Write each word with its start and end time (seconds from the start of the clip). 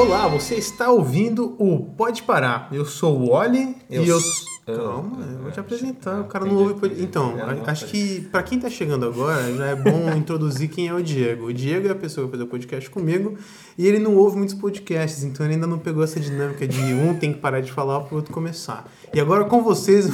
Olá, 0.00 0.26
você 0.28 0.54
está 0.54 0.90
ouvindo 0.90 1.54
o 1.58 1.78
Pode 1.96 2.22
Parar. 2.22 2.68
Eu 2.72 2.86
sou 2.86 3.18
o 3.20 3.30
Oli 3.32 3.76
Eu 3.90 4.02
e 4.04 4.08
eu. 4.08 4.18
Calma, 4.64 5.18
eu- 5.26 5.42
vou 5.42 5.50
te 5.50 5.58
eu- 5.58 5.62
apresentar. 5.62 6.20
O 6.20 6.24
cara 6.24 6.44
não 6.46 6.56
ouve. 6.56 6.74
Então, 7.02 7.36
não 7.36 7.64
acho 7.66 7.86
que 7.86 8.20
para 8.32 8.42
quem 8.42 8.58
tá 8.58 8.70
chegando 8.70 9.04
agora, 9.04 9.52
já 9.54 9.66
é 9.66 9.74
bom 9.74 10.10
introduzir 10.16 10.68
quem 10.70 10.88
é 10.88 10.94
o 10.94 11.02
Diego. 11.02 11.46
O 11.46 11.52
Diego 11.52 11.88
é 11.88 11.90
a 11.90 11.94
pessoa 11.94 12.24
que 12.26 12.30
vai 12.30 12.38
fazer 12.38 12.44
o 12.44 12.50
podcast 12.50 12.88
comigo 12.88 13.36
e 13.76 13.86
ele 13.86 13.98
não 13.98 14.16
ouve 14.16 14.36
muitos 14.38 14.54
podcasts, 14.54 15.22
então 15.24 15.44
ele 15.44 15.54
ainda 15.54 15.66
não 15.66 15.78
pegou 15.78 16.02
essa 16.02 16.18
dinâmica 16.20 16.66
de 16.66 16.80
um 16.80 17.14
tem 17.14 17.32
que 17.32 17.38
parar 17.40 17.60
de 17.60 17.70
falar 17.72 18.00
para 18.00 18.14
o 18.14 18.16
outro 18.16 18.32
começar. 18.32 18.90
E 19.12 19.20
agora 19.20 19.44
com 19.44 19.62
vocês, 19.62 20.08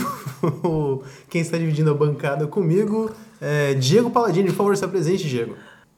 quem 1.31 1.41
está 1.43 1.57
dividindo 1.59 1.91
a 1.91 1.95
bancada 1.95 2.47
comigo 2.47 3.11
é 3.41 3.75
Diego 3.75 4.11
Paladini. 4.11 4.49
Por 4.49 4.57
favor, 4.57 4.77
se 4.77 4.85
apresente, 4.85 5.29
Diego. 5.29 5.55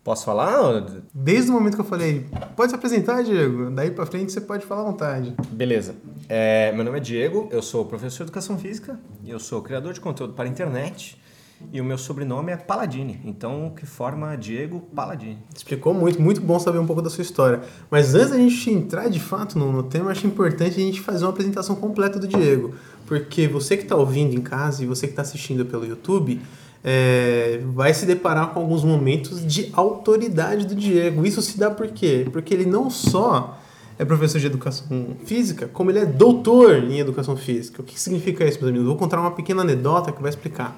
Posso 0.09 0.25
falar? 0.25 0.87
Desde 1.13 1.51
o 1.51 1.53
momento 1.53 1.75
que 1.75 1.83
eu 1.83 1.85
falei, 1.85 2.25
pode 2.57 2.71
se 2.71 2.75
apresentar, 2.75 3.23
Diego. 3.23 3.71
Daí 3.71 3.91
pra 3.91 4.07
frente 4.07 4.33
você 4.33 4.41
pode 4.41 4.65
falar 4.65 4.81
à 4.81 4.85
vontade. 4.85 5.35
Beleza. 5.51 5.97
É, 6.27 6.73
meu 6.73 6.83
nome 6.83 6.97
é 6.97 7.01
Diego, 7.01 7.47
eu 7.53 7.61
sou 7.61 7.85
professor 7.85 8.17
de 8.17 8.23
Educação 8.23 8.57
Física, 8.57 8.99
eu 9.27 9.39
sou 9.39 9.61
criador 9.61 9.93
de 9.93 10.01
conteúdo 10.01 10.33
para 10.33 10.47
a 10.47 10.49
internet 10.49 11.21
e 11.71 11.79
o 11.79 11.85
meu 11.85 11.99
sobrenome 11.99 12.51
é 12.51 12.57
Paladini, 12.57 13.21
então 13.23 13.67
o 13.67 13.71
que 13.73 13.85
forma 13.85 14.35
Diego 14.35 14.81
Paladini. 14.97 15.43
Explicou 15.55 15.93
muito, 15.93 16.23
muito 16.23 16.41
bom 16.41 16.59
saber 16.59 16.79
um 16.79 16.87
pouco 16.87 17.03
da 17.03 17.11
sua 17.11 17.21
história. 17.21 17.61
Mas 17.91 18.15
antes 18.15 18.31
da 18.31 18.39
gente 18.39 18.71
entrar 18.71 19.11
de 19.11 19.21
fato 19.21 19.59
no, 19.59 19.71
no 19.71 19.83
tema, 19.83 20.11
acho 20.11 20.27
importante 20.27 20.81
a 20.81 20.85
gente 20.85 21.03
fazer 21.03 21.27
uma 21.27 21.33
apresentação 21.33 21.77
completa 21.77 22.19
do 22.19 22.27
Diego. 22.27 22.75
Porque 23.07 23.47
você 23.47 23.77
que 23.77 23.83
está 23.83 23.95
ouvindo 23.95 24.35
em 24.35 24.41
casa 24.41 24.83
e 24.83 24.87
você 24.87 25.07
que 25.07 25.13
está 25.13 25.21
assistindo 25.21 25.67
pelo 25.67 25.85
YouTube, 25.85 26.41
é, 26.85 27.61
vai 27.75 27.93
se 27.93 28.07
deparar 28.07 28.49
com 28.49 28.61
alguns 28.61 28.85
momentos 28.85 29.45
de 29.45 29.71
autoridade 29.73 30.67
do 30.67 30.75
Diego. 30.75 31.27
Isso 31.27 31.43
se 31.43 31.59
dá 31.59 31.71
por 31.71 31.89
quê? 31.89 32.27
Porque 32.33 32.55
ele 32.55 32.67
não 32.67 32.89
só 32.91 33.59
é 33.99 34.05
professor 34.05 34.39
de 34.39 34.47
educação 34.47 35.17
física, 35.25 35.69
como 35.73 35.91
ele 35.91 35.99
é 35.99 36.07
doutor 36.07 36.85
em 36.85 37.01
educação 37.01 37.37
física. 37.37 37.83
O 37.83 37.85
que 37.85 37.99
significa 37.99 38.45
isso, 38.45 38.59
meus 38.59 38.71
amigos? 38.71 38.87
Vou 38.87 38.97
contar 38.97 39.21
uma 39.21 39.33
pequena 39.33 39.63
anedota 39.63 40.13
que 40.13 40.23
vai 40.23 40.31
explicar. 40.31 40.77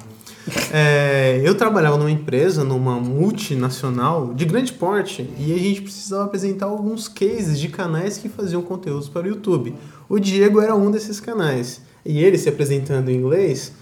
É, 0.72 1.38
eu 1.44 1.54
trabalhava 1.54 1.98
numa 1.98 2.10
empresa, 2.10 2.64
numa 2.64 2.98
multinacional 2.98 4.32
de 4.32 4.46
grande 4.46 4.72
porte, 4.72 5.28
e 5.38 5.52
a 5.52 5.58
gente 5.58 5.82
precisava 5.82 6.24
apresentar 6.24 6.66
alguns 6.66 7.08
cases 7.08 7.60
de 7.60 7.68
canais 7.68 8.16
que 8.16 8.28
faziam 8.28 8.62
conteúdos 8.62 9.06
para 9.06 9.26
o 9.26 9.28
YouTube. 9.28 9.74
O 10.08 10.18
Diego 10.18 10.62
era 10.62 10.74
um 10.74 10.90
desses 10.90 11.20
canais. 11.20 11.82
E 12.06 12.24
ele, 12.24 12.38
se 12.38 12.48
apresentando 12.48 13.10
em 13.10 13.16
inglês, 13.16 13.74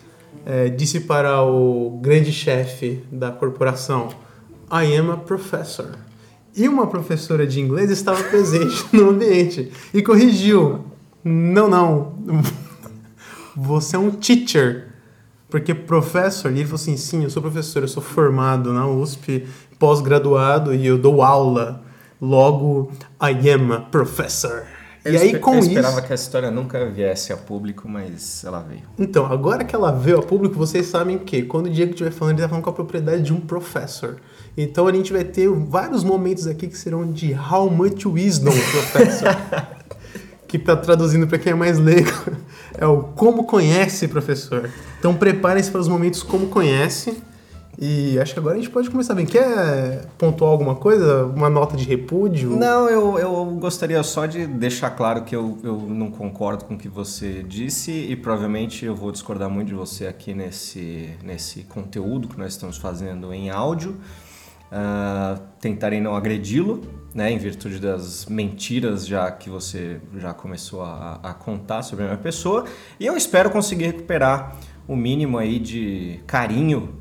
é, 0.45 0.69
disse 0.69 1.01
para 1.01 1.43
o 1.43 1.99
grande 2.03 2.33
chefe 2.33 3.05
da 3.11 3.31
corporação: 3.31 4.09
I 4.71 4.97
am 4.97 5.13
a 5.13 5.17
professor. 5.17 5.99
E 6.57 6.69
uma 6.69 6.87
professora 6.87 7.47
de 7.47 7.61
inglês 7.61 7.91
estava 7.91 8.23
presente 8.25 8.85
no 8.93 9.11
ambiente 9.11 9.71
e 9.93 10.03
corrigiu: 10.03 10.85
Não, 11.23 11.69
não. 11.69 12.15
Você 13.55 13.97
é 13.97 13.99
um 13.99 14.11
teacher. 14.11 14.89
Porque 15.51 15.75
professor, 15.75 16.51
ele 16.51 16.65
falou 16.65 16.77
assim: 16.77 16.97
sim, 16.97 17.25
eu 17.25 17.31
sou 17.31 17.43
professor, 17.43 17.83
eu 17.83 17.89
sou 17.89 18.03
formado 18.03 18.73
na 18.73 18.87
USP, 18.87 19.47
pós-graduado 19.79 20.75
e 20.75 20.87
eu 20.87 20.99
dou 20.99 21.23
aula. 21.23 21.83
Logo, 22.21 22.91
I 23.23 23.51
am 23.51 23.73
a 23.73 23.81
professor. 23.81 24.67
Eu 25.05 25.15
e 25.15 25.17
aí, 25.17 25.39
com 25.39 25.55
eu 25.55 25.61
isso. 25.61 25.69
esperava 25.69 26.03
que 26.03 26.13
a 26.13 26.15
história 26.15 26.51
nunca 26.51 26.85
viesse 26.87 27.33
a 27.33 27.37
público, 27.37 27.89
mas 27.89 28.45
ela 28.45 28.61
veio. 28.61 28.83
Então, 28.99 29.27
agora 29.27 29.65
que 29.65 29.75
ela 29.75 29.93
veio 29.93 30.17
ao 30.17 30.23
público, 30.23 30.57
vocês 30.57 30.87
sabem 30.87 31.19
que 31.19 31.43
quando 31.43 31.67
o 31.67 31.71
Diego 31.71 31.93
estiver 31.93 32.11
falando, 32.11 32.35
ele 32.35 32.41
está 32.41 32.49
falando 32.49 32.65
com 32.65 32.71
a 32.71 32.75
propriedade 32.75 33.23
de 33.23 33.33
um 33.33 33.41
professor. 33.41 34.17
Então 34.57 34.89
a 34.89 34.93
gente 34.93 35.13
vai 35.13 35.23
ter 35.23 35.49
vários 35.49 36.03
momentos 36.03 36.47
aqui 36.47 36.67
que 36.67 36.77
serão 36.77 37.13
de 37.13 37.33
How 37.33 37.71
much 37.71 38.05
wisdom, 38.07 38.51
professor. 38.51 39.37
que 40.49 40.59
tá 40.59 40.75
traduzindo 40.75 41.27
para 41.27 41.39
quem 41.39 41.53
é 41.53 41.55
mais 41.55 41.79
leigo, 41.79 42.11
é 42.77 42.87
o 42.87 43.03
como 43.03 43.45
conhece, 43.45 44.09
professor. 44.09 44.71
Então 44.99 45.15
preparem-se 45.15 45.71
para 45.71 45.81
os 45.81 45.87
momentos 45.87 46.23
como 46.23 46.49
conhece. 46.49 47.23
E 47.81 48.19
acho 48.19 48.33
que 48.33 48.41
agora 48.41 48.57
a 48.57 48.59
gente 48.59 48.71
pode 48.71 48.91
começar 48.91 49.15
bem. 49.15 49.25
Quer 49.25 50.07
pontuar 50.19 50.51
alguma 50.51 50.75
coisa? 50.75 51.25
Uma 51.27 51.49
nota 51.49 51.77
de 51.77 51.85
repúdio? 51.85 52.51
Não, 52.57 52.91
eu, 52.91 53.17
eu 53.21 53.45
gostaria 53.61 54.03
só 54.03 54.27
de 54.27 54.49
deixar 54.49 54.91
claro 54.91 55.23
que 55.23 55.37
eu, 55.37 55.57
eu 55.63 55.77
não 55.77 56.11
concordo 56.11 56.65
com 56.65 56.75
o 56.75 56.79
que 56.79 56.89
você 56.89 57.45
disse 57.45 57.93
e 57.93 58.17
provavelmente 58.17 58.85
eu 58.85 58.97
vou 58.97 59.13
discordar 59.13 59.49
muito 59.49 59.69
de 59.69 59.75
você 59.75 60.09
aqui 60.09 60.35
nesse, 60.35 61.11
nesse 61.23 61.63
conteúdo 61.63 62.27
que 62.27 62.37
nós 62.37 62.55
estamos 62.55 62.77
fazendo 62.77 63.33
em 63.33 63.49
áudio. 63.49 63.97
Ah, 64.73 65.39
tentarei 65.61 66.01
não 66.01 66.17
agredi-lo, 66.17 66.83
né, 67.15 67.31
em 67.31 67.39
virtude 67.39 67.79
das 67.79 68.27
mentiras 68.27 69.07
já 69.07 69.31
que 69.31 69.49
você 69.49 70.01
já 70.17 70.35
começou 70.35 70.83
a, 70.83 71.21
a 71.23 71.33
contar 71.33 71.83
sobre 71.83 72.05
a 72.05 72.09
minha 72.09 72.19
pessoa. 72.19 72.65
E 72.99 73.07
eu 73.07 73.17
espero 73.17 73.51
conseguir 73.51 73.87
recuperar 73.87 74.57
o 74.89 74.97
mínimo 74.97 75.39
aí 75.39 75.59
de 75.59 76.21
carinho 76.27 76.98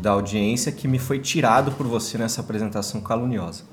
da 0.00 0.10
audiência 0.10 0.72
que 0.72 0.88
me 0.88 0.98
foi 0.98 1.18
tirado 1.18 1.72
por 1.72 1.86
você 1.86 2.18
nessa 2.18 2.40
apresentação 2.40 3.00
caluniosa. 3.00 3.64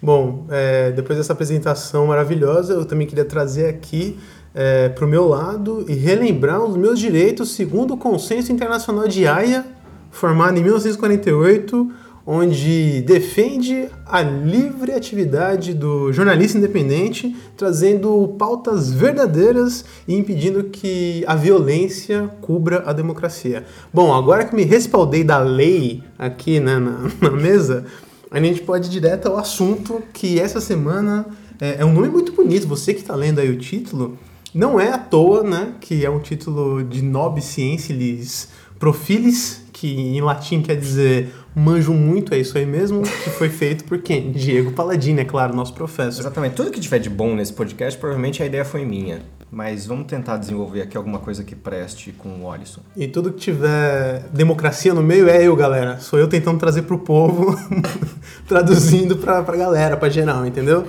Bom, 0.00 0.46
é, 0.48 0.92
depois 0.92 1.18
dessa 1.18 1.32
apresentação 1.32 2.06
maravilhosa, 2.06 2.72
eu 2.72 2.84
também 2.84 3.06
queria 3.06 3.24
trazer 3.24 3.66
aqui 3.66 4.16
é, 4.54 4.88
para 4.88 5.04
o 5.04 5.08
meu 5.08 5.26
lado 5.26 5.84
e 5.88 5.94
relembrar 5.94 6.62
os 6.62 6.76
meus 6.76 6.98
direitos 6.98 7.50
segundo 7.50 7.94
o 7.94 7.96
Consenso 7.96 8.52
Internacional 8.52 9.08
de 9.08 9.26
Haia, 9.26 9.66
formado 10.10 10.58
em 10.58 10.62
1948, 10.62 11.92
onde 12.30 13.00
defende 13.06 13.88
a 14.04 14.20
livre 14.20 14.92
atividade 14.92 15.72
do 15.72 16.12
jornalista 16.12 16.58
independente, 16.58 17.34
trazendo 17.56 18.34
pautas 18.38 18.92
verdadeiras 18.92 19.82
e 20.06 20.14
impedindo 20.14 20.64
que 20.64 21.24
a 21.26 21.34
violência 21.34 22.28
cubra 22.42 22.82
a 22.84 22.92
democracia. 22.92 23.64
Bom, 23.90 24.12
agora 24.12 24.44
que 24.44 24.54
me 24.54 24.62
respaldei 24.62 25.24
da 25.24 25.38
lei 25.38 26.02
aqui 26.18 26.60
né, 26.60 26.78
na, 26.78 27.10
na 27.18 27.30
mesa, 27.30 27.86
a 28.30 28.38
gente 28.38 28.60
pode 28.60 28.88
ir 28.88 28.90
direto 28.90 29.28
ao 29.28 29.38
assunto 29.38 30.02
que 30.12 30.38
essa 30.38 30.60
semana 30.60 31.24
é, 31.58 31.76
é 31.78 31.84
um 31.86 31.94
nome 31.94 32.10
muito 32.10 32.32
bonito. 32.32 32.68
Você 32.68 32.92
que 32.92 33.00
está 33.00 33.14
lendo 33.14 33.38
aí 33.38 33.48
o 33.48 33.56
título, 33.56 34.18
não 34.54 34.78
é 34.78 34.92
à 34.92 34.98
toa, 34.98 35.42
né? 35.42 35.72
Que 35.80 36.04
é 36.04 36.10
um 36.10 36.20
título 36.20 36.84
de 36.84 37.00
Nobis 37.00 37.44
Scientialis 37.44 38.48
Profilis, 38.78 39.62
que 39.72 39.88
em 39.88 40.20
latim 40.20 40.60
quer 40.60 40.76
dizer 40.76 41.32
manjo 41.54 41.92
muito, 41.92 42.34
é 42.34 42.38
isso 42.38 42.56
aí 42.56 42.66
mesmo, 42.66 43.02
que 43.02 43.30
foi 43.30 43.48
feito 43.48 43.84
por 43.84 43.98
quem? 43.98 44.30
Diego 44.32 44.72
Paladini, 44.72 45.20
é 45.20 45.24
claro, 45.24 45.54
nosso 45.54 45.74
professor. 45.74 46.20
Exatamente. 46.20 46.54
Tudo 46.54 46.70
que 46.70 46.80
tiver 46.80 46.98
de 46.98 47.10
bom 47.10 47.34
nesse 47.34 47.52
podcast, 47.52 47.98
provavelmente 47.98 48.42
a 48.42 48.46
ideia 48.46 48.64
foi 48.64 48.84
minha. 48.84 49.20
Mas 49.50 49.86
vamos 49.86 50.06
tentar 50.06 50.36
desenvolver 50.36 50.82
aqui 50.82 50.96
alguma 50.96 51.18
coisa 51.18 51.42
que 51.42 51.56
preste 51.56 52.12
com 52.12 52.42
o 52.42 52.52
Alisson. 52.52 52.82
E 52.94 53.08
tudo 53.08 53.32
que 53.32 53.38
tiver 53.38 54.24
democracia 54.30 54.92
no 54.92 55.02
meio 55.02 55.26
é 55.26 55.42
eu, 55.42 55.56
galera. 55.56 55.98
Sou 56.00 56.18
eu 56.18 56.28
tentando 56.28 56.58
trazer 56.58 56.82
pro 56.82 56.98
povo, 56.98 57.58
traduzindo 58.46 59.16
pra, 59.16 59.42
pra 59.42 59.56
galera, 59.56 59.96
pra 59.96 60.10
geral, 60.10 60.44
entendeu? 60.44 60.86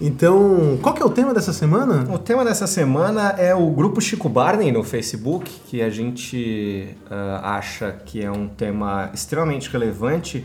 Então, 0.00 0.78
qual 0.82 0.94
que 0.94 1.02
é 1.02 1.04
o 1.04 1.10
tema 1.10 1.32
dessa 1.32 1.54
semana? 1.54 2.06
O 2.12 2.18
tema 2.18 2.44
dessa 2.44 2.66
semana 2.66 3.30
é 3.38 3.54
o 3.54 3.70
grupo 3.70 3.98
Chico 3.98 4.28
Barney 4.28 4.70
no 4.70 4.84
Facebook, 4.84 5.50
que 5.66 5.80
a 5.80 5.88
gente 5.88 6.94
ah, 7.10 7.56
acha 7.56 7.92
que 7.92 8.22
é 8.22 8.30
um 8.30 8.46
tema 8.46 9.10
extremamente 9.14 9.70
relevante 9.70 10.44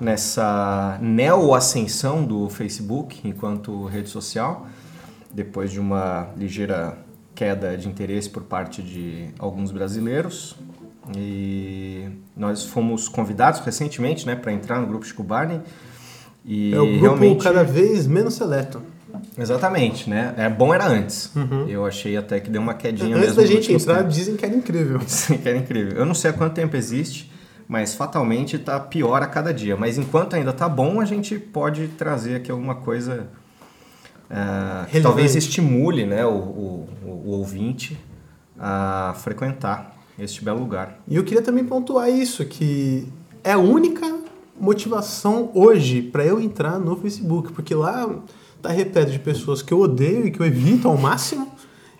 nessa 0.00 0.98
neo-ascensão 1.00 2.24
do 2.24 2.48
Facebook 2.48 3.20
enquanto 3.22 3.84
rede 3.84 4.08
social, 4.08 4.66
depois 5.32 5.70
de 5.70 5.78
uma 5.78 6.30
ligeira 6.36 6.98
queda 7.32 7.76
de 7.76 7.86
interesse 7.86 8.28
por 8.28 8.42
parte 8.42 8.82
de 8.82 9.28
alguns 9.38 9.70
brasileiros. 9.70 10.56
E 11.16 12.08
nós 12.36 12.64
fomos 12.64 13.08
convidados 13.08 13.60
recentemente 13.60 14.26
né, 14.26 14.34
para 14.34 14.52
entrar 14.52 14.80
no 14.80 14.86
grupo 14.86 15.06
Chico 15.06 15.22
Barney. 15.22 15.60
E 16.44 16.72
É 16.74 16.80
o 16.80 16.86
grupo 16.86 17.00
realmente... 17.02 17.42
cada 17.44 17.62
vez 17.62 18.06
menos 18.06 18.34
seleto. 18.34 18.82
Exatamente, 19.36 20.08
né? 20.08 20.34
É 20.36 20.48
bom 20.48 20.72
era 20.72 20.86
antes. 20.86 21.30
Eu 21.68 21.84
achei 21.86 22.16
até 22.16 22.40
que 22.40 22.50
deu 22.50 22.60
uma 22.60 22.74
quedinha 22.74 23.16
Antes 23.16 23.28
mesmo. 23.28 23.36
da 23.36 23.42
nos 23.42 23.50
gente 23.50 23.72
entrar, 23.72 23.98
tempos. 23.98 24.14
dizem 24.14 24.36
que 24.36 24.44
era 24.44 24.54
incrível. 24.54 25.00
Sim, 25.06 25.36
que 25.38 25.48
era 25.48 25.58
incrível. 25.58 25.96
Eu 25.96 26.06
não 26.06 26.14
sei 26.14 26.30
há 26.30 26.32
quanto 26.32 26.54
tempo 26.54 26.76
existe, 26.76 27.30
mas 27.68 27.94
fatalmente 27.94 28.58
tá 28.58 28.78
pior 28.80 29.22
a 29.22 29.26
cada 29.26 29.52
dia. 29.52 29.76
Mas 29.76 29.98
enquanto 29.98 30.34
ainda 30.34 30.52
tá 30.52 30.68
bom, 30.68 31.00
a 31.00 31.04
gente 31.04 31.38
pode 31.38 31.88
trazer 31.88 32.36
aqui 32.36 32.50
alguma 32.50 32.76
coisa 32.76 33.28
ah, 34.30 34.86
que 34.90 35.00
talvez 35.00 35.34
estimule 35.34 36.06
né, 36.06 36.24
o, 36.24 36.30
o, 36.30 36.88
o 37.26 37.30
ouvinte 37.30 37.98
a 38.58 39.14
frequentar 39.16 39.96
este 40.18 40.44
belo 40.44 40.60
lugar. 40.60 40.98
E 41.08 41.16
eu 41.16 41.24
queria 41.24 41.42
também 41.42 41.64
pontuar 41.64 42.08
isso, 42.10 42.44
que 42.44 43.08
é 43.42 43.52
a 43.52 43.58
única 43.58 44.06
motivação 44.60 45.50
hoje 45.54 46.02
para 46.02 46.24
eu 46.24 46.40
entrar 46.40 46.78
no 46.78 46.96
Facebook, 46.96 47.52
porque 47.52 47.74
lá 47.74 48.08
tá 48.60 48.70
repleto 48.70 49.10
de 49.10 49.18
pessoas 49.18 49.62
que 49.62 49.72
eu 49.72 49.80
odeio 49.80 50.26
e 50.26 50.30
que 50.30 50.40
eu 50.40 50.46
evito 50.46 50.86
ao 50.86 50.96
máximo, 50.96 51.48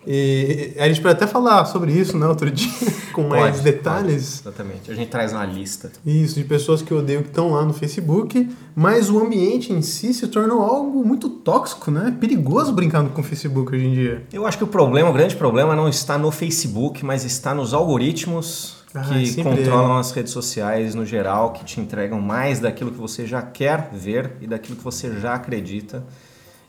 E 0.05 0.73
a 0.79 0.87
gente 0.87 0.99
pode 0.99 1.13
até 1.13 1.27
falar 1.27 1.63
sobre 1.65 1.91
isso, 1.91 2.17
né, 2.17 2.27
outro 2.27 2.49
dia, 2.51 2.71
com 3.13 3.23
mais 3.23 3.57
Pode, 3.57 3.63
detalhes. 3.63 4.41
pode, 4.41 4.55
exatamente. 4.55 4.91
A 4.91 4.95
gente 4.95 5.09
traz 5.09 5.31
uma 5.31 5.45
lista. 5.45 5.91
Isso, 6.03 6.35
de 6.35 6.43
pessoas 6.43 6.81
que 6.81 6.91
odeiam 6.91 7.21
que 7.21 7.29
estão 7.29 7.51
lá 7.51 7.63
no 7.63 7.71
Facebook, 7.73 8.49
mas 8.75 9.11
o 9.11 9.19
ambiente 9.19 9.71
em 9.71 9.81
si 9.83 10.11
se 10.11 10.27
tornou 10.27 10.61
algo 10.63 11.05
muito 11.05 11.29
tóxico, 11.29 11.91
né? 11.91 12.07
É 12.07 12.11
perigoso 12.19 12.73
brincar 12.73 13.07
com 13.09 13.21
o 13.21 13.23
Facebook 13.23 13.75
hoje 13.75 13.85
em 13.85 13.93
dia. 13.93 14.23
Eu 14.33 14.47
acho 14.47 14.57
que 14.57 14.63
o 14.63 14.67
problema, 14.67 15.09
o 15.09 15.13
grande 15.13 15.35
problema 15.35 15.75
não 15.75 15.87
está 15.87 16.17
no 16.17 16.31
Facebook, 16.31 17.05
mas 17.05 17.23
está 17.23 17.53
nos 17.53 17.71
algoritmos 17.73 18.80
Ah, 18.93 19.03
que 19.03 19.41
controlam 19.43 19.97
as 19.97 20.11
redes 20.11 20.33
sociais 20.33 20.93
no 20.93 21.05
geral, 21.05 21.53
que 21.53 21.63
te 21.63 21.79
entregam 21.79 22.19
mais 22.19 22.59
daquilo 22.59 22.91
que 22.91 22.97
você 22.97 23.25
já 23.25 23.41
quer 23.41 23.89
ver 23.93 24.33
e 24.41 24.47
daquilo 24.47 24.75
que 24.77 24.83
você 24.83 25.17
já 25.19 25.33
acredita. 25.33 26.03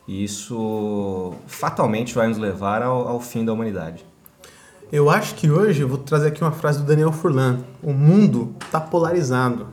E 0.07 0.23
isso 0.23 1.33
fatalmente 1.47 2.13
vai 2.15 2.27
nos 2.27 2.37
levar 2.37 2.81
ao, 2.81 3.07
ao 3.07 3.19
fim 3.19 3.43
da 3.43 3.51
humanidade. 3.53 4.05
Eu 4.91 5.09
acho 5.09 5.35
que 5.35 5.49
hoje 5.49 5.81
eu 5.81 5.87
vou 5.87 5.97
trazer 5.97 6.27
aqui 6.27 6.41
uma 6.41 6.51
frase 6.51 6.79
do 6.79 6.85
Daniel 6.85 7.11
Furlan. 7.11 7.59
O 7.81 7.91
mundo 7.93 8.55
está 8.63 8.79
polarizado, 8.79 9.67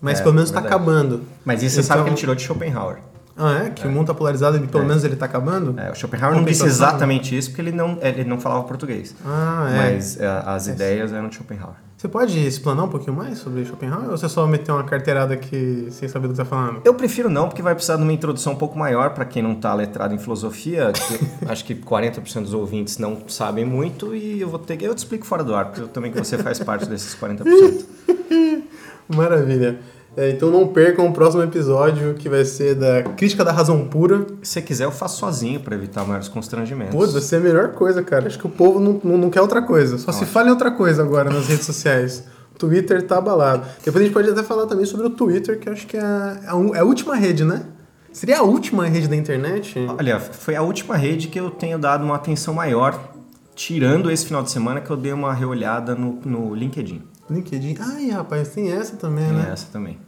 mas 0.00 0.20
É, 0.20 0.22
pelo 0.22 0.34
menos 0.34 0.50
está 0.50 0.60
acabando. 0.60 1.22
Mas 1.44 1.62
isso 1.62 1.76
você 1.76 1.82
sabe 1.82 2.00
Então- 2.00 2.04
que 2.04 2.10
ele 2.10 2.20
tirou 2.20 2.34
de 2.34 2.42
Schopenhauer. 2.42 2.98
Ah, 3.36 3.64
é? 3.66 3.70
Que 3.70 3.86
o 3.86 3.90
mundo 3.90 4.02
está 4.02 4.14
polarizado 4.14 4.56
e 4.56 4.60
pelo 4.66 4.84
É. 4.84 4.86
menos 4.86 5.02
ele 5.04 5.14
está 5.14 5.26
acabando? 5.26 5.74
É, 5.78 5.90
o 5.90 5.94
Schopenhauer 5.94 6.36
não 6.36 6.44
disse 6.44 6.64
exatamente 6.64 7.36
isso 7.36 7.50
porque 7.50 7.62
ele 7.62 7.72
não, 7.72 7.98
ele 8.00 8.22
não 8.24 8.38
falava 8.40 8.62
português. 8.62 9.14
Ah, 9.26 9.68
é. 9.70 9.76
Mas 9.94 10.20
é, 10.20 10.42
as 10.46 10.68
ideias 10.68 11.12
eram 11.12 11.28
de 11.28 11.34
Schopenhauer. 11.34 11.74
Você 11.96 12.06
pode 12.08 12.38
explanar 12.46 12.84
um 12.84 12.88
pouquinho 12.88 13.16
mais 13.16 13.38
sobre 13.38 13.64
Schopenhauer 13.64 14.10
ou 14.10 14.16
você 14.18 14.28
só 14.28 14.46
meteu 14.46 14.74
uma 14.74 14.84
carteirada 14.84 15.32
aqui 15.34 15.88
sem 15.90 16.06
saber 16.06 16.28
do 16.28 16.32
que 16.32 16.36
você 16.36 16.42
tá 16.44 16.48
falando? 16.48 16.82
Eu 16.84 16.92
prefiro 16.94 17.30
não, 17.30 17.48
porque 17.48 17.62
vai 17.62 17.74
precisar 17.74 17.96
de 17.96 18.02
uma 18.02 18.12
introdução 18.12 18.52
um 18.52 18.56
pouco 18.56 18.78
maior 18.78 19.10
para 19.14 19.24
quem 19.24 19.42
não 19.42 19.52
está 19.52 19.72
letrado 19.74 20.14
em 20.14 20.18
filosofia. 20.18 20.92
que 20.92 21.18
acho 21.50 21.64
que 21.64 21.74
40% 21.74 22.42
dos 22.42 22.52
ouvintes 22.54 22.98
não 22.98 23.22
sabem 23.26 23.64
muito 23.64 24.14
e 24.14 24.40
eu 24.40 24.48
vou 24.48 24.58
ter 24.58 24.76
que. 24.76 24.84
Eu 24.84 24.94
te 24.94 24.98
explico 24.98 25.24
fora 25.26 25.42
do 25.42 25.54
ar, 25.54 25.64
porque 25.66 25.80
eu 25.80 25.88
também 25.88 26.12
que 26.12 26.18
você 26.18 26.36
faz 26.38 26.58
parte 26.60 26.86
desses 26.86 27.16
40%. 27.16 27.84
Maravilha. 29.08 29.78
É, 30.16 30.30
então 30.30 30.50
não 30.50 30.68
percam 30.68 31.08
o 31.08 31.12
próximo 31.12 31.42
episódio 31.42 32.14
que 32.14 32.28
vai 32.28 32.44
ser 32.44 32.76
da 32.76 33.02
crítica 33.02 33.44
da 33.44 33.50
razão 33.50 33.86
pura. 33.88 34.26
Se 34.42 34.52
você 34.52 34.62
quiser, 34.62 34.84
eu 34.84 34.92
faço 34.92 35.18
sozinho 35.18 35.58
para 35.60 35.74
evitar 35.74 36.04
maiores 36.04 36.28
constrangimentos. 36.28 36.94
Pô, 36.94 37.06
vai 37.06 37.20
ser 37.20 37.36
a 37.36 37.40
melhor 37.40 37.72
coisa, 37.72 38.02
cara. 38.02 38.26
Acho 38.26 38.38
que 38.38 38.46
o 38.46 38.50
povo 38.50 38.78
não, 38.78 39.00
não, 39.02 39.18
não 39.18 39.30
quer 39.30 39.40
outra 39.40 39.60
coisa. 39.62 39.98
Só 39.98 40.12
se 40.12 40.24
fala 40.24 40.48
em 40.48 40.50
outra 40.50 40.70
coisa 40.70 41.02
agora 41.02 41.30
nas 41.30 41.48
redes 41.48 41.66
sociais. 41.66 42.24
O 42.54 42.58
Twitter 42.58 43.02
tá 43.02 43.18
abalado. 43.18 43.66
Depois 43.84 44.02
a 44.02 44.04
gente 44.04 44.14
pode 44.14 44.30
até 44.30 44.42
falar 44.44 44.66
também 44.66 44.86
sobre 44.86 45.06
o 45.06 45.10
Twitter, 45.10 45.58
que 45.58 45.68
eu 45.68 45.72
acho 45.72 45.86
que 45.86 45.96
é 45.96 46.00
a, 46.00 46.38
é 46.74 46.78
a 46.78 46.84
última 46.84 47.16
rede, 47.16 47.44
né? 47.44 47.64
Seria 48.12 48.38
a 48.38 48.42
última 48.42 48.86
rede 48.86 49.08
da 49.08 49.16
internet? 49.16 49.74
Olha, 49.98 50.20
foi 50.20 50.54
a 50.54 50.62
última 50.62 50.96
rede 50.96 51.26
que 51.26 51.40
eu 51.40 51.50
tenho 51.50 51.76
dado 51.76 52.04
uma 52.04 52.14
atenção 52.14 52.54
maior, 52.54 53.12
tirando 53.56 54.08
esse 54.08 54.24
final 54.24 54.40
de 54.40 54.52
semana 54.52 54.80
que 54.80 54.88
eu 54.88 54.96
dei 54.96 55.12
uma 55.12 55.34
reolhada 55.34 55.96
no, 55.96 56.20
no 56.24 56.54
LinkedIn. 56.54 57.02
LinkedIn. 57.30 57.76
Ai, 57.80 58.10
rapaz, 58.10 58.48
tem 58.48 58.70
essa 58.70 58.96
também, 58.96 59.24
Tem 59.26 59.34
né? 59.34 59.50
essa 59.52 59.66
também. 59.72 59.98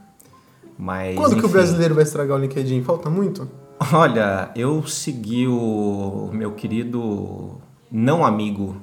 Mas, 0.78 1.16
Quando 1.16 1.36
que 1.36 1.42
o 1.42 1.44
enfim. 1.44 1.52
brasileiro 1.52 1.94
vai 1.94 2.04
estragar 2.04 2.36
o 2.36 2.40
LinkedIn? 2.40 2.82
Falta 2.82 3.08
muito? 3.08 3.48
Olha, 3.92 4.50
eu 4.54 4.86
segui 4.86 5.46
o 5.46 6.30
meu 6.32 6.52
querido 6.52 7.60
não 7.90 8.24
amigo, 8.24 8.76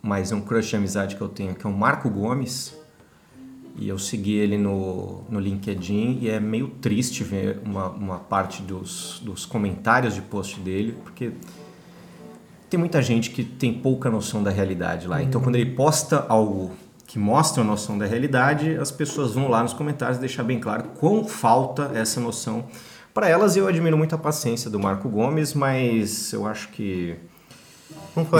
mas 0.00 0.32
um 0.32 0.40
crush 0.40 0.68
de 0.70 0.76
amizade 0.76 1.16
que 1.16 1.20
eu 1.20 1.28
tenho, 1.28 1.54
que 1.54 1.66
é 1.66 1.70
o 1.70 1.72
Marco 1.72 2.08
Gomes. 2.08 2.74
E 3.76 3.88
eu 3.88 3.98
segui 3.98 4.34
ele 4.34 4.58
no, 4.58 5.22
no 5.30 5.40
LinkedIn 5.40 6.18
e 6.20 6.28
é 6.28 6.38
meio 6.38 6.68
triste 6.68 7.24
ver 7.24 7.58
uma, 7.64 7.88
uma 7.88 8.18
parte 8.18 8.62
dos, 8.62 9.20
dos 9.24 9.46
comentários 9.46 10.14
de 10.14 10.20
post 10.20 10.60
dele, 10.60 10.94
porque 11.02 11.32
tem 12.68 12.78
muita 12.78 13.00
gente 13.00 13.30
que 13.30 13.42
tem 13.42 13.72
pouca 13.72 14.10
noção 14.10 14.42
da 14.42 14.50
realidade 14.50 15.06
lá. 15.06 15.22
Então, 15.22 15.40
quando 15.40 15.56
ele 15.56 15.70
posta 15.74 16.26
algo 16.28 16.70
que 17.12 17.18
mostra 17.18 17.62
a 17.62 17.66
noção 17.66 17.98
da 17.98 18.06
realidade, 18.06 18.74
as 18.76 18.90
pessoas 18.90 19.34
vão 19.34 19.46
lá 19.46 19.62
nos 19.62 19.74
comentários 19.74 20.16
deixar 20.16 20.42
bem 20.44 20.58
claro 20.58 20.84
quão 20.98 21.26
falta 21.26 21.90
essa 21.94 22.18
noção 22.18 22.64
para 23.12 23.28
elas. 23.28 23.54
Eu 23.54 23.68
admiro 23.68 23.98
muito 23.98 24.14
a 24.14 24.18
paciência 24.18 24.70
do 24.70 24.80
Marco 24.80 25.10
Gomes, 25.10 25.52
mas 25.52 26.32
eu 26.32 26.46
acho 26.46 26.70
que 26.70 27.14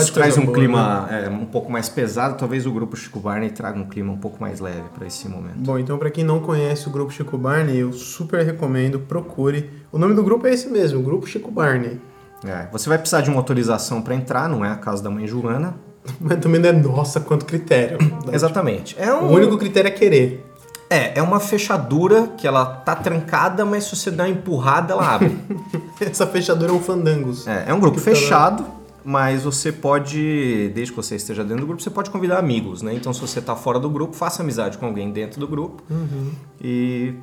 isso 0.01 0.15
traz 0.15 0.39
um 0.39 0.47
boa, 0.47 0.57
clima 0.57 1.03
né? 1.03 1.27
é, 1.27 1.29
um 1.29 1.45
pouco 1.45 1.71
mais 1.71 1.91
pesado. 1.91 2.39
Talvez 2.39 2.65
o 2.65 2.73
grupo 2.73 2.97
Chico 2.97 3.21
Barney 3.21 3.51
traga 3.51 3.79
um 3.79 3.87
clima 3.87 4.11
um 4.11 4.17
pouco 4.17 4.41
mais 4.41 4.59
leve 4.59 4.89
para 4.95 5.07
esse 5.07 5.29
momento. 5.29 5.59
Bom, 5.59 5.79
então 5.79 5.99
pra 5.99 6.11
quem 6.11 6.25
não 6.25 6.41
conhece 6.41 6.89
o 6.89 6.91
grupo 6.91 7.13
Chico 7.13 7.37
Barney, 7.37 7.77
eu 7.77 7.93
super 7.93 8.43
recomendo, 8.43 9.01
procure. 9.01 9.69
O 9.93 9.99
nome 9.99 10.15
do 10.15 10.25
grupo 10.25 10.47
é 10.47 10.51
esse 10.55 10.71
mesmo, 10.71 11.03
Grupo 11.03 11.27
Chico 11.27 11.51
Barney. 11.51 12.01
É, 12.43 12.69
você 12.73 12.89
vai 12.89 12.97
precisar 12.97 13.21
de 13.21 13.29
uma 13.29 13.39
autorização 13.39 14.01
para 14.01 14.15
entrar, 14.15 14.49
não 14.49 14.65
é 14.65 14.71
a 14.71 14.77
casa 14.77 15.03
da 15.03 15.11
mãe 15.11 15.27
Joana. 15.27 15.92
Mas 16.21 16.39
também 16.41 16.61
não 16.61 16.69
é 16.69 16.73
nossa 16.73 17.21
quanto 17.21 17.45
critério. 17.45 17.99
Exatamente. 18.33 18.97
É 18.99 19.13
O 19.13 19.25
um, 19.25 19.33
único 19.33 19.57
critério 19.59 19.89
é 19.89 19.91
querer. 19.91 20.47
É, 20.91 21.19
é 21.19 21.23
uma 21.23 21.41
fechadura 21.41 22.29
que 22.37 22.47
ela 22.47 22.67
tá 22.67 22.95
trancada, 22.95 23.65
mas 23.65 23.85
se 23.85 23.97
você 23.97 24.11
der 24.11 24.25
uma 24.25 24.29
empurrada, 24.29 24.93
ela 24.93 25.15
abre. 25.15 25.39
Essa 25.99 26.27
fechadura 26.27 26.71
é 26.71 26.75
um 26.75 26.81
fandangos. 26.81 27.47
É, 27.47 27.65
é 27.69 27.75
um 27.75 27.81
grupo 27.81 27.99
fechado, 27.99 28.67
mas 29.03 29.45
você 29.45 29.73
pode, 29.73 30.71
desde 30.75 30.93
que 30.93 30.97
você 30.97 31.17
esteja 31.17 31.43
dentro 31.43 31.63
do 31.63 31.67
grupo, 31.67 31.83
você 31.83 31.89
pode 31.89 32.11
convidar 32.11 32.39
amigos, 32.39 32.83
né? 32.83 32.93
Então, 32.93 33.11
se 33.15 33.23
você 33.23 33.41
tá 33.41 33.57
fora 33.57 33.81
do 33.81 33.89
grupo, 33.89 34.15
faça 34.15 34.43
amizade 34.43 34.77
com 34.77 34.85
alguém 34.85 35.11
dentro 35.11 35.41
do 35.41 35.49
grupo. 35.49 35.83
E 36.61 37.15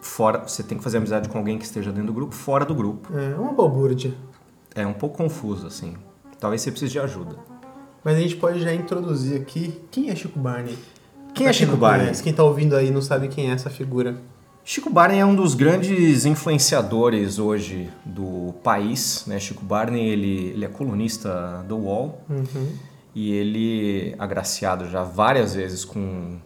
fora, 0.00 0.44
você 0.46 0.62
tem 0.62 0.78
que 0.78 0.84
fazer 0.84 0.98
amizade 0.98 1.28
com 1.28 1.36
alguém 1.36 1.58
que 1.58 1.64
esteja 1.64 1.90
dentro 1.90 2.06
do 2.06 2.14
grupo, 2.14 2.32
fora 2.32 2.64
do 2.64 2.76
grupo. 2.76 3.08
É 3.12 3.34
uma 3.36 3.52
balbúrdia. 3.52 4.14
É 4.72 4.86
um 4.86 4.92
pouco 4.92 5.16
confuso, 5.16 5.66
assim. 5.66 5.94
Talvez 6.38 6.62
você 6.62 6.70
precise 6.70 6.92
de 6.92 7.00
ajuda. 7.00 7.36
Mas 8.04 8.16
a 8.16 8.20
gente 8.20 8.36
pode 8.36 8.60
já 8.60 8.72
introduzir 8.72 9.40
aqui 9.40 9.80
quem 9.90 10.10
é 10.10 10.16
Chico 10.16 10.38
Barney. 10.38 10.76
Quem 11.34 11.44
Pra 11.44 11.50
é 11.50 11.52
Chico 11.52 11.72
não 11.72 11.78
Barney? 11.78 12.00
conhece, 12.06 12.22
Quem 12.22 12.32
tá 12.32 12.42
ouvindo 12.42 12.74
aí 12.74 12.90
não 12.90 13.02
sabe 13.02 13.28
quem 13.28 13.50
é 13.50 13.54
essa 13.54 13.70
figura. 13.70 14.16
Chico 14.64 14.90
Barney 14.90 15.18
é 15.18 15.24
um 15.24 15.34
dos 15.34 15.54
grandes 15.54 16.24
influenciadores 16.26 17.38
hoje 17.38 17.88
do 18.04 18.54
país. 18.62 19.24
Né? 19.26 19.38
Chico 19.40 19.64
Barney 19.64 20.08
ele, 20.08 20.50
ele 20.50 20.64
é 20.64 20.68
colunista 20.68 21.64
do 21.66 21.76
UOL 21.76 22.20
e 23.14 23.32
ele, 23.32 24.14
agraciado 24.18 24.88
já 24.88 25.02
várias 25.02 25.54
vezes 25.54 25.84
com, 25.84 26.36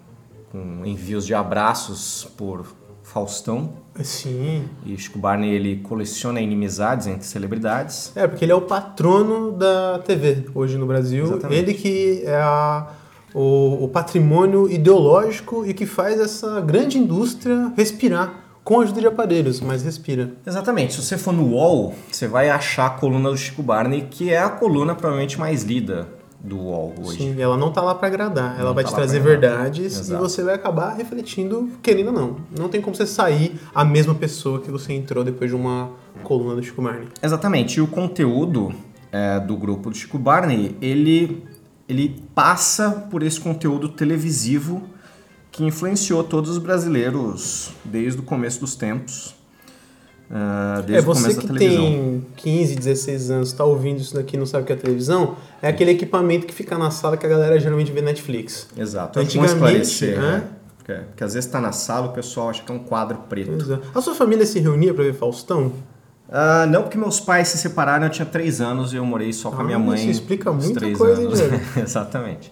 com 0.50 0.84
envios 0.86 1.26
de 1.26 1.34
abraços 1.34 2.28
por 2.36 2.66
Faustão. 3.02 3.74
Sim. 4.02 4.64
E 4.85 4.96
Chico 4.99 5.19
Barney 5.19 5.50
ele 5.50 5.76
coleciona 5.76 6.41
inimizades 6.41 7.06
entre 7.06 7.25
celebridades. 7.26 8.11
É, 8.17 8.26
porque 8.26 8.44
ele 8.44 8.52
é 8.52 8.55
o 8.55 8.62
patrono 8.62 9.52
da 9.52 10.00
TV 10.05 10.46
hoje 10.55 10.76
no 10.76 10.87
Brasil. 10.87 11.25
Exatamente. 11.25 11.58
Ele 11.61 11.75
que 11.75 12.23
é 12.25 12.37
a- 12.37 12.88
o, 13.32 13.85
o 13.85 13.88
patrimônio 13.88 14.70
ideológico 14.70 15.64
e 15.67 15.75
que 15.75 15.87
faz 15.87 16.20
essa 16.20 16.61
grande 16.61 16.99
indústria 16.99 17.73
respirar 17.76 18.41
com 18.62 18.81
a 18.81 18.85
ajuda 18.85 19.00
de 19.00 19.06
aparelhos, 19.06 19.61
mas 19.61 19.82
respira. 19.82 20.30
Exatamente. 20.47 20.95
Se 20.95 21.02
você 21.02 21.18
for 21.18 21.33
no 21.35 21.49
UOL, 21.50 21.95
você 22.11 22.26
vai 22.26 22.49
achar 22.49 22.87
a 22.87 22.90
coluna 22.90 23.30
do 23.30 23.37
Chico 23.37 23.62
Barney, 23.62 24.07
que 24.11 24.33
é 24.33 24.38
a 24.38 24.49
coluna 24.49 24.95
provavelmente 24.95 25.38
mais 25.38 25.62
lida 25.64 26.09
do 26.44 26.58
UOL 26.58 26.94
hoje. 27.02 27.18
Sim, 27.18 27.40
ela 27.40 27.56
não 27.56 27.72
tá 27.72 27.80
lá 27.80 27.94
pra 27.94 28.06
agradar, 28.06 28.56
ela 28.58 28.68
Não 28.68 28.74
vai 28.74 28.84
tá 28.84 28.90
te 28.90 28.94
trazer 28.94 29.18
verdades 29.18 29.98
Exato. 29.98 30.22
e 30.22 30.28
você 30.28 30.42
vai 30.42 30.54
acabar 30.54 30.94
refletindo, 30.94 31.70
querendo 31.82 32.08
ou 32.08 32.12
não. 32.12 32.36
Não 32.56 32.68
tem 32.68 32.82
como 32.82 32.94
você 32.94 33.06
sair 33.06 33.58
a 33.74 33.84
mesma 33.84 34.14
pessoa 34.14 34.60
que 34.60 34.70
você 34.70 34.92
entrou 34.92 35.24
depois 35.24 35.50
de 35.50 35.56
uma 35.56 35.90
coluna 36.22 36.54
do 36.54 36.62
Chico 36.62 36.82
Barney. 36.82 37.08
Exatamente. 37.22 37.78
E 37.78 37.80
o 37.80 37.86
conteúdo 37.86 38.74
é, 39.10 39.40
do 39.40 39.56
grupo 39.56 39.88
do 39.88 39.96
Chico 39.96 40.18
Barney, 40.18 40.76
ele, 40.82 41.42
ele 41.88 42.22
passa 42.34 42.90
por 43.10 43.22
esse 43.22 43.40
conteúdo 43.40 43.88
televisivo 43.88 44.82
que 45.50 45.64
influenciou 45.64 46.22
todos 46.22 46.50
os 46.50 46.58
brasileiros 46.58 47.70
desde 47.84 48.20
o 48.20 48.22
começo 48.22 48.60
dos 48.60 48.76
tempos. 48.76 49.34
Ah, 50.31 50.83
desde 50.87 50.97
é, 50.97 51.00
você 51.00 51.35
que 51.35 51.52
tem 51.52 52.25
15, 52.37 52.76
16 52.76 53.31
anos, 53.31 53.52
tá 53.52 53.64
ouvindo 53.64 54.00
isso 54.00 54.14
daqui 54.14 54.37
e 54.37 54.38
não 54.38 54.47
sabe 54.47 54.64
o 54.64 54.66
que 54.66 54.73
é 54.73 54.76
televisão, 54.76 55.37
é 55.61 55.69
aquele 55.69 55.90
equipamento 55.93 56.47
que 56.47 56.54
fica 56.54 56.76
na 56.78 56.90
sala 56.90 57.16
que 57.16 57.26
a 57.26 57.28
galera 57.28 57.59
geralmente 57.59 57.93
vê 57.93 58.00
Netflix. 58.00 58.69
Exato. 58.76 59.19
Bom 59.19 59.25
Antigamente, 59.25 59.54
esclarecer, 59.54 60.21
né? 60.21 60.33
né? 60.33 60.45
Porque, 60.78 60.93
porque 60.93 61.25
às 61.25 61.35
vezes 61.35 61.47
está 61.47 61.61
na 61.61 61.73
sala 61.73 62.09
o 62.09 62.12
pessoal 62.12 62.50
acha 62.50 62.62
que 62.62 62.71
é 62.71 62.75
um 62.75 62.78
quadro 62.78 63.19
preto. 63.28 63.52
Pois 63.57 63.71
é. 63.71 63.78
A 63.95 64.00
sua 64.00 64.14
família 64.14 64.45
se 64.45 64.59
reunia 64.61 64.93
pra 64.93 65.04
ver 65.04 65.14
Faustão? 65.14 65.73
Ah, 66.28 66.66
não, 66.66 66.83
porque 66.83 66.99
meus 66.99 67.21
pais 67.21 67.49
se 67.49 67.59
separaram, 67.59 68.07
eu 68.07 68.11
tinha 68.11 68.26
três 68.26 68.61
anos 68.61 68.93
e 68.93 68.97
eu 68.97 69.04
morei 69.04 69.33
só 69.33 69.50
com 69.50 69.61
a 69.61 69.64
minha 69.64 69.76
Ah, 69.76 69.81
mãe. 69.81 70.00
isso 70.00 70.11
explica 70.11 70.50
muita 70.52 70.90
coisa, 70.93 71.23
anos. 71.23 71.38
Diego? 71.38 71.61
Exatamente. 71.81 72.50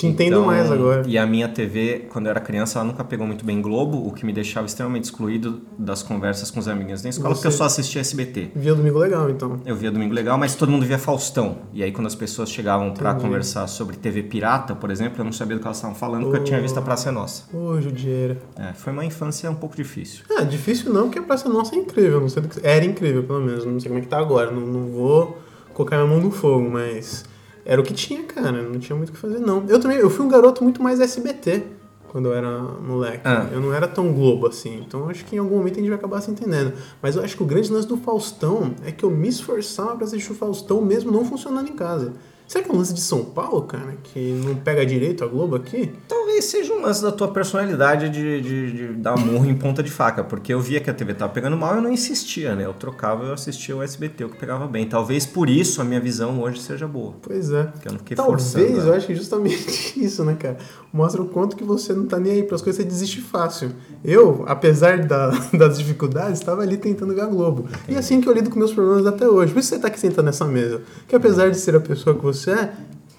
Te 0.00 0.06
entendo 0.06 0.28
Então, 0.34 0.46
mais 0.46 0.70
agora. 0.70 1.02
E 1.06 1.18
a 1.18 1.26
minha 1.26 1.48
TV, 1.48 2.06
quando 2.10 2.26
eu 2.26 2.30
era 2.30 2.40
criança, 2.40 2.78
ela 2.78 2.86
nunca 2.86 3.02
pegou 3.02 3.26
muito 3.26 3.44
bem 3.44 3.60
Globo, 3.60 4.06
o 4.06 4.12
que 4.12 4.24
me 4.24 4.32
deixava 4.32 4.66
extremamente 4.66 5.04
excluído 5.04 5.60
das 5.78 6.02
conversas 6.02 6.50
com 6.50 6.60
os 6.60 6.68
amiguinhos 6.68 7.02
da 7.02 7.08
escola, 7.08 7.30
Você- 7.30 7.34
porque 7.34 7.46
eu 7.48 7.52
só 7.52 7.64
assistia 7.64 8.00
SBT. 8.00 8.50
Via 8.54 8.74
Domingo 8.74 8.98
Legal, 8.98 9.28
então. 9.28 9.60
Eu 9.66 9.74
via 9.74 9.90
Domingo 9.90 10.14
Legal, 10.14 10.38
mas 10.38 10.54
todo 10.54 10.70
mundo 10.70 10.86
via 10.86 10.98
Faustão. 10.98 11.58
E 11.72 11.82
aí, 11.82 11.90
quando 11.90 12.06
as 12.06 12.14
pessoas 12.14 12.50
chegavam 12.50 12.92
pra 12.92 13.10
Entendi. 13.10 13.24
conversar 13.26 13.66
sobre 13.66 13.96
TV 13.96 14.22
Pirata, 14.22 14.74
por 14.74 14.90
exemplo, 14.90 15.20
eu 15.20 15.24
não 15.24 15.32
sabia 15.32 15.56
do 15.56 15.60
que 15.60 15.66
elas 15.66 15.78
estavam 15.78 15.96
falando, 15.96 16.24
porque 16.24 16.38
eu 16.38 16.44
tinha 16.44 16.60
visto 16.60 16.78
a 16.78 16.82
Praça 16.82 17.08
é 17.08 17.12
Nossa. 17.12 17.44
Ô, 17.56 17.80
Judieira. 17.80 18.38
É, 18.56 18.72
foi 18.74 18.92
uma 18.92 19.04
infância 19.04 19.50
um 19.50 19.54
pouco 19.54 19.74
difícil. 19.76 20.24
Ah, 20.30 20.42
difícil 20.42 20.92
não, 20.92 21.04
porque 21.04 21.18
a 21.18 21.22
Praça 21.22 21.48
Nossa 21.48 21.74
é 21.74 21.78
incrível. 21.78 22.20
Não 22.20 22.28
sei 22.28 22.42
do 22.42 22.48
que... 22.48 22.60
Era 22.64 22.84
incrível, 22.84 23.24
pelo 23.24 23.40
menos. 23.40 23.64
Não 23.64 23.80
sei 23.80 23.88
como 23.88 23.98
é 23.98 24.02
que 24.02 24.08
tá 24.08 24.18
agora. 24.18 24.50
Não, 24.50 24.60
não 24.60 24.86
vou 24.92 25.38
colocar 25.74 25.96
minha 25.96 26.08
mão 26.08 26.20
no 26.20 26.30
fogo, 26.30 26.68
mas... 26.70 27.24
era 27.68 27.78
o 27.78 27.84
que 27.84 27.92
tinha, 27.92 28.22
cara. 28.22 28.62
Não 28.62 28.80
tinha 28.80 28.96
muito 28.96 29.10
o 29.10 29.12
que 29.12 29.18
fazer, 29.18 29.38
não. 29.38 29.62
Eu 29.68 29.78
também, 29.78 29.98
eu 29.98 30.08
fui 30.08 30.24
um 30.24 30.28
garoto 30.28 30.64
muito 30.64 30.82
mais 30.82 31.00
SBT 31.00 31.64
quando 32.08 32.24
eu 32.26 32.32
era 32.32 32.50
moleque. 32.50 33.20
Ah. 33.26 33.46
Eu 33.52 33.60
não 33.60 33.74
era 33.74 33.86
tão 33.86 34.10
Globo 34.10 34.46
assim. 34.46 34.82
Então 34.86 35.10
acho 35.10 35.22
que 35.26 35.36
em 35.36 35.38
algum 35.38 35.58
momento 35.58 35.74
a 35.74 35.80
gente 35.80 35.90
vai 35.90 35.98
acabar 35.98 36.22
se 36.22 36.30
entendendo. 36.30 36.72
Mas 37.02 37.14
eu 37.14 37.22
acho 37.22 37.36
que 37.36 37.42
o 37.42 37.46
grande 37.46 37.70
lance 37.70 37.86
do 37.86 37.98
Faustão 37.98 38.74
é 38.86 38.90
que 38.90 39.04
eu 39.04 39.10
me 39.10 39.28
esforçava 39.28 39.94
pra 39.96 40.06
assistir 40.06 40.32
o 40.32 40.34
Faustão 40.34 40.80
mesmo 40.80 41.12
não 41.12 41.26
funcionando 41.26 41.68
em 41.68 41.74
casa. 41.74 42.14
Será 42.48 42.64
que 42.64 42.70
é 42.70 42.74
um 42.74 42.78
lance 42.78 42.94
de 42.94 43.00
São 43.02 43.22
Paulo, 43.26 43.60
cara, 43.64 43.94
que 44.02 44.18
não 44.44 44.54
pega 44.54 44.84
direito 44.86 45.22
a 45.22 45.26
Globo 45.26 45.54
aqui? 45.54 45.92
Talvez 46.08 46.46
seja 46.46 46.72
um 46.72 46.80
lance 46.80 47.02
da 47.02 47.12
tua 47.12 47.28
personalidade 47.28 48.08
de, 48.08 48.40
de, 48.40 48.72
de 48.72 48.86
dar 48.94 49.18
murro 49.18 49.44
em 49.44 49.54
ponta 49.54 49.82
de 49.82 49.90
faca, 49.90 50.24
porque 50.24 50.54
eu 50.54 50.58
via 50.58 50.80
que 50.80 50.88
a 50.88 50.94
TV 50.94 51.12
tava 51.12 51.30
pegando 51.30 51.58
mal 51.58 51.74
e 51.74 51.76
eu 51.76 51.82
não 51.82 51.92
insistia, 51.92 52.54
né? 52.54 52.64
Eu 52.64 52.72
trocava 52.72 53.24
eu 53.26 53.34
assistia 53.34 53.76
o 53.76 53.82
SBT, 53.82 54.24
o 54.24 54.28
que 54.30 54.38
pegava 54.38 54.66
bem. 54.66 54.88
Talvez 54.88 55.26
por 55.26 55.50
isso 55.50 55.82
a 55.82 55.84
minha 55.84 56.00
visão 56.00 56.40
hoje 56.40 56.62
seja 56.62 56.88
boa. 56.88 57.12
Pois 57.20 57.50
é. 57.50 57.64
Porque 57.64 57.86
eu 57.88 57.92
não 57.92 57.98
fiquei 57.98 58.16
Talvez, 58.16 58.50
forçando. 58.52 58.78
eu 58.88 58.94
acho 58.94 59.06
que 59.06 59.14
justamente 59.14 59.66
isso, 60.02 60.24
né, 60.24 60.34
cara? 60.34 60.56
Mostra 60.90 61.20
o 61.20 61.28
quanto 61.28 61.54
que 61.54 61.62
você 61.64 61.92
não 61.92 62.06
tá 62.06 62.18
nem 62.18 62.32
aí 62.32 62.42
pras 62.44 62.62
coisas, 62.62 62.82
você 62.82 62.88
desiste 62.88 63.20
fácil. 63.20 63.72
Eu, 64.02 64.44
apesar 64.48 65.04
da- 65.04 65.28
das 65.52 65.76
dificuldades, 65.76 66.38
estava 66.40 66.62
ali 66.62 66.78
tentando 66.78 67.20
a 67.20 67.26
Globo. 67.26 67.68
E 67.86 67.94
é 67.94 67.98
assim 67.98 68.22
que 68.22 68.28
eu 68.28 68.32
lido 68.32 68.48
com 68.48 68.58
meus 68.58 68.72
problemas 68.72 69.04
até 69.06 69.28
hoje. 69.28 69.52
Por 69.52 69.58
isso 69.60 69.68
você 69.68 69.78
tá 69.78 69.88
aqui 69.88 70.00
sentado 70.00 70.24
nessa 70.24 70.46
mesa. 70.46 70.80
Que 71.06 71.14
apesar 71.14 71.50
de 71.50 71.58
ser 71.58 71.76
a 71.76 71.80
pessoa 71.80 72.16
que 72.16 72.22
você 72.22 72.37
é, 72.46 72.72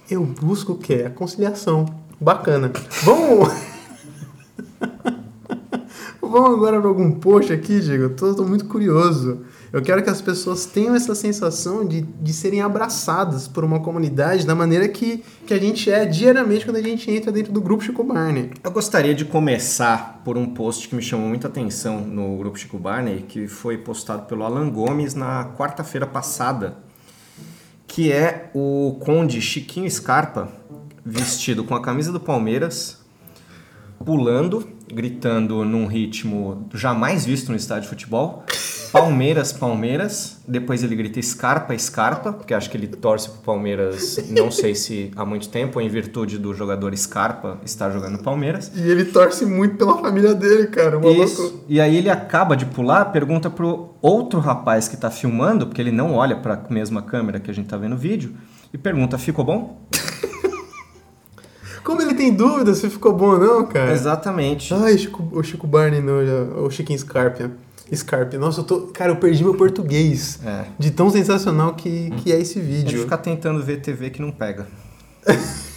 eu 0.10 0.24
busco 0.24 0.74
o 0.74 0.78
quê? 0.78 1.04
A 1.08 1.10
conciliação. 1.10 1.86
Bacana. 2.20 2.72
Vamos... 3.04 3.50
Vamos 6.22 6.54
agora 6.54 6.80
para 6.80 6.88
algum 6.88 7.12
post 7.12 7.52
aqui, 7.52 7.80
Diego. 7.80 8.04
Eu 8.04 8.36
tô 8.36 8.46
muito 8.46 8.66
curioso. 8.66 9.42
Eu 9.74 9.82
quero 9.82 10.04
que 10.04 10.10
as 10.10 10.22
pessoas 10.22 10.66
tenham 10.66 10.94
essa 10.94 11.16
sensação 11.16 11.86
de, 11.86 12.02
de 12.02 12.34
serem 12.34 12.62
abraçadas 12.62 13.48
por 13.48 13.64
uma 13.64 13.80
comunidade 13.80 14.46
da 14.46 14.54
maneira 14.54 14.88
que, 14.88 15.24
que 15.48 15.54
a 15.54 15.60
gente 15.60 15.92
é 15.92 16.06
diariamente 16.06 16.66
quando 16.66 16.78
a 16.78 16.82
gente 16.82 17.10
entra 17.10 17.32
dentro 17.32 17.52
do 17.52 17.62
grupo 17.62 17.84
Chico 17.84 18.04
Barney. 18.04 18.52
Eu 18.64 18.72
gostaria 18.72 19.16
de 19.16 19.26
começar 19.26 20.22
por 20.24 20.38
um 20.38 20.48
post 20.54 20.88
que 20.88 20.96
me 20.96 21.02
chamou 21.02 21.28
muita 21.28 21.48
atenção 21.48 22.02
no 22.02 22.38
grupo 22.38 22.58
Chico 22.58 22.78
Barney, 22.78 23.26
que 23.28 23.48
foi 23.48 23.78
postado 23.78 24.28
pelo 24.28 24.44
Alan 24.44 24.70
Gomes 24.70 25.16
na 25.16 25.46
quarta-feira 25.58 26.06
passada, 26.06 26.78
que 27.90 28.12
é 28.12 28.52
o 28.54 28.98
conde 29.02 29.42
Chiquinho 29.42 29.90
Scarpa 29.90 30.48
vestido 31.04 31.64
com 31.64 31.74
a 31.74 31.82
camisa 31.82 32.12
do 32.12 32.20
Palmeiras, 32.20 33.04
pulando, 34.06 34.70
gritando 34.94 35.66
num 35.66 35.88
ritmo 35.88 36.70
jamais 36.74 37.26
visto 37.26 37.50
no 37.50 37.58
estádio 37.58 37.84
de 37.84 37.90
futebol. 37.90 38.46
Palmeiras, 38.92 39.54
Palmeiras. 39.54 40.38
Depois 40.48 40.84
ele 40.84 40.96
grita 40.96 41.22
Scarpa, 41.22 41.78
Scarpa, 41.78 42.34
porque 42.34 42.54
acho 42.54 42.70
que 42.70 42.78
ele 42.78 42.88
torce 42.88 43.30
pro 43.30 43.40
Palmeiras, 43.40 44.18
não 44.30 44.50
sei 44.50 44.74
se 44.74 45.12
há 45.16 45.24
muito 45.24 45.50
tempo, 45.50 45.80
em 45.80 45.88
virtude 45.88 46.38
do 46.38 46.54
jogador 46.54 46.96
Scarpa 46.98 47.60
estar 47.64 47.92
jogando 47.92 48.20
Palmeiras. 48.20 48.72
E 48.76 48.90
ele 48.90 49.06
torce 49.06 49.46
muito 49.46 49.76
pela 49.78 49.98
família 50.00 50.34
dele, 50.34 50.68
cara. 50.68 50.98
O 50.98 51.02
maluco. 51.02 51.24
Isso. 51.24 51.64
E 51.68 51.80
aí 51.80 51.98
ele 51.98 52.10
acaba 52.10 52.56
de 52.56 52.66
pular, 52.66 53.06
pergunta 53.06 53.50
pro 53.50 53.90
outro 54.02 54.40
rapaz 54.40 54.88
que 54.88 54.98
tá 54.98 55.12
filmando, 55.12 55.68
porque 55.68 55.82
ele 55.82 55.92
não 55.92 56.14
olha 56.14 56.36
pra 56.36 56.60
mesma 56.70 57.02
câmera 57.02 57.40
que 57.40 57.52
a 57.52 57.54
gente 57.54 57.68
tá 57.68 57.78
vendo 57.78 57.94
o 57.94 57.98
vídeo, 57.98 58.34
e 58.74 58.78
pergunta: 58.78 59.18
ficou 59.18 59.46
bom? 59.46 59.88
Como 61.84 62.02
ele 62.02 62.14
tem 62.14 62.34
dúvida 62.34 62.74
se 62.76 62.90
ficou 62.90 63.14
bom 63.14 63.32
ou 63.32 63.40
não, 63.40 63.66
cara? 63.66 63.92
Exatamente. 63.92 64.74
Ai, 64.74 64.98
Chico, 64.98 65.28
o 65.32 65.42
Chico 65.42 65.66
Barney, 65.66 66.02
no, 66.02 66.66
o 66.66 66.70
Chiquinho 66.70 67.00
Scarpa. 67.00 67.52
Scarpa. 67.96 68.38
Nossa, 68.38 68.62
eu 68.62 68.64
tô. 68.64 68.82
Cara, 68.88 69.12
eu 69.12 69.16
perdi 69.18 69.44
meu 69.44 69.56
português. 69.56 70.40
É. 70.46 70.66
De 70.78 70.92
tão 70.92 71.10
sensacional 71.10 71.76
que, 71.76 72.12
que 72.18 72.32
é 72.32 72.40
esse 72.40 72.60
A 72.60 72.62
gente 72.64 72.72
vídeo. 72.72 73.02
fica 73.02 73.18
tentando 73.18 73.62
ver 73.64 73.82
TV 73.82 74.10
que 74.10 74.22
não 74.22 74.32
pega. 74.32 74.68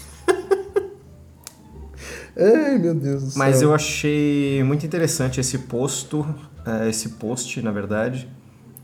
Ai, 2.37 2.79
meu 2.79 2.95
Deus 2.95 3.23
do 3.25 3.31
céu. 3.31 3.39
Mas 3.39 3.61
eu 3.61 3.75
achei 3.75 4.63
muito 4.65 4.87
interessante 4.87 5.39
esse 5.41 5.59
posto, 5.59 6.25
é, 6.65 6.89
esse 6.89 7.11
post, 7.11 7.61
na 7.61 7.71
verdade. 7.71 8.29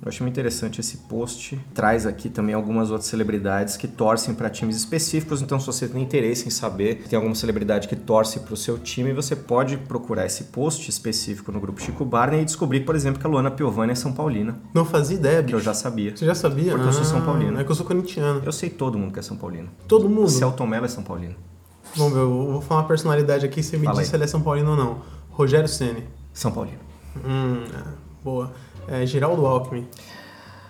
Eu 0.00 0.08
achei 0.08 0.22
muito 0.24 0.34
interessante 0.34 0.80
esse 0.80 0.96
post. 0.98 1.58
Traz 1.74 2.06
aqui 2.06 2.28
também 2.28 2.54
algumas 2.54 2.90
outras 2.90 3.08
celebridades 3.08 3.76
que 3.76 3.88
torcem 3.88 4.32
para 4.32 4.48
times 4.48 4.76
específicos. 4.76 5.42
Então, 5.42 5.58
se 5.58 5.66
você 5.66 5.88
tem 5.88 6.00
interesse 6.02 6.46
em 6.46 6.50
saber 6.50 7.00
se 7.02 7.08
tem 7.08 7.16
alguma 7.16 7.34
celebridade 7.34 7.88
que 7.88 7.96
torce 7.96 8.38
para 8.40 8.54
o 8.54 8.56
seu 8.56 8.78
time, 8.78 9.12
você 9.12 9.34
pode 9.34 9.76
procurar 9.76 10.24
esse 10.24 10.44
post 10.44 10.88
específico 10.88 11.50
no 11.50 11.60
grupo 11.60 11.82
Chico 11.82 12.04
Barney 12.04 12.42
e 12.42 12.44
descobrir, 12.44 12.80
por 12.80 12.94
exemplo, 12.94 13.20
que 13.20 13.26
a 13.26 13.30
Luana 13.30 13.50
Piovani 13.50 13.90
é 13.92 13.94
São 13.96 14.12
Paulina, 14.12 14.56
Não 14.72 14.84
fazia 14.84 15.16
ideia, 15.16 15.38
que 15.38 15.46
bicho. 15.46 15.56
eu 15.56 15.60
já 15.60 15.74
sabia. 15.74 16.16
Você 16.16 16.24
já 16.24 16.34
sabia? 16.34 16.72
Porque 16.72 16.88
eu 16.88 16.92
sou 16.92 17.04
São 17.04 17.18
Ah, 17.18 17.22
Paulino. 17.22 17.60
É 17.60 17.64
que 17.64 17.70
eu 17.70 17.74
sou 17.74 17.84
corintiano. 17.84 18.40
Eu 18.44 18.52
sei 18.52 18.70
todo 18.70 18.96
mundo 18.96 19.12
que 19.12 19.18
é 19.18 19.22
São 19.22 19.36
Paulino. 19.36 19.68
Todo 19.88 20.08
mundo. 20.08 20.28
Celton 20.30 20.66
Mello 20.66 20.84
é 20.84 20.88
São 20.88 21.02
Paulino. 21.02 21.34
Vamos 21.96 22.12
ver, 22.12 22.20
eu 22.20 22.52
vou 22.52 22.60
falar 22.60 22.82
uma 22.82 22.86
personalidade 22.88 23.44
aqui, 23.44 23.62
você 23.62 23.76
me 23.76 23.84
Fala 23.86 23.96
diz 23.96 24.04
aí. 24.06 24.10
se 24.10 24.14
ele 24.16 24.24
é 24.24 24.26
São 24.28 24.40
Paulino 24.42 24.70
ou 24.70 24.76
não. 24.76 24.98
Rogério 25.30 25.68
Ceni. 25.68 26.04
São 26.32 26.52
Paulino. 26.52 26.78
Hum, 27.16 27.64
é, 27.74 27.82
boa. 28.22 28.52
É, 28.88 29.04
Geraldo 29.06 29.46
Alckmin. 29.46 29.86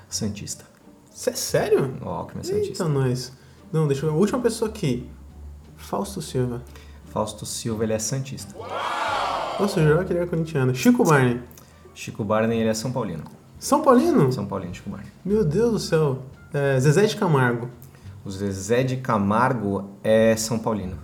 Santista. 0.08 0.64
Você 1.12 1.30
é 1.30 1.34
sério? 1.34 1.96
O 2.02 2.08
Alckmin 2.08 2.40
é 2.40 2.44
Santista. 2.44 2.84
Eita, 2.84 2.88
nós. 2.88 3.32
Não, 3.72 3.86
deixa 3.86 4.04
eu 4.06 4.10
ver. 4.10 4.16
A 4.16 4.18
última 4.18 4.40
pessoa 4.40 4.68
aqui. 4.70 5.08
Fausto 5.76 6.20
Silva. 6.20 6.62
Fausto 7.06 7.46
Silva, 7.46 7.84
ele 7.84 7.92
é 7.92 7.98
Santista. 7.98 8.54
Nossa, 9.58 9.80
eu 9.80 9.84
jurava 9.86 10.04
que 10.04 10.12
ele 10.12 10.20
era 10.20 10.28
corintiano. 10.28 10.74
Chico 10.74 11.04
Barney. 11.04 11.40
Chico 11.94 12.24
Barney, 12.24 12.60
ele 12.60 12.68
é 12.68 12.74
São 12.74 12.92
Paulino. 12.92 13.24
São 13.58 13.82
Paulino? 13.82 14.32
São 14.32 14.46
Paulino, 14.46 14.74
Chico 14.74 14.90
Barney. 14.90 15.10
Meu 15.24 15.44
Deus 15.44 15.72
do 15.72 15.78
céu. 15.78 16.22
É, 16.52 16.78
Zezé 16.78 17.06
de 17.06 17.16
Camargo. 17.16 17.68
O 18.24 18.30
Zezé 18.30 18.82
de 18.82 18.96
Camargo 18.98 19.90
é 20.02 20.36
São 20.36 20.58
Paulino. 20.58 20.98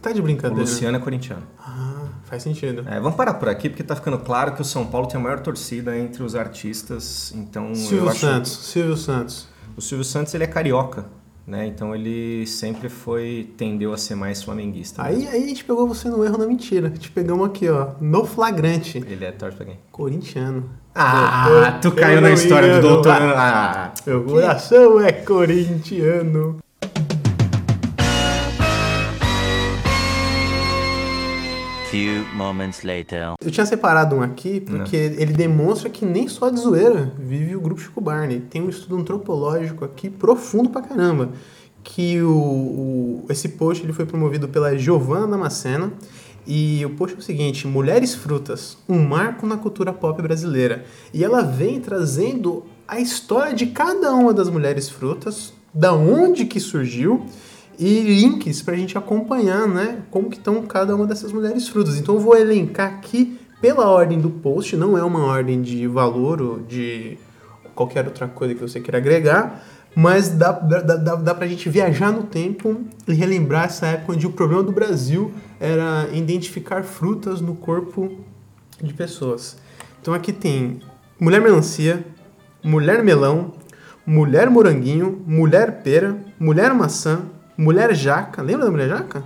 Tá 0.00 0.12
de 0.12 0.20
O 0.20 0.22
brincadeira. 0.22 0.60
Luciano 0.60 0.96
é 0.96 1.00
corintiano. 1.00 1.42
Ah, 1.58 1.85
faz 2.26 2.42
sentido. 2.42 2.84
É, 2.88 3.00
vamos 3.00 3.16
parar 3.16 3.34
por 3.34 3.48
aqui, 3.48 3.68
porque 3.70 3.82
tá 3.82 3.96
ficando 3.96 4.18
claro 4.18 4.52
que 4.52 4.60
o 4.60 4.64
São 4.64 4.84
Paulo 4.86 5.06
tem 5.06 5.18
a 5.18 5.22
maior 5.22 5.40
torcida 5.40 5.96
entre 5.96 6.22
os 6.22 6.34
artistas. 6.34 7.32
Então, 7.34 7.74
Silvio 7.74 8.08
acho... 8.10 8.20
Santos. 8.20 8.52
Silvio 8.52 8.96
Santos. 8.96 9.48
O 9.76 9.80
Silvio 9.80 10.04
Santos, 10.04 10.34
ele 10.34 10.44
é 10.44 10.46
carioca, 10.46 11.06
né? 11.46 11.66
Então, 11.66 11.94
ele 11.94 12.46
sempre 12.46 12.88
foi... 12.88 13.48
Tendeu 13.56 13.92
a 13.92 13.96
ser 13.96 14.14
mais 14.14 14.42
flamenguista. 14.42 15.02
Aí, 15.02 15.16
mesmo. 15.16 15.30
aí 15.30 15.44
a 15.44 15.46
gente 15.46 15.64
pegou 15.64 15.86
você 15.86 16.08
no 16.08 16.24
erro 16.24 16.36
na 16.38 16.46
mentira. 16.46 16.90
Te 16.90 17.10
pegamos 17.10 17.46
aqui, 17.46 17.68
ó. 17.68 17.90
No 18.00 18.24
flagrante. 18.24 18.98
Ele 19.06 19.24
é 19.24 19.32
torce 19.32 19.56
pra 19.56 19.66
quem? 19.66 19.78
Corintiano. 19.92 20.68
Ah, 20.94 21.46
Eu- 21.74 21.80
tu 21.80 21.88
eu 21.88 21.92
caiu 21.94 22.20
na 22.22 22.30
história 22.30 22.66
ia, 22.68 22.80
do 22.80 22.88
doutor... 22.88 23.12
Ah, 23.12 23.92
Meu 24.06 24.24
coração 24.24 24.98
é 25.00 25.12
corintiano. 25.12 26.58
Few 31.96 32.24
moments 32.34 32.82
later. 32.82 33.34
Eu 33.40 33.50
tinha 33.50 33.64
separado 33.64 34.16
um 34.16 34.22
aqui 34.22 34.60
porque 34.60 34.96
ele 34.96 35.32
demonstra 35.32 35.88
que 35.88 36.04
nem 36.04 36.28
só 36.28 36.50
de 36.50 36.60
zoeira 36.60 37.12
vive 37.18 37.56
o 37.56 37.60
grupo 37.60 37.80
Chico 37.80 38.00
Barney. 38.00 38.40
Tem 38.40 38.60
um 38.62 38.68
estudo 38.68 38.96
antropológico 38.98 39.84
aqui 39.84 40.10
profundo 40.10 40.68
pra 40.68 40.82
caramba. 40.82 41.30
Que 41.82 42.20
o, 42.20 42.30
o- 42.30 43.24
esse 43.30 43.48
post 43.50 43.82
ele 43.84 43.92
foi 43.92 44.04
promovido 44.04 44.48
pela 44.48 44.76
Giovanna 44.76 45.26
Damasceno. 45.28 45.92
E 46.46 46.84
o 46.84 46.90
post 46.90 47.16
é 47.16 47.18
o 47.18 47.22
seguinte: 47.22 47.66
Mulheres 47.66 48.14
Frutas, 48.14 48.76
um 48.88 48.98
marco 49.02 49.46
na 49.46 49.56
cultura 49.56 49.92
pop 49.92 50.20
brasileira. 50.22 50.84
E 51.14 51.24
ela 51.24 51.42
vem 51.42 51.80
trazendo 51.80 52.64
a 52.86 53.00
história 53.00 53.54
de 53.54 53.66
cada 53.66 54.12
uma 54.14 54.32
das 54.34 54.48
mulheres 54.50 54.88
frutas, 54.88 55.52
da 55.72 55.92
onde 55.94 56.44
que 56.44 56.60
surgiu 56.60 57.24
e 57.78 58.00
links 58.00 58.62
pra 58.62 58.74
gente 58.74 58.96
acompanhar, 58.96 59.66
né, 59.68 60.02
como 60.10 60.30
que 60.30 60.36
estão 60.36 60.62
cada 60.62 60.94
uma 60.94 61.06
dessas 61.06 61.32
mulheres 61.32 61.68
frutas. 61.68 61.98
Então 61.98 62.14
eu 62.14 62.20
vou 62.20 62.36
elencar 62.36 62.88
aqui 62.94 63.38
pela 63.60 63.88
ordem 63.88 64.20
do 64.20 64.30
post, 64.30 64.76
não 64.76 64.96
é 64.96 65.02
uma 65.02 65.24
ordem 65.24 65.62
de 65.62 65.86
valor 65.86 66.40
ou 66.40 66.58
de 66.60 67.18
qualquer 67.74 68.06
outra 68.06 68.26
coisa 68.26 68.54
que 68.54 68.60
você 68.60 68.80
queira 68.80 68.98
agregar, 68.98 69.62
mas 69.94 70.28
dá, 70.28 70.52
dá, 70.52 70.80
dá, 70.80 71.14
dá 71.14 71.34
pra 71.34 71.46
gente 71.46 71.68
viajar 71.68 72.12
no 72.12 72.24
tempo 72.24 72.82
e 73.08 73.14
relembrar 73.14 73.64
essa 73.64 73.86
época 73.86 74.12
onde 74.12 74.26
o 74.26 74.32
problema 74.32 74.62
do 74.62 74.72
Brasil 74.72 75.32
era 75.58 76.08
identificar 76.12 76.82
frutas 76.82 77.40
no 77.40 77.54
corpo 77.54 78.24
de 78.82 78.92
pessoas. 78.92 79.56
Então 80.00 80.12
aqui 80.12 80.32
tem 80.32 80.80
mulher 81.18 81.40
melancia, 81.40 82.04
mulher 82.62 83.02
melão, 83.02 83.52
mulher 84.06 84.50
moranguinho, 84.50 85.22
mulher 85.26 85.82
pera, 85.82 86.16
mulher 86.38 86.74
maçã, 86.74 87.22
mulher 87.56 87.94
jaca. 87.94 88.42
Lembra 88.42 88.66
da 88.66 88.70
mulher 88.70 88.88
jaca? 88.88 89.24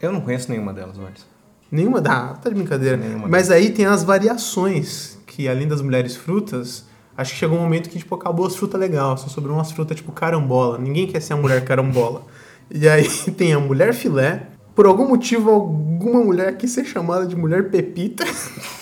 Eu 0.00 0.12
não 0.12 0.20
conheço 0.20 0.50
nenhuma 0.50 0.72
delas, 0.72 0.96
Marcos. 0.96 1.26
Nenhuma 1.70 2.00
da. 2.00 2.34
tá 2.34 2.48
de 2.48 2.54
brincadeira. 2.54 2.96
Nenhuma 2.96 3.28
Mas 3.28 3.50
aí 3.50 3.70
tem 3.70 3.86
as 3.86 4.02
variações, 4.02 5.18
que 5.26 5.48
além 5.48 5.68
das 5.68 5.80
mulheres 5.80 6.16
frutas, 6.16 6.84
acho 7.16 7.32
que 7.32 7.38
chegou 7.38 7.58
um 7.58 7.62
momento 7.62 7.88
que 7.88 7.98
tipo, 7.98 8.14
acabou 8.14 8.46
as 8.46 8.56
frutas 8.56 8.80
legal, 8.80 9.16
só 9.16 9.28
sobrou 9.28 9.56
umas 9.56 9.70
frutas 9.70 9.96
tipo 9.96 10.10
carambola. 10.10 10.78
Ninguém 10.78 11.06
quer 11.06 11.20
ser 11.20 11.34
a 11.34 11.36
mulher 11.36 11.64
carambola. 11.64 12.22
e 12.70 12.88
aí 12.88 13.08
tem 13.36 13.52
a 13.52 13.60
mulher 13.60 13.94
filé. 13.94 14.48
Por 14.74 14.86
algum 14.86 15.06
motivo, 15.06 15.50
alguma 15.50 16.24
mulher 16.24 16.56
quis 16.56 16.70
ser 16.70 16.84
chamada 16.84 17.26
de 17.26 17.36
mulher 17.36 17.70
pepita. 17.70 18.24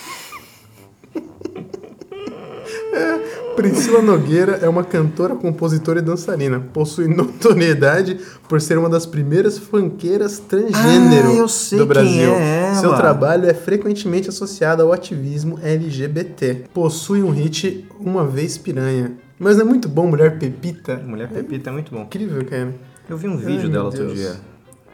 É, 2.91 3.38
Priscila 3.63 4.01
Nogueira 4.01 4.61
é 4.63 4.69
uma 4.69 4.85
cantora, 4.85 5.35
compositora 5.35 5.99
e 5.99 6.03
dançarina. 6.03 6.61
Possui 6.73 7.09
notoriedade 7.09 8.21
por 8.49 8.61
ser 8.61 8.79
uma 8.79 8.89
das 8.89 9.05
primeiras 9.05 9.59
funkeiras 9.59 10.39
transgênero 10.39 11.45
Ah, 11.45 11.77
do 11.77 11.85
Brasil. 11.87 12.31
é. 12.35 12.75
Seu 12.77 12.95
trabalho 12.95 13.47
é 13.51 13.55
frequentemente 13.55 14.29
associado 14.29 14.81
ao 14.83 14.93
ativismo 14.93 15.59
LGBT. 15.61 16.67
Possui 16.73 17.21
um 17.23 17.31
hit 17.31 17.85
Uma 17.99 18.25
Vez 18.25 18.57
Piranha. 18.57 19.13
Mas 19.41 19.57
não 19.57 19.63
é 19.63 19.69
muito 19.69 19.89
bom, 19.89 20.07
Mulher 20.07 20.39
Pepita? 20.39 20.97
Mulher 21.05 21.29
Pepita 21.29 21.71
é 21.71 21.73
muito 21.73 21.93
bom. 21.93 22.03
Incrível, 22.03 22.45
cara. 22.45 22.73
Eu 23.11 23.17
vi 23.17 23.27
um 23.27 23.37
vídeo 23.37 23.65
Ai, 23.65 23.69
dela 23.71 23.85
outro 23.87 24.05
Deus. 24.07 24.15
dia. 24.19 24.37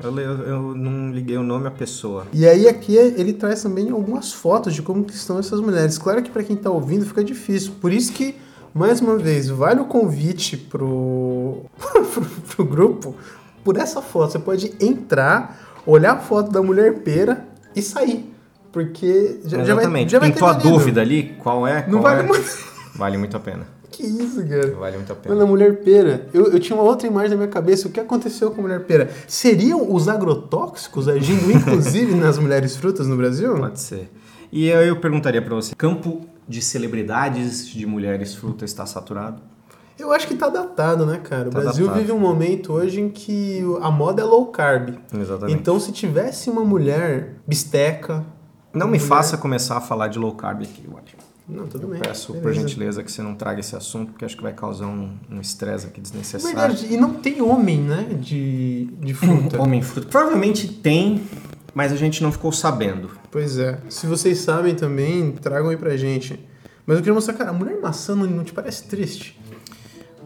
Eu, 0.02 0.18
eu- 0.18 0.38
eu 0.46 0.74
não 0.74 1.12
liguei 1.12 1.36
o 1.36 1.42
nome 1.42 1.66
à 1.66 1.70
pessoa. 1.70 2.26
E 2.32 2.46
aí 2.46 2.66
aqui 2.66 2.96
ele 2.96 3.34
traz 3.34 3.62
também 3.62 3.90
algumas 3.90 4.32
fotos 4.32 4.72
de 4.74 4.80
como 4.80 5.04
estão 5.12 5.38
essas 5.38 5.60
mulheres. 5.60 5.98
Claro 5.98 6.22
que 6.22 6.30
para 6.30 6.42
quem 6.42 6.56
tá 6.56 6.70
ouvindo 6.70 7.04
fica 7.04 7.22
difícil. 7.22 7.72
Por 7.80 7.92
isso 7.92 8.12
que, 8.12 8.34
mais 8.74 9.00
uma 9.00 9.16
vez, 9.16 9.48
vale 9.48 9.80
o 9.80 9.84
convite 9.84 10.56
pro, 10.56 11.62
pro, 11.78 12.24
pro 12.56 12.64
grupo 12.64 13.14
por 13.62 13.76
essa 13.76 14.02
foto. 14.02 14.32
Você 14.32 14.38
pode 14.40 14.74
entrar, 14.80 15.80
olhar 15.86 16.14
a 16.14 16.18
foto 16.18 16.50
da 16.50 16.60
mulher 16.60 16.98
pera 17.00 17.46
e 17.74 17.80
sair. 17.80 18.30
Porque 18.72 19.38
já, 19.44 19.62
já 19.64 19.74
vai, 19.76 20.08
já 20.08 20.18
vai 20.18 20.30
ter 20.30 20.34
Pintou 20.34 20.48
a 20.48 20.52
veneno. 20.54 20.76
dúvida 20.76 21.00
ali, 21.00 21.34
qual 21.38 21.64
é? 21.66 21.86
Não 21.86 22.00
qual 22.00 22.02
vale 22.02 22.20
é? 22.20 22.26
muito. 22.26 22.74
Vale 22.96 23.18
muito 23.18 23.36
a 23.36 23.40
pena. 23.40 23.66
Que 23.90 24.04
isso, 24.04 24.46
cara? 24.46 24.72
Vale 24.72 24.96
muito 24.98 25.12
a 25.12 25.16
pena. 25.16 25.34
Mano, 25.34 25.46
a 25.46 25.50
mulher 25.50 25.82
pera. 25.82 26.28
Eu, 26.32 26.52
eu 26.52 26.60
tinha 26.60 26.76
uma 26.76 26.84
outra 26.84 27.08
imagem 27.08 27.30
na 27.30 27.36
minha 27.36 27.48
cabeça. 27.48 27.88
O 27.88 27.90
que 27.90 27.98
aconteceu 27.98 28.52
com 28.52 28.60
a 28.60 28.62
mulher 28.62 28.84
pera? 28.84 29.10
Seriam 29.26 29.92
os 29.92 30.08
agrotóxicos 30.08 31.08
agindo 31.08 31.50
inclusive 31.50 32.14
nas 32.14 32.38
mulheres 32.38 32.76
frutas 32.76 33.08
no 33.08 33.16
Brasil? 33.16 33.56
Pode 33.56 33.80
ser. 33.80 34.08
E 34.52 34.68
eu, 34.68 34.80
eu 34.82 34.96
perguntaria 35.00 35.42
pra 35.42 35.56
você, 35.56 35.74
campo 35.74 36.24
de 36.48 36.60
celebridades 36.62 37.66
de 37.68 37.86
mulheres 37.86 38.34
fruta 38.34 38.64
está 38.64 38.84
saturado? 38.86 39.42
Eu 39.98 40.12
acho 40.12 40.26
que 40.26 40.34
tá 40.34 40.48
datado, 40.48 41.06
né, 41.06 41.18
cara? 41.22 41.48
O 41.48 41.52
Tá 41.52 41.60
Brasil 41.60 41.86
datado. 41.86 42.00
vive 42.00 42.12
um 42.12 42.18
momento 42.18 42.72
hoje 42.72 43.00
em 43.00 43.08
que 43.08 43.60
a 43.80 43.90
moda 43.90 44.22
é 44.22 44.24
low 44.24 44.46
carb. 44.46 44.96
Exatamente. 45.16 45.56
Então, 45.58 45.78
se 45.78 45.92
tivesse 45.92 46.50
uma 46.50 46.64
mulher 46.64 47.36
bisteca. 47.46 48.24
não 48.72 48.86
me 48.88 48.98
mulher- 48.98 49.06
faça 49.08 49.36
começar 49.38 49.76
a 49.76 49.80
falar 49.80 50.08
de 50.08 50.18
low 50.18 50.32
carb 50.34 50.62
aqui, 50.62 50.82
Wally. 50.88 51.14
Não, 51.48 51.66
tudo 51.68 51.84
Eu 51.86 51.90
bem. 51.90 52.00
peço, 52.00 52.32
por 52.32 52.40
beleza. 52.42 52.60
gentileza, 52.60 53.02
que 53.04 53.12
você 53.12 53.20
não 53.22 53.34
traga 53.34 53.60
esse 53.60 53.76
assunto, 53.76 54.12
porque 54.12 54.24
acho 54.24 54.34
que 54.36 54.42
vai 54.42 54.52
causar 54.54 54.86
um 54.86 55.10
um 55.30 55.40
estresse 55.40 55.86
aqui 55.86 56.00
desnecessário. 56.00 56.56
Verdade. 56.56 56.92
E 56.92 56.96
não 56.96 57.12
tem 57.14 57.40
homem, 57.42 57.78
né? 57.80 58.16
De, 58.18 58.86
de 59.00 59.12
fruta. 59.14 59.60
Homem 59.62 59.80
fruta. 59.82 60.08
Provavelmente 60.08 60.66
tem, 60.66 61.22
mas 61.74 61.92
a 61.92 61.96
gente 61.96 62.22
não 62.22 62.30
ficou 62.30 62.52
sabendo. 62.52 63.10
pois 63.30 63.58
é. 63.58 63.80
Se 63.88 64.06
vocês 64.06 64.38
sabem 64.38 64.74
também, 64.74 65.32
tragam 65.32 65.70
aí 65.70 65.76
pra 65.76 65.96
gente. 65.96 66.38
Mas 66.86 66.96
eu 66.96 67.02
queria 67.02 67.14
mostrar, 67.14 67.34
cara, 67.34 67.50
a 67.50 67.52
mulher 67.52 67.80
maçã 67.80 68.14
não, 68.14 68.26
não 68.26 68.44
te 68.44 68.52
parece 68.52 68.84
triste? 68.84 69.40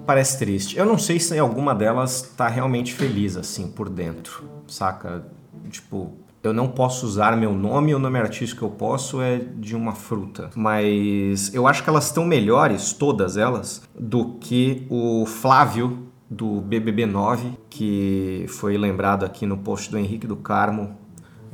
Parece 0.04 0.38
triste. 0.38 0.76
Eu 0.76 0.84
não 0.84 0.98
sei 0.98 1.18
se 1.20 1.38
alguma 1.38 1.74
delas 1.74 2.32
tá 2.36 2.48
realmente 2.48 2.94
feliz, 2.94 3.36
assim, 3.36 3.68
por 3.68 3.88
dentro, 3.88 4.44
saca? 4.66 5.24
Tipo, 5.70 6.12
eu 6.42 6.52
não 6.52 6.68
posso 6.68 7.06
usar 7.06 7.36
meu 7.36 7.52
nome, 7.52 7.94
o 7.94 7.98
nome 7.98 8.18
artístico 8.18 8.60
que 8.60 8.64
eu 8.64 8.70
posso 8.70 9.20
é 9.20 9.38
de 9.38 9.76
uma 9.76 9.94
fruta. 9.94 10.50
Mas 10.54 11.52
eu 11.54 11.66
acho 11.66 11.82
que 11.82 11.90
elas 11.90 12.06
estão 12.06 12.24
melhores, 12.24 12.92
todas 12.92 13.36
elas, 13.36 13.82
do 13.98 14.34
que 14.40 14.86
o 14.88 15.26
Flávio 15.26 16.08
do 16.30 16.62
BBB9, 16.62 17.56
que 17.70 18.46
foi 18.48 18.76
lembrado 18.76 19.24
aqui 19.24 19.46
no 19.46 19.58
post 19.58 19.90
do 19.90 19.98
Henrique 19.98 20.26
do 20.26 20.36
Carmo 20.36 20.96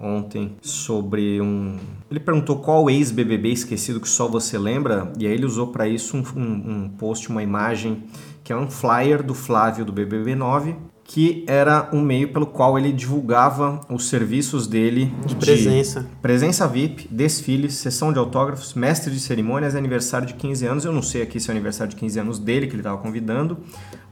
ontem 0.04 0.56
sobre 0.62 1.40
um. 1.40 1.76
Ele 2.10 2.20
perguntou 2.20 2.56
qual 2.58 2.88
ex-BBB 2.90 3.48
esquecido 3.50 4.00
que 4.00 4.08
só 4.08 4.28
você 4.28 4.58
lembra, 4.58 5.10
e 5.18 5.26
aí 5.26 5.32
ele 5.32 5.46
usou 5.46 5.68
para 5.68 5.88
isso 5.88 6.16
um, 6.16 6.22
um- 6.40 6.70
um 6.84 6.88
post, 6.90 7.28
uma 7.30 7.42
imagem 7.42 8.04
que 8.42 8.52
é 8.52 8.56
um 8.56 8.68
flyer 8.70 9.22
do 9.22 9.34
Flávio 9.34 9.84
do 9.84 9.92
BBB9, 9.92 10.76
que 11.06 11.44
era 11.46 11.88
um 11.92 12.00
meio 12.00 12.32
pelo 12.32 12.46
qual 12.46 12.78
ele 12.78 12.90
divulgava 12.90 13.80
os 13.90 14.08
serviços 14.08 14.66
dele 14.66 15.12
De 15.26 15.36
presença. 15.36 16.06
Presença 16.22 16.66
VIP, 16.66 17.06
desfile, 17.10 17.70
sessão 17.70 18.12
de 18.12 18.18
autógrafos, 18.18 18.72
mestre 18.74 19.12
de 19.12 19.20
cerimônias 19.20 19.74
aniversário 19.74 20.26
de 20.26 20.34
15 20.34 20.66
anos. 20.66 20.84
Eu 20.84 20.92
não 20.92 21.02
sei 21.02 21.20
aqui 21.22 21.38
se 21.38 21.48
é 21.48 21.52
o 21.52 21.56
aniversário 21.56 21.90
de 21.90 21.96
15 21.96 22.18
anos 22.20 22.38
dele 22.38 22.66
que 22.66 22.72
ele 22.72 22.80
estava 22.80 22.96
convidando 22.98 23.58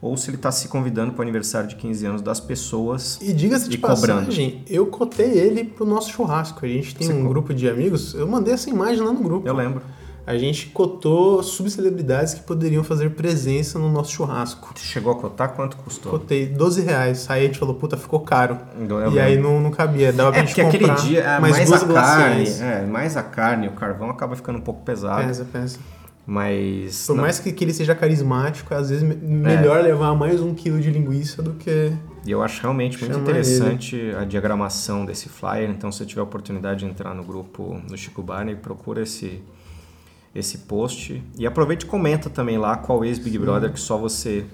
ou 0.02 0.16
se 0.16 0.28
ele 0.28 0.36
está 0.36 0.52
se 0.52 0.68
convidando 0.68 1.12
para 1.12 1.20
o 1.20 1.22
aniversário 1.22 1.68
de 1.68 1.76
15 1.76 2.06
anos 2.06 2.22
das 2.22 2.40
pessoas. 2.40 3.18
E 3.22 3.32
diga-se 3.32 3.68
de 3.68 3.78
cobrando. 3.78 4.20
passagem, 4.26 4.62
eu 4.68 4.86
cotei 4.86 5.30
ele 5.38 5.64
pro 5.64 5.86
nosso 5.86 6.10
churrasco. 6.10 6.64
A 6.64 6.68
gente 6.68 6.94
tem 6.94 7.06
Você 7.06 7.12
um 7.14 7.22
co- 7.22 7.28
grupo 7.30 7.54
de 7.54 7.68
amigos. 7.68 8.12
Eu 8.14 8.28
mandei 8.28 8.52
essa 8.52 8.68
imagem 8.68 9.02
lá 9.02 9.12
no 9.12 9.20
grupo. 9.22 9.48
Eu 9.48 9.54
lembro. 9.54 9.80
A 10.24 10.38
gente 10.38 10.66
cotou 10.68 11.42
subcelebridades 11.42 12.34
que 12.34 12.40
poderiam 12.42 12.84
fazer 12.84 13.10
presença 13.10 13.76
no 13.78 13.90
nosso 13.90 14.12
churrasco. 14.12 14.72
Chegou 14.78 15.12
a 15.12 15.16
cotar 15.16 15.48
quanto 15.50 15.76
custou? 15.78 16.12
Cotei 16.12 16.46
12 16.46 16.82
reais. 16.82 17.26
Aí 17.28 17.42
a 17.42 17.46
gente 17.46 17.58
falou, 17.58 17.74
puta, 17.74 17.96
ficou 17.96 18.20
caro. 18.20 18.56
Eu 18.88 19.12
e 19.12 19.18
aí 19.18 19.36
não, 19.36 19.60
não 19.60 19.70
cabia. 19.72 20.12
Dava 20.12 20.30
pra 20.30 20.40
É 20.40 20.46
gente 20.46 20.54
porque 20.54 20.60
aquele 20.60 20.86
comprar 20.86 21.02
dia, 21.04 21.20
é, 21.22 21.40
mais, 21.40 21.56
mais, 21.56 21.68
duas 21.68 21.82
a 21.82 21.86
carne, 22.02 22.48
é, 22.60 22.86
mais 22.86 23.16
a 23.16 23.22
carne, 23.24 23.66
o 23.68 23.72
carvão 23.72 24.10
acaba 24.10 24.36
ficando 24.36 24.58
um 24.58 24.62
pouco 24.62 24.82
pesado, 24.84 25.26
Pesa, 25.26 25.44
pesa. 25.44 25.78
mas 26.24 27.04
Por 27.06 27.16
não- 27.16 27.22
mais 27.22 27.40
que, 27.40 27.50
que 27.52 27.64
ele 27.64 27.74
seja 27.74 27.92
carismático, 27.94 28.72
às 28.74 28.90
vezes 28.90 29.02
me- 29.02 29.16
melhor 29.16 29.82
levar 29.82 30.14
mais 30.14 30.40
um 30.40 30.54
quilo 30.54 30.80
de 30.80 30.90
linguiça 30.90 31.42
do 31.42 31.54
que... 31.54 31.92
E 32.24 32.30
eu 32.30 32.40
acho 32.44 32.62
realmente 32.62 32.96
muito 33.00 33.12
Chama 33.14 33.24
interessante 33.24 34.00
a 34.16 34.24
diagramação 34.24 35.04
desse 35.04 35.28
flyer. 35.28 35.68
Então, 35.68 35.90
se 35.90 35.98
você 35.98 36.06
tiver 36.06 36.20
a 36.20 36.24
oportunidade 36.24 36.80
de 36.80 36.86
entrar 36.86 37.12
no 37.12 37.24
grupo 37.24 37.80
do 37.88 37.96
Chico 37.98 38.22
Barney, 38.22 38.54
procura 38.54 39.02
esse, 39.02 39.42
esse 40.34 40.58
post. 40.58 41.22
E 41.38 41.46
aproveite 41.46 41.84
e 41.84 41.88
comenta 41.88 42.28
também 42.30 42.58
lá 42.58 42.76
qual 42.76 43.04
ex-Big 43.04 43.38
Brother 43.38 43.72
que 43.72 43.80
só 43.80 43.96
você 43.98 44.44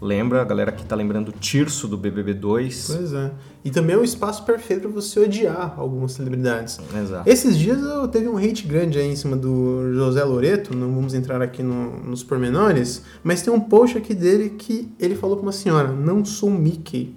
lembra. 0.00 0.42
A 0.42 0.44
galera 0.44 0.72
que 0.72 0.84
tá 0.84 0.94
lembrando 0.96 1.28
o 1.28 1.32
Tirso 1.32 1.86
do 1.88 1.96
BBB2. 1.98 2.94
Pois 2.96 3.12
é. 3.12 3.30
E 3.64 3.70
também 3.70 3.96
é 3.96 3.98
um 3.98 4.04
espaço 4.04 4.44
perfeito 4.44 4.82
pra 4.82 4.90
você 4.90 5.20
odiar 5.20 5.74
algumas 5.78 6.12
celebridades. 6.12 6.78
Exato. 6.94 7.28
Esses 7.30 7.56
dias 7.56 7.80
eu 7.80 8.06
teve 8.08 8.28
um 8.28 8.36
hate 8.36 8.66
grande 8.66 8.98
aí 8.98 9.10
em 9.10 9.16
cima 9.16 9.36
do 9.36 9.92
José 9.94 10.22
Loreto, 10.22 10.76
não 10.76 10.92
vamos 10.92 11.14
entrar 11.14 11.40
aqui 11.40 11.62
no- 11.62 11.98
nos 12.04 12.22
pormenores, 12.22 13.02
mas 13.22 13.40
tem 13.40 13.50
um 13.52 13.60
post 13.60 13.96
aqui 13.96 14.14
dele 14.14 14.50
que 14.50 14.92
ele 15.00 15.14
falou 15.14 15.36
pra 15.36 15.44
uma 15.44 15.52
senhora, 15.52 15.88
não 15.88 16.22
sou 16.26 16.50
Mickey, 16.50 17.14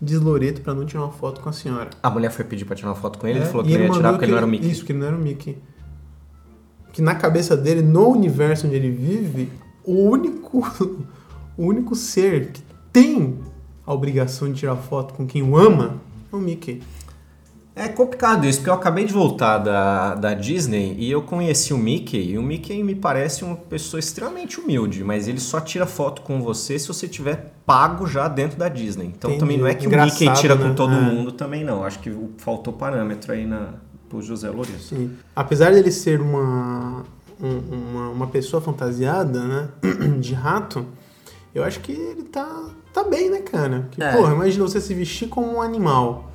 diz 0.00 0.20
Loreto 0.20 0.60
pra 0.60 0.72
não 0.72 0.86
tirar 0.86 1.02
uma 1.02 1.10
foto 1.12 1.40
com 1.40 1.48
a 1.48 1.52
senhora. 1.52 1.90
A 2.00 2.08
mulher 2.10 2.30
foi 2.30 2.44
pedir 2.44 2.64
pra 2.64 2.76
tirar 2.76 2.90
uma 2.90 2.94
foto 2.94 3.18
com 3.18 3.26
ele, 3.26 3.40
É, 3.40 3.42
ele 3.42 3.50
falou 3.50 3.66
que 3.66 3.72
não 3.76 3.80
ia 3.86 3.90
tirar 3.90 4.10
porque 4.12 4.24
ele 4.26 4.30
não 4.32 4.38
era 4.38 4.46
o 4.46 4.48
Mickey. 4.50 4.70
Isso, 4.70 4.84
que 4.84 4.92
ele 4.92 4.98
não 5.00 5.06
era 5.08 5.16
o 5.16 5.20
Mickey. 5.20 5.58
Que 6.92 7.02
na 7.02 7.14
cabeça 7.14 7.56
dele, 7.56 7.82
no 7.82 8.08
universo 8.08 8.66
onde 8.66 8.76
ele 8.76 8.90
vive, 8.90 9.50
o 9.84 9.92
único, 10.10 10.58
o 11.56 11.64
único 11.64 11.94
ser 11.94 12.52
que 12.52 12.62
tem 12.92 13.38
a 13.86 13.92
obrigação 13.92 14.52
de 14.52 14.60
tirar 14.60 14.76
foto 14.76 15.14
com 15.14 15.26
quem 15.26 15.42
o 15.42 15.56
ama 15.56 15.96
é 16.32 16.36
o 16.36 16.38
Mickey. 16.38 16.82
É 17.74 17.86
complicado 17.86 18.44
isso, 18.44 18.58
porque 18.58 18.70
eu 18.70 18.74
acabei 18.74 19.04
de 19.04 19.12
voltar 19.12 19.58
da, 19.58 20.16
da 20.16 20.34
Disney 20.34 20.96
e 20.98 21.08
eu 21.08 21.22
conheci 21.22 21.72
o 21.72 21.78
Mickey, 21.78 22.32
e 22.32 22.36
o 22.36 22.42
Mickey 22.42 22.82
me 22.82 22.96
parece 22.96 23.44
uma 23.44 23.54
pessoa 23.54 24.00
extremamente 24.00 24.58
humilde, 24.58 25.04
mas 25.04 25.28
ele 25.28 25.38
só 25.38 25.60
tira 25.60 25.86
foto 25.86 26.22
com 26.22 26.42
você 26.42 26.76
se 26.76 26.88
você 26.88 27.06
tiver 27.06 27.52
pago 27.64 28.04
já 28.04 28.26
dentro 28.26 28.58
da 28.58 28.68
Disney. 28.68 29.06
Então 29.16 29.30
Entendi. 29.30 29.38
também 29.40 29.58
não 29.58 29.66
é 29.68 29.74
que 29.74 29.86
o 29.86 29.88
Engraçado, 29.88 30.20
Mickey 30.20 30.40
tira 30.40 30.56
né? 30.56 30.68
com 30.68 30.74
todo 30.74 30.92
É. 30.92 31.00
mundo 31.00 31.30
também 31.30 31.62
não. 31.62 31.84
Acho 31.84 32.00
que 32.00 32.12
faltou 32.38 32.72
parâmetro 32.72 33.32
aí 33.32 33.46
na, 33.46 33.74
pro 34.08 34.22
José 34.22 34.48
Lourenço. 34.50 34.94
Sim. 34.94 35.12
Apesar 35.34 35.72
dele 35.72 35.90
ser 35.90 36.20
uma, 36.20 37.02
um- 37.40 37.58
uma, 37.92 38.08
uma 38.10 38.26
pessoa 38.26 38.60
fantasiada, 38.60 39.42
né? 39.44 39.68
De 40.20 40.34
rato, 40.34 40.86
eu 41.54 41.62
acho 41.64 41.80
que 41.80 41.92
ele 41.92 42.22
tá, 42.24 42.70
tá 42.92 43.04
bem, 43.04 43.30
né, 43.30 43.40
cara? 43.40 43.88
Que, 43.90 44.02
É. 44.02 44.12
porra, 44.12 44.34
imagina 44.34 44.64
você 44.66 44.80
se 44.80 44.94
vestir 44.94 45.28
como 45.28 45.56
um 45.56 45.62
animal 45.62 46.30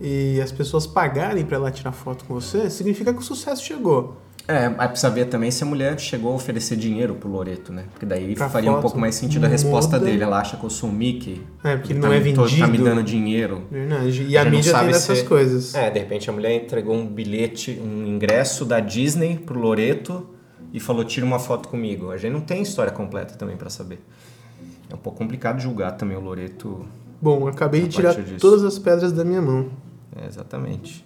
e 0.00 0.40
as 0.40 0.50
pessoas 0.52 0.86
pagarem 0.86 1.44
pra 1.44 1.56
ela 1.56 1.70
tirar 1.70 1.92
foto 1.92 2.24
com 2.24 2.34
você, 2.34 2.68
significa 2.68 3.12
que 3.12 3.20
o 3.20 3.22
sucesso 3.22 3.62
chegou. 3.64 4.16
É, 4.46 4.66
aí 4.76 4.88
precisa 4.88 5.08
ver 5.10 5.24
também 5.26 5.50
se 5.50 5.62
a 5.62 5.66
mulher 5.66 5.98
chegou 5.98 6.32
a 6.32 6.34
oferecer 6.34 6.76
dinheiro 6.76 7.14
pro 7.14 7.30
Loreto, 7.30 7.72
né? 7.72 7.84
Porque 7.90 8.04
daí 8.04 8.34
Pra 8.34 8.48
faria 8.50 8.70
um 8.70 8.74
foto, 8.74 8.82
pouco 8.82 8.98
mais 8.98 9.14
sentido 9.14 9.46
a 9.46 9.48
resposta 9.48 9.98
dele. 9.98 10.22
Ela 10.22 10.38
acha 10.38 10.58
que 10.58 10.64
eu 10.64 10.68
sou 10.68 10.90
um 10.90 10.92
Mickey. 10.92 11.40
É, 11.64 11.76
porque 11.76 11.94
ele 11.94 12.00
tá 12.00 12.06
não 12.08 12.14
é 12.14 12.20
me- 12.20 12.32
tô- 12.34 12.42
Tá 12.42 12.50
me 12.50 12.60
vendido. 12.62 12.84
dando 12.84 13.02
dinheiro. 13.02 13.62
Verdade. 13.70 14.26
E 14.28 14.36
a, 14.36 14.42
gente 14.42 14.50
não 14.50 14.58
mídia 14.58 14.62
tem 14.72 14.80
sabe 14.80 14.92
dessas 14.92 15.18
se- 15.20 15.24
coisas. 15.24 15.74
É, 15.74 15.90
de 15.90 15.98
repente 15.98 16.28
a 16.28 16.32
mulher 16.32 16.54
entregou 16.62 16.94
um 16.94 17.06
bilhete, 17.06 17.80
um 17.82 18.06
ingresso 18.06 18.66
da 18.66 18.80
Disney 18.80 19.38
pro 19.38 19.58
Loreto 19.58 20.28
e 20.74 20.78
falou: 20.78 21.04
tira 21.04 21.24
uma 21.24 21.38
foto 21.38 21.68
comigo. 21.70 22.10
A 22.10 22.18
gente 22.18 22.32
não 22.32 22.40
tem 22.42 22.60
história 22.60 22.92
completa 22.92 23.34
também 23.36 23.56
pra 23.56 23.70
saber. 23.70 23.98
É 24.90 24.94
um 24.94 24.98
pouco 24.98 25.16
complicado 25.18 25.58
julgar 25.58 25.92
também 25.92 26.18
o 26.18 26.20
Loreto. 26.20 26.84
Bom, 27.20 27.48
acabei 27.48 27.80
de 27.80 27.86
A 27.86 28.12
tirar 28.12 28.22
disso. 28.22 28.40
todas 28.40 28.62
as 28.62 28.78
pedras 28.78 29.10
da 29.10 29.24
minha 29.24 29.40
mão. 29.40 29.70
É, 30.20 30.26
exatamente. 30.26 31.02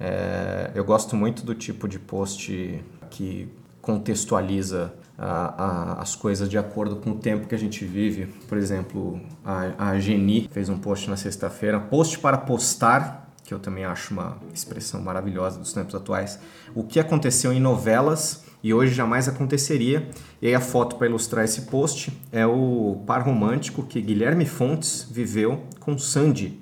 É, 0.00 0.70
eu 0.74 0.84
gosto 0.84 1.14
muito 1.16 1.44
do 1.44 1.54
tipo 1.54 1.86
de 1.88 1.98
post 1.98 2.82
que 3.10 3.48
contextualiza 3.80 4.92
a- 5.16 5.94
a- 5.96 6.02
as 6.02 6.16
coisas 6.16 6.48
de 6.48 6.58
acordo 6.58 6.96
com 6.96 7.10
o 7.10 7.14
tempo 7.14 7.46
que 7.46 7.54
a 7.54 7.58
gente 7.58 7.84
vive. 7.84 8.26
Por 8.48 8.58
exemplo, 8.58 9.20
a, 9.44 9.90
a 9.90 9.98
Geni 10.00 10.48
fez 10.50 10.68
um 10.68 10.76
post 10.78 11.08
na 11.08 11.16
sexta-feira, 11.16 11.78
post 11.78 12.18
para 12.18 12.36
postar, 12.36 13.30
que 13.44 13.54
eu 13.54 13.58
também 13.58 13.84
acho 13.84 14.12
uma 14.12 14.38
expressão 14.52 15.00
maravilhosa 15.00 15.58
dos 15.58 15.72
tempos 15.72 15.94
atuais. 15.94 16.38
O 16.74 16.82
que 16.82 16.98
aconteceu 16.98 17.52
em 17.52 17.60
novelas 17.60 18.44
e 18.62 18.72
hoje 18.74 18.94
jamais 18.94 19.28
aconteceria. 19.28 20.08
E 20.40 20.48
aí 20.48 20.54
a 20.54 20.60
foto 20.60 20.96
para 20.96 21.06
ilustrar 21.06 21.44
esse 21.44 21.62
post 21.62 22.10
é 22.32 22.46
o 22.46 23.02
par 23.06 23.22
romântico 23.22 23.82
que 23.84 24.00
Guilherme 24.00 24.46
Fontes 24.46 25.06
viveu 25.10 25.62
com 25.78 25.96
Sandy 25.98 26.58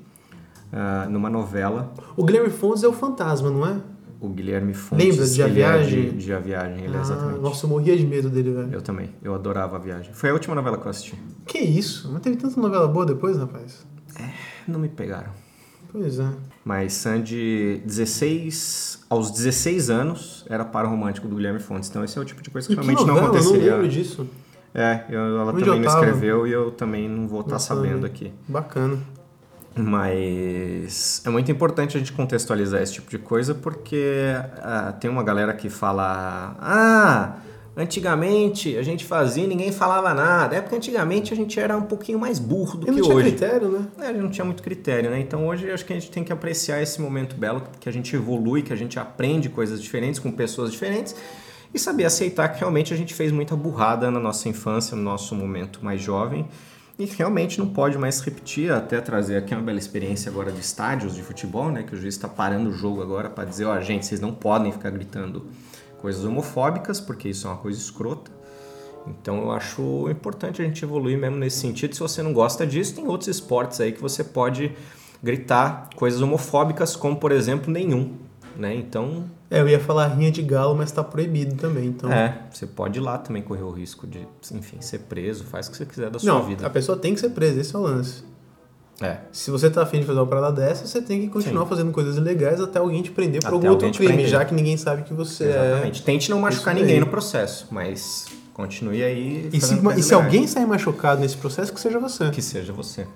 uh, 0.72 1.10
numa 1.10 1.28
novela. 1.30 1.92
O 2.16 2.24
Guilherme 2.24 2.50
Fontes 2.50 2.82
é 2.82 2.88
o 2.88 2.92
fantasma, 2.92 3.50
não 3.50 3.66
é? 3.66 3.76
O 4.20 4.28
Guilherme 4.28 4.72
Fontes. 4.72 5.04
Lembra 5.06 5.26
de 5.26 5.42
A 5.42 5.46
ele 5.48 5.60
é 5.60 5.68
Viagem? 5.68 6.02
de, 6.10 6.16
de 6.26 6.32
A 6.32 6.38
Viagem, 6.38 6.84
ele 6.84 6.94
é 6.94 6.98
Ah, 6.98 7.02
exatamente. 7.02 7.40
nossa, 7.40 7.66
eu 7.66 7.70
morria 7.70 7.96
de 7.96 8.06
medo 8.06 8.30
dele, 8.30 8.52
velho. 8.52 8.72
Eu 8.72 8.80
também, 8.80 9.10
eu 9.22 9.34
adorava 9.34 9.76
A 9.76 9.78
Viagem. 9.80 10.12
Foi 10.14 10.30
a 10.30 10.32
última 10.32 10.54
novela 10.54 10.78
que 10.78 10.86
eu 10.86 10.90
assisti. 10.90 11.14
Que 11.44 11.58
isso? 11.58 12.08
Mas 12.12 12.22
teve 12.22 12.36
tanta 12.36 12.60
novela 12.60 12.86
boa 12.86 13.04
depois, 13.04 13.36
rapaz. 13.36 13.84
Não 14.68 14.78
me 14.78 14.88
pegaram. 14.88 15.30
Pois 15.90 16.18
é. 16.20 16.26
Mas 16.64 16.92
Sandy, 16.94 17.82
16, 17.84 19.00
aos 19.10 19.30
16 19.32 19.90
anos, 19.90 20.44
era 20.48 20.64
par 20.64 20.86
romântico 20.86 21.26
do 21.28 21.34
Guilherme 21.36 21.58
Fontes. 21.58 21.90
Então 21.90 22.04
esse 22.04 22.16
é 22.16 22.20
o 22.22 22.24
tipo 22.24 22.40
de 22.42 22.48
coisa 22.48 22.66
que 22.68 22.74
E 22.74 22.76
que 22.76 22.82
realmente 22.82 23.00
não 23.06 23.14
novela? 23.14 23.26
Eu 23.26 23.32
não 23.32 23.38
aconteceria. 23.40 23.72
lembro 23.74 23.88
disso. 23.88 24.26
É, 24.74 25.04
eu- 25.10 25.20
ela 25.40 25.52
Onde 25.52 25.64
também 25.64 25.80
não 25.80 25.88
escreveu 25.88 26.46
e 26.46 26.52
eu 26.52 26.70
também 26.70 27.08
não 27.08 27.26
vou 27.28 27.40
estar 27.40 27.52
Não 27.52 27.58
sabendo 27.58 28.02
sabe. 28.02 28.06
aqui. 28.06 28.32
Bacana. 28.48 28.96
Mas 29.74 31.22
é 31.24 31.30
muito 31.30 31.50
importante 31.50 31.96
a 31.96 32.00
gente 32.00 32.12
contextualizar 32.12 32.82
esse 32.82 32.94
tipo 32.94 33.10
de 33.10 33.18
coisa 33.18 33.54
porque 33.54 34.34
ah, 34.58 34.92
tem 35.00 35.10
uma 35.10 35.22
galera 35.22 35.54
que 35.54 35.70
fala: 35.70 36.56
Ah, 36.60 37.36
antigamente 37.74 38.76
a 38.76 38.82
gente 38.82 39.04
fazia 39.04 39.44
e 39.44 39.46
ninguém 39.46 39.72
falava 39.72 40.12
nada. 40.12 40.56
É 40.56 40.60
porque 40.60 40.76
antigamente 40.76 41.32
a 41.32 41.36
gente 41.36 41.58
era 41.58 41.76
um 41.76 41.82
pouquinho 41.82 42.18
mais 42.18 42.38
burro 42.38 42.76
do 42.76 42.86
Eu 42.86 42.92
que 42.92 43.00
não 43.00 43.02
tinha 43.02 43.16
hoje. 43.16 43.30
critério, 43.30 43.68
né? 43.68 43.86
É, 43.98 44.04
a 44.04 44.12
gente 44.12 44.22
não 44.22 44.30
tinha 44.30 44.44
muito 44.44 44.62
critério, 44.62 45.10
né? 45.10 45.20
Então 45.20 45.46
hoje 45.46 45.70
acho 45.70 45.84
que 45.86 45.92
a 45.92 45.98
gente 45.98 46.10
tem 46.10 46.22
que 46.22 46.32
apreciar 46.32 46.82
esse 46.82 47.00
momento 47.00 47.34
belo, 47.34 47.62
que 47.80 47.88
a 47.88 47.92
gente 47.92 48.14
evolui, 48.14 48.62
que 48.62 48.72
a 48.74 48.76
gente 48.76 48.98
aprende 48.98 49.48
coisas 49.48 49.80
diferentes 49.80 50.20
com 50.20 50.30
pessoas 50.30 50.70
diferentes 50.70 51.16
e 51.72 51.78
saber 51.78 52.04
aceitar 52.04 52.48
que 52.50 52.58
realmente 52.60 52.92
a 52.92 52.96
gente 52.96 53.14
fez 53.14 53.32
muita 53.32 53.56
burrada 53.56 54.10
na 54.10 54.20
nossa 54.20 54.50
infância, 54.50 54.94
no 54.94 55.02
nosso 55.02 55.34
momento 55.34 55.82
mais 55.82 56.02
jovem 56.02 56.46
e 56.98 57.04
realmente 57.06 57.58
não 57.58 57.68
pode 57.68 57.96
mais 57.96 58.20
repetir, 58.20 58.70
até 58.70 59.00
trazer 59.00 59.36
aqui 59.36 59.54
uma 59.54 59.62
bela 59.62 59.78
experiência 59.78 60.30
agora 60.30 60.52
de 60.52 60.60
estádios 60.60 61.14
de 61.14 61.22
futebol, 61.22 61.70
né? 61.70 61.82
Que 61.82 61.94
o 61.94 61.98
juiz 61.98 62.14
está 62.14 62.28
parando 62.28 62.70
o 62.70 62.72
jogo 62.72 63.02
agora 63.02 63.30
para 63.30 63.44
dizer, 63.44 63.64
ó, 63.64 63.80
gente, 63.80 64.06
vocês 64.06 64.20
não 64.20 64.32
podem 64.32 64.70
ficar 64.70 64.90
gritando 64.90 65.46
coisas 66.00 66.24
homofóbicas, 66.24 67.00
porque 67.00 67.28
isso 67.28 67.46
é 67.46 67.50
uma 67.50 67.56
coisa 67.56 67.78
escrota. 67.78 68.30
Então 69.06 69.38
eu 69.38 69.52
acho 69.52 70.08
importante 70.10 70.62
a 70.62 70.64
gente 70.64 70.84
evoluir 70.84 71.18
mesmo 71.18 71.36
nesse 71.36 71.58
sentido. 71.58 71.94
Se 71.94 72.00
você 72.00 72.22
não 72.22 72.32
gosta 72.32 72.66
disso, 72.66 72.94
tem 72.94 73.06
outros 73.06 73.28
esportes 73.28 73.80
aí 73.80 73.92
que 73.92 74.00
você 74.00 74.22
pode 74.22 74.72
gritar 75.22 75.88
coisas 75.96 76.20
homofóbicas, 76.20 76.94
como 76.94 77.16
por 77.16 77.32
exemplo 77.32 77.72
nenhum, 77.72 78.16
né? 78.56 78.74
Então 78.74 79.24
É, 79.52 79.60
eu 79.60 79.68
ia 79.68 79.78
falar 79.78 80.06
rinha 80.08 80.30
de 80.30 80.40
galo, 80.40 80.74
mas 80.74 80.90
tá 80.90 81.04
proibido 81.04 81.54
também, 81.56 81.88
então... 81.88 82.10
é, 82.10 82.38
você 82.50 82.66
pode 82.66 82.98
ir 82.98 83.02
lá 83.02 83.18
também 83.18 83.42
correr 83.42 83.62
o 83.62 83.70
risco 83.70 84.06
de, 84.06 84.26
enfim, 84.50 84.80
ser 84.80 85.00
preso, 85.00 85.44
faz 85.44 85.68
o 85.68 85.70
que 85.72 85.76
você 85.76 85.84
quiser 85.84 86.08
da 86.08 86.18
sua 86.18 86.32
Não, 86.32 86.46
vida. 86.46 86.66
a 86.66 86.70
pessoa 86.70 86.96
tem 86.96 87.12
que 87.12 87.20
ser 87.20 87.28
presa, 87.30 87.60
esse 87.60 87.76
é 87.76 87.78
o 87.78 87.82
lance. 87.82 88.24
É. 88.98 89.18
Se 89.30 89.50
você 89.50 89.68
tá 89.68 89.82
afim 89.82 90.00
de 90.00 90.06
fazer 90.06 90.18
uma 90.18 90.26
parada 90.26 90.52
dessa, 90.52 90.86
você 90.86 91.02
tem 91.02 91.20
que 91.20 91.28
continuar 91.28 91.64
Sim. 91.64 91.68
fazendo 91.68 91.92
coisas 91.92 92.16
ilegais 92.16 92.62
até 92.62 92.78
alguém 92.78 93.02
te 93.02 93.10
prender 93.10 93.42
por 93.42 93.48
Até 93.48 93.54
algum 93.56 93.68
outro 93.68 93.90
crime, 93.90 94.06
prender. 94.14 94.28
já 94.28 94.42
que 94.42 94.54
ninguém 94.54 94.76
sabe 94.78 95.02
que 95.02 95.12
você 95.12 95.44
Exatamente. 95.50 96.02
Tente 96.02 96.30
não 96.30 96.40
machucar 96.40 96.74
ninguém 96.74 97.00
no 97.00 97.06
processo, 97.06 97.66
mas 97.70 98.26
continue 98.54 99.02
aí. 99.02 99.50
é. 99.52 99.56
E 99.56 99.60
se, 99.60 99.74
e 99.98 100.02
se 100.02 100.14
alguém 100.14 100.46
sair 100.46 100.66
machucado 100.66 101.20
nesse 101.20 101.36
processo, 101.36 101.72
que 101.74 101.80
seja 101.80 101.98
você. 101.98 102.30
Que 102.30 102.40
seja 102.40 102.72
você. 102.72 103.06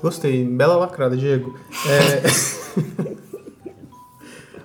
Gostei, 0.00 0.44
bela 0.44 0.76
lacrada, 0.76 1.14
Diego. 1.14 1.58
É... 1.86 3.16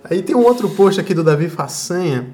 Aí 0.03 0.21
tem 0.21 0.35
um 0.35 0.43
outro 0.43 0.69
post 0.69 0.99
aqui 0.99 1.13
do 1.13 1.23
Davi 1.23 1.47
Façanha, 1.49 2.27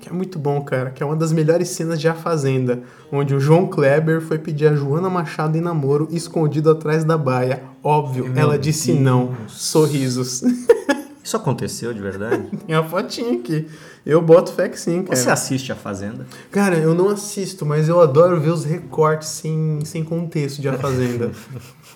que 0.00 0.08
é 0.08 0.12
muito 0.12 0.38
bom, 0.38 0.60
cara, 0.62 0.90
que 0.90 1.02
é 1.02 1.06
uma 1.06 1.16
das 1.16 1.32
melhores 1.32 1.68
cenas 1.70 2.00
de 2.00 2.08
A 2.08 2.14
Fazenda, 2.14 2.82
onde 3.10 3.34
o 3.34 3.40
João 3.40 3.66
Kleber 3.66 4.20
foi 4.20 4.38
pedir 4.38 4.68
a 4.68 4.74
Joana 4.74 5.10
Machado 5.10 5.56
em 5.58 5.60
namoro 5.60 6.08
escondido 6.10 6.70
atrás 6.70 7.04
da 7.04 7.18
baia. 7.18 7.62
Óbvio, 7.82 8.24
Meu 8.28 8.38
ela 8.38 8.58
disse 8.58 8.92
Deus. 8.92 9.02
não. 9.04 9.34
Sorrisos. 9.48 10.42
Isso 11.22 11.36
aconteceu 11.36 11.92
de 11.92 12.00
verdade? 12.00 12.48
tem 12.66 12.74
a 12.74 12.82
fotinha 12.82 13.38
aqui. 13.38 13.68
Eu 14.06 14.22
boto 14.22 14.50
fé 14.50 14.66
que 14.66 14.80
sim, 14.80 15.02
cara. 15.02 15.14
Você 15.14 15.28
assiste 15.28 15.70
a 15.70 15.74
Fazenda? 15.74 16.26
Cara, 16.50 16.78
eu 16.78 16.94
não 16.94 17.10
assisto, 17.10 17.66
mas 17.66 17.86
eu 17.86 18.00
adoro 18.00 18.40
ver 18.40 18.48
os 18.48 18.64
recortes 18.64 19.28
sem, 19.28 19.80
sem 19.84 20.02
contexto 20.02 20.62
de 20.62 20.68
A 20.70 20.72
Fazenda. 20.78 21.30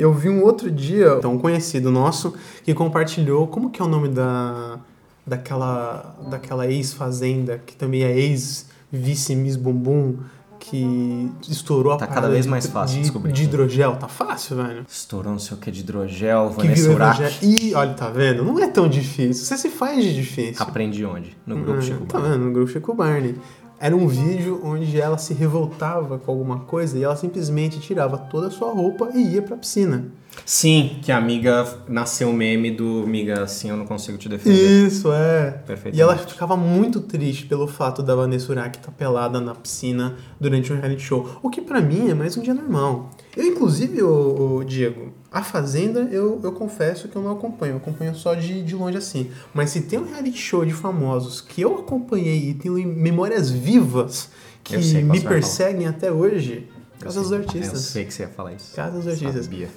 eu 0.00 0.12
vi 0.12 0.28
um 0.28 0.42
outro 0.42 0.70
dia, 0.70 1.14
então, 1.18 1.34
um 1.34 1.38
conhecido 1.38 1.90
nosso, 1.90 2.34
que 2.64 2.72
compartilhou, 2.74 3.46
como 3.46 3.70
que 3.70 3.80
é 3.80 3.84
o 3.84 3.88
nome 3.88 4.08
da 4.08 4.78
daquela, 5.26 6.16
daquela 6.28 6.66
ex-fazenda, 6.66 7.60
que 7.64 7.76
também 7.76 8.02
é 8.02 8.18
ex-vice-miss 8.18 9.54
Bumbum, 9.56 10.16
que 10.58 11.30
estourou 11.48 11.92
a 11.92 11.96
Tá 11.96 12.06
cada 12.06 12.28
vez 12.28 12.46
mais 12.46 12.66
fácil 12.66 12.96
de, 12.96 13.02
descobrir. 13.02 13.32
de 13.32 13.44
hidrogel. 13.44 13.96
Tá 13.96 14.08
fácil, 14.08 14.56
velho. 14.56 14.84
Estourou 14.88 15.32
não 15.32 15.38
sei 15.38 15.56
o 15.56 15.60
que 15.60 15.70
de 15.70 15.80
hidrogel, 15.80 16.50
Que 16.50 16.56
Vanessa 16.66 16.82
virou 16.82 16.94
Urach. 16.96 17.38
Ih, 17.46 17.74
olha, 17.74 17.94
tá 17.94 18.10
vendo? 18.10 18.44
Não 18.44 18.58
é 18.58 18.66
tão 18.68 18.88
difícil. 18.88 19.44
Você 19.46 19.56
se 19.56 19.70
faz 19.70 20.02
de 20.04 20.14
difícil. 20.14 20.56
Aprendi 20.62 21.04
onde? 21.04 21.36
No 21.46 21.56
grupo 21.56 21.78
Ah, 21.78 21.82
Chico 21.82 22.04
Tá 22.06 22.18
Barney. 22.18 22.32
vendo? 22.38 22.46
No 22.46 22.52
grupo 22.52 22.70
Chico 22.70 22.94
Barney. 22.94 23.36
Era 23.82 23.96
um 23.96 24.06
vídeo 24.06 24.60
onde 24.62 25.00
ela 25.00 25.16
se 25.16 25.32
revoltava 25.32 26.18
com 26.18 26.30
alguma 26.30 26.60
coisa 26.60 26.98
e 26.98 27.02
ela 27.02 27.16
simplesmente 27.16 27.80
tirava 27.80 28.18
toda 28.18 28.48
a 28.48 28.50
sua 28.50 28.70
roupa 28.70 29.08
e 29.14 29.32
ia 29.32 29.40
pra 29.40 29.56
piscina. 29.56 30.04
Sim, 30.44 30.98
que 31.02 31.12
a 31.12 31.16
amiga 31.16 31.66
nasceu 31.88 32.28
o 32.28 32.32
meme 32.32 32.70
do 32.70 33.04
amiga 33.04 33.42
assim 33.42 33.70
eu 33.70 33.76
não 33.76 33.86
consigo 33.86 34.18
te 34.18 34.28
defender. 34.28 34.86
Isso, 34.86 35.12
é. 35.12 35.52
Perfeitamente. 35.64 35.96
E 35.96 36.00
ela 36.00 36.16
ficava 36.16 36.56
muito 36.56 37.00
triste 37.00 37.46
pelo 37.46 37.68
fato 37.68 38.02
da 38.02 38.14
Vanessa 38.14 38.50
Urach 38.50 38.76
estar 38.76 38.90
pelada 38.90 39.40
na 39.40 39.54
piscina 39.54 40.16
durante 40.40 40.72
um 40.72 40.76
reality 40.76 41.02
show. 41.02 41.38
O 41.42 41.50
que 41.50 41.60
pra 41.60 41.80
mim 41.80 42.10
é 42.10 42.14
mais 42.14 42.36
um 42.36 42.42
dia 42.42 42.54
normal. 42.54 43.10
Eu, 43.36 43.46
inclusive, 43.46 44.02
o, 44.02 44.64
Diego, 44.64 45.12
a 45.30 45.42
Fazenda, 45.42 46.08
eu, 46.10 46.40
eu 46.42 46.52
confesso 46.52 47.06
que 47.06 47.14
eu 47.14 47.22
não 47.22 47.32
acompanho. 47.32 47.74
Eu 47.74 47.76
acompanho 47.76 48.14
só 48.14 48.34
de, 48.34 48.62
de 48.62 48.74
longe 48.74 48.98
assim. 48.98 49.30
Mas 49.54 49.70
se 49.70 49.82
tem 49.82 49.98
um 49.98 50.04
reality 50.04 50.38
show 50.38 50.64
de 50.64 50.72
famosos 50.72 51.40
que 51.40 51.60
eu 51.60 51.78
acompanhei 51.78 52.50
e 52.50 52.54
tenho 52.54 52.76
em 52.76 52.86
memórias 52.86 53.50
vivas 53.50 54.30
que 54.64 54.76
me 54.76 55.20
perseguem 55.20 55.86
até 55.86 56.10
hoje, 56.10 56.68
Casa 56.98 57.20
dos 57.20 57.32
Artistas. 57.32 57.72
Eu 57.72 57.78
sei 57.78 58.04
que 58.04 58.12
você 58.12 58.22
ia 58.24 58.28
falar 58.28 58.52
isso. 58.52 58.74
Casa 58.74 58.98
dos 58.98 59.08
Artistas. 59.08 59.44
Sabia. 59.44 59.68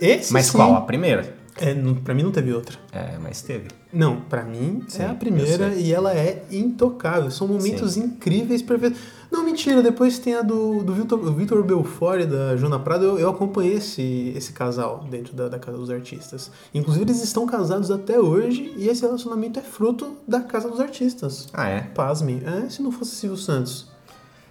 Esse 0.00 0.32
Mas 0.32 0.46
sim, 0.46 0.52
qual? 0.56 0.74
A 0.74 0.80
primeira? 0.80 1.34
É, 1.60 1.74
não- 1.74 1.94
pra 1.94 2.14
mim 2.14 2.22
não 2.22 2.30
teve 2.30 2.52
outra. 2.54 2.78
É, 2.90 3.18
mas 3.20 3.42
teve. 3.42 3.68
Não, 3.92 4.20
pra 4.22 4.42
mim 4.44 4.82
Sim, 4.88 5.02
é 5.02 5.06
a 5.06 5.14
primeira 5.14 5.74
e 5.74 5.92
ela 5.92 6.14
é 6.14 6.42
intocável. 6.50 7.30
São 7.30 7.46
momentos 7.46 7.96
incríveis, 7.96 8.62
perfeitos. 8.62 8.98
Não, 9.30 9.44
mentira, 9.44 9.82
depois 9.82 10.18
tem 10.18 10.34
a 10.34 10.42
do, 10.42 10.82
do 10.82 10.92
Vitor, 11.34 11.62
Belfort 11.62 12.22
e 12.22 12.26
da 12.26 12.56
Jona 12.56 12.78
Prado. 12.78 13.04
Eu, 13.04 13.18
eu 13.18 13.28
acompanhei 13.28 13.74
esse, 13.74 14.32
esse 14.34 14.52
casal 14.52 15.04
dentro 15.10 15.34
da, 15.34 15.48
da 15.48 15.58
Casa 15.58 15.76
dos 15.76 15.90
Artistas. 15.90 16.50
Inclusive, 16.72 17.04
eles 17.04 17.22
estão 17.22 17.46
casados 17.46 17.90
até 17.90 18.18
hoje 18.18 18.72
e 18.76 18.88
esse 18.88 19.02
relacionamento 19.02 19.58
é 19.58 19.62
fruto 19.62 20.16
da 20.26 20.40
Casa 20.40 20.68
dos 20.68 20.80
Artistas. 20.80 21.46
Ah, 21.52 21.68
é? 21.68 21.80
Pasmem, 21.80 22.42
é, 22.44 22.70
se 22.70 22.80
não 22.82 22.90
fosse 22.90 23.14
Silvio 23.16 23.36
Santos. 23.38 23.88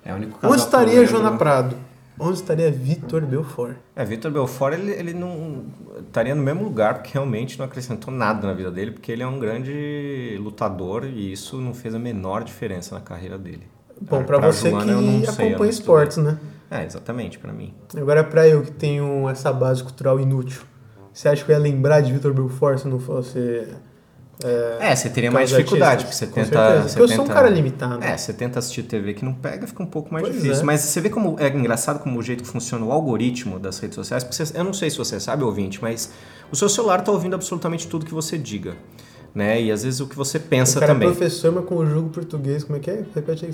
É 0.05 0.13
o 0.13 0.15
único 0.15 0.37
casal 0.37 0.51
Onde 0.53 0.61
estaria. 0.61 1.05
Jona 1.05 1.37
Prado? 1.37 1.75
Onde 2.19 2.33
estaria 2.33 2.69
Vitor 2.69 3.25
Belfort? 3.25 3.77
É, 3.95 4.03
Vitor 4.03 4.29
Belfort, 4.29 4.73
ele, 4.73 4.91
ele 4.91 5.13
não 5.13 5.65
estaria 5.99 6.35
no 6.35 6.43
mesmo 6.43 6.63
lugar, 6.63 6.95
porque 6.95 7.11
realmente 7.13 7.57
não 7.57 7.65
acrescentou 7.65 8.13
nada 8.13 8.45
na 8.45 8.53
vida 8.53 8.69
dele, 8.69 8.91
porque 8.91 9.11
ele 9.11 9.23
é 9.23 9.27
um 9.27 9.39
grande 9.39 10.37
lutador 10.39 11.05
e 11.05 11.31
isso 11.31 11.57
não 11.57 11.73
fez 11.73 11.95
a 11.95 11.99
menor 11.99 12.43
diferença 12.43 12.93
na 12.93 13.01
carreira 13.01 13.37
dele. 13.37 13.63
Bom, 14.01 14.23
pra 14.23 14.37
você 14.37 14.69
Joana, 14.69 15.21
que 15.21 15.31
sei, 15.31 15.47
acompanha 15.47 15.69
esportes, 15.69 16.17
né? 16.17 16.37
É, 16.69 16.85
exatamente, 16.85 17.39
pra 17.39 17.51
mim. 17.51 17.73
Agora, 17.95 18.23
pra 18.23 18.47
eu 18.47 18.61
que 18.63 18.71
tenho 18.71 19.27
essa 19.27 19.51
base 19.51 19.81
cultural 19.81 20.19
inútil, 20.19 20.61
você 21.13 21.27
acha 21.27 21.43
que 21.43 21.51
eu 21.51 21.55
ia 21.55 21.61
lembrar 21.61 22.01
de 22.01 22.13
Vitor 22.13 22.33
Belfort 22.33 22.79
se 22.79 22.87
não 22.87 22.99
fosse. 22.99 23.67
É, 24.43 24.77
É, 24.91 24.95
você 24.95 25.09
teria 25.09 25.29
mais 25.29 25.49
dificuldade, 25.49 26.03
Artistas? 26.05 26.29
porque 26.29 26.41
você 26.45 26.49
tenta... 26.49 26.81
Você 26.83 26.97
porque 26.97 27.01
eu 27.03 27.07
sou 27.15 27.25
um 27.25 27.27
tenta- 27.27 27.33
cara 27.33 27.49
limitado. 27.49 28.03
É, 28.03 28.15
você 28.15 28.31
tenta 28.31 28.59
assistir 28.59 28.83
TV 28.83 29.13
que 29.13 29.25
não 29.25 29.33
pega, 29.33 29.67
fica 29.67 29.83
um 29.83 29.85
pouco 29.85 30.13
mais 30.13 30.23
Pois 30.23 30.35
difícil. 30.41 30.61
é. 30.61 30.65
Mas 30.65 30.81
você 30.81 31.01
vê 31.01 31.09
como 31.09 31.35
é 31.39 31.49
engraçado 31.49 31.99
como 31.99 32.17
o 32.17 32.23
jeito 32.23 32.43
que 32.43 32.49
funciona 32.49 32.85
o 32.85 32.91
algoritmo 32.91 33.59
das 33.59 33.79
redes 33.79 33.95
sociais, 33.95 34.23
porque 34.23 34.35
você- 34.45 34.57
eu 34.57 34.63
não 34.63 34.71
sei 34.73 34.89
se 34.89 34.97
você 34.97 35.19
sabe, 35.19 35.43
ouvinte, 35.43 35.81
mas 35.81 36.11
o 36.51 36.55
seu 36.55 36.69
celular 36.69 37.01
tá 37.03 37.11
ouvindo 37.11 37.33
absolutamente 37.35 37.87
tudo 37.87 38.05
que 38.05 38.13
você 38.13 38.37
diga. 38.37 38.75
Né? 39.35 39.61
E 39.61 39.71
às 39.71 39.83
vezes 39.83 39.99
o 39.99 40.07
que 40.07 40.15
você 40.15 40.39
pensa 40.39 40.77
o 40.77 40.79
cara 40.79 40.93
também. 40.93 41.09
é 41.09 41.11
professor, 41.11 41.51
mas 41.51 41.65
conjuga 41.65 42.07
o 42.07 42.09
português. 42.09 42.63
Como 42.63 42.77
é 42.77 42.79
que 42.79 42.89
é? 42.89 43.03
Repete 43.13 43.45
aí. 43.45 43.51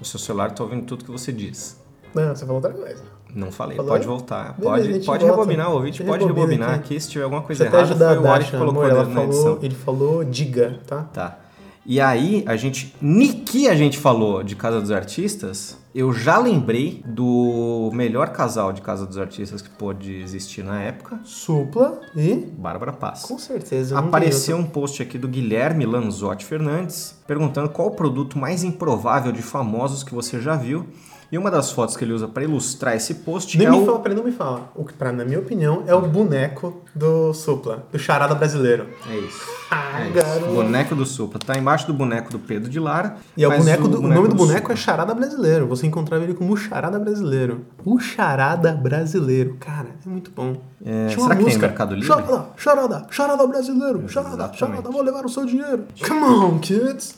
O 0.00 0.04
seu 0.04 0.18
celular 0.18 0.50
tá 0.52 0.62
ouvindo 0.64 0.84
tudo 0.84 1.04
que 1.04 1.10
você 1.10 1.32
diz. 1.32 1.76
Não, 2.14 2.34
você 2.34 2.44
falou 2.44 2.56
outra 2.56 2.72
coisa. 2.72 3.02
Não 3.34 3.50
falei, 3.50 3.76
Falou? 3.76 3.92
pode 3.92 4.06
voltar. 4.06 4.54
Beleza, 4.58 4.88
pode 4.88 5.06
pode 5.06 5.24
volta. 5.24 5.40
rebobinar, 5.40 5.70
o 5.70 5.74
ouvinte 5.74 6.02
pode 6.04 6.24
rebobina 6.24 6.46
rebobinar 6.46 6.70
aqui. 6.70 6.94
aqui. 6.94 7.00
Se 7.00 7.10
tiver 7.10 7.24
alguma 7.24 7.42
coisa 7.42 7.64
errada, 7.64 7.82
ajudar 7.82 8.16
foi 8.16 8.24
o 8.24 8.30
Ori 8.30 8.44
que 8.44 8.50
colocou 8.50 8.82
amor. 8.82 8.90
Ela 8.90 9.04
na 9.04 9.24
edição. 9.24 9.42
falou, 9.42 9.58
ele 9.62 9.74
falou 9.74 10.24
diga, 10.24 10.80
tá? 10.86 11.02
Tá. 11.12 11.38
E 11.86 12.00
aí, 12.00 12.42
a 12.46 12.56
gente, 12.56 12.94
ni 13.00 13.28
que 13.28 13.68
a 13.68 13.74
gente 13.74 13.98
falou 13.98 14.42
de 14.42 14.56
Casa 14.56 14.80
dos 14.80 14.90
Artistas, 14.90 15.76
eu 15.94 16.14
já 16.14 16.38
lembrei 16.38 17.02
do 17.06 17.90
melhor 17.92 18.30
casal 18.30 18.72
de 18.72 18.80
Casa 18.80 19.04
dos 19.04 19.18
Artistas 19.18 19.60
que 19.60 19.68
pôde 19.68 20.14
existir 20.14 20.64
na 20.64 20.80
época, 20.80 21.20
Supla 21.24 22.00
e. 22.16 22.36
Bárbara 22.36 22.92
Paz. 22.92 23.22
Com 23.22 23.38
certeza. 23.38 23.98
Apareceu 23.98 24.56
um 24.56 24.64
post 24.64 25.02
aqui 25.02 25.18
do 25.18 25.28
Guilherme 25.28 25.84
Lanzotti 25.84 26.46
Fernandes 26.46 27.14
perguntando 27.26 27.68
qual 27.68 27.88
o 27.88 27.90
produto 27.90 28.38
mais 28.38 28.64
improvável 28.64 29.30
de 29.30 29.42
famosos 29.42 30.02
que 30.02 30.14
você 30.14 30.40
já 30.40 30.56
viu. 30.56 30.86
E 31.34 31.38
uma 31.38 31.50
das 31.50 31.72
fotos 31.72 31.96
que 31.96 32.04
ele 32.04 32.12
usa 32.12 32.28
para 32.28 32.44
ilustrar 32.44 32.94
esse 32.94 33.12
post 33.12 33.58
Nem 33.58 33.66
é 33.66 33.70
me 33.72 33.78
o... 33.78 33.84
fala, 33.84 33.98
peraí, 33.98 34.16
não 34.16 34.22
me 34.22 34.30
fala. 34.30 34.70
O 34.72 34.84
que, 34.84 34.92
pra, 34.92 35.10
na 35.10 35.24
minha 35.24 35.40
opinião, 35.40 35.82
é 35.84 35.92
o 35.92 36.00
boneco 36.02 36.80
do 36.94 37.34
Supla, 37.34 37.84
do 37.90 37.98
charada 37.98 38.36
brasileiro. 38.36 38.86
É 39.10 39.16
isso. 39.18 39.40
Ah, 39.68 40.00
É 40.00 40.04
isso. 40.04 40.12
garoto. 40.14 40.54
Boneco 40.54 40.94
do 40.94 41.04
Supla. 41.04 41.40
Tá 41.44 41.58
embaixo 41.58 41.88
do 41.88 41.92
boneco 41.92 42.30
do 42.30 42.38
Pedro 42.38 42.70
de 42.70 42.78
Lara. 42.78 43.16
E 43.36 43.42
é 43.42 43.48
o, 43.48 43.50
boneco 43.50 43.88
do, 43.88 43.98
o 43.98 44.02
nome 44.02 44.28
do 44.28 44.36
boneco 44.36 44.60
Supla. 44.60 44.74
é 44.74 44.76
Charada 44.76 45.12
Brasileiro. 45.12 45.66
Você 45.66 45.88
encontrava 45.88 46.22
ele 46.22 46.34
como 46.34 46.56
Charada 46.56 47.00
Brasileiro. 47.00 47.62
O 47.84 47.98
Charada 47.98 48.70
Brasileiro. 48.72 49.56
Cara, 49.58 49.88
é 50.06 50.08
muito 50.08 50.30
bom. 50.30 50.54
É, 50.86 51.08
Tinha 51.08 51.18
será 51.20 51.30
que 51.30 51.36
tem 51.36 51.44
música. 51.46 51.62
no 51.62 51.68
Mercado 51.68 51.94
Livre? 51.96 52.06
Charada, 52.06 52.46
Charada, 52.56 53.06
Charada 53.10 53.46
Brasileiro. 53.48 54.08
Charada, 54.08 54.34
Exatamente. 54.36 54.58
Charada, 54.60 54.88
vou 54.88 55.02
levar 55.02 55.24
o 55.26 55.28
seu 55.28 55.44
dinheiro. 55.44 55.84
Come 56.06 56.22
on, 56.22 56.58
kids. 56.60 57.16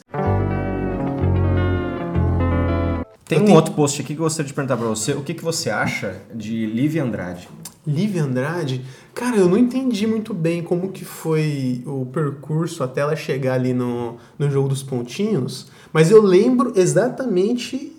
Tem 3.28 3.38
Eu 3.38 3.42
um 3.42 3.46
tenho- 3.46 3.56
outro 3.56 3.74
post 3.74 4.00
aqui 4.00 4.14
que 4.14 4.20
eu 4.20 4.24
gostaria 4.24 4.46
de 4.46 4.54
perguntar 4.54 4.76
pra 4.76 4.86
você. 4.86 5.12
O 5.12 5.22
que, 5.22 5.34
que 5.34 5.42
você 5.42 5.68
acha 5.68 6.16
de 6.34 6.64
Lívia 6.66 7.02
Andrade? 7.02 7.48
Lívia 7.86 8.22
Andrade, 8.24 8.84
cara, 9.14 9.36
eu 9.36 9.48
não 9.48 9.56
entendi 9.56 10.06
muito 10.06 10.32
bem 10.34 10.62
como 10.62 10.90
que 10.90 11.04
foi 11.04 11.82
o 11.86 12.06
percurso 12.06 12.82
até 12.82 13.00
ela 13.00 13.14
chegar 13.16 13.54
ali 13.54 13.72
no, 13.72 14.16
no 14.38 14.50
jogo 14.50 14.68
dos 14.68 14.82
pontinhos, 14.82 15.68
mas 15.92 16.10
eu 16.10 16.20
lembro 16.20 16.72
exatamente 16.74 17.92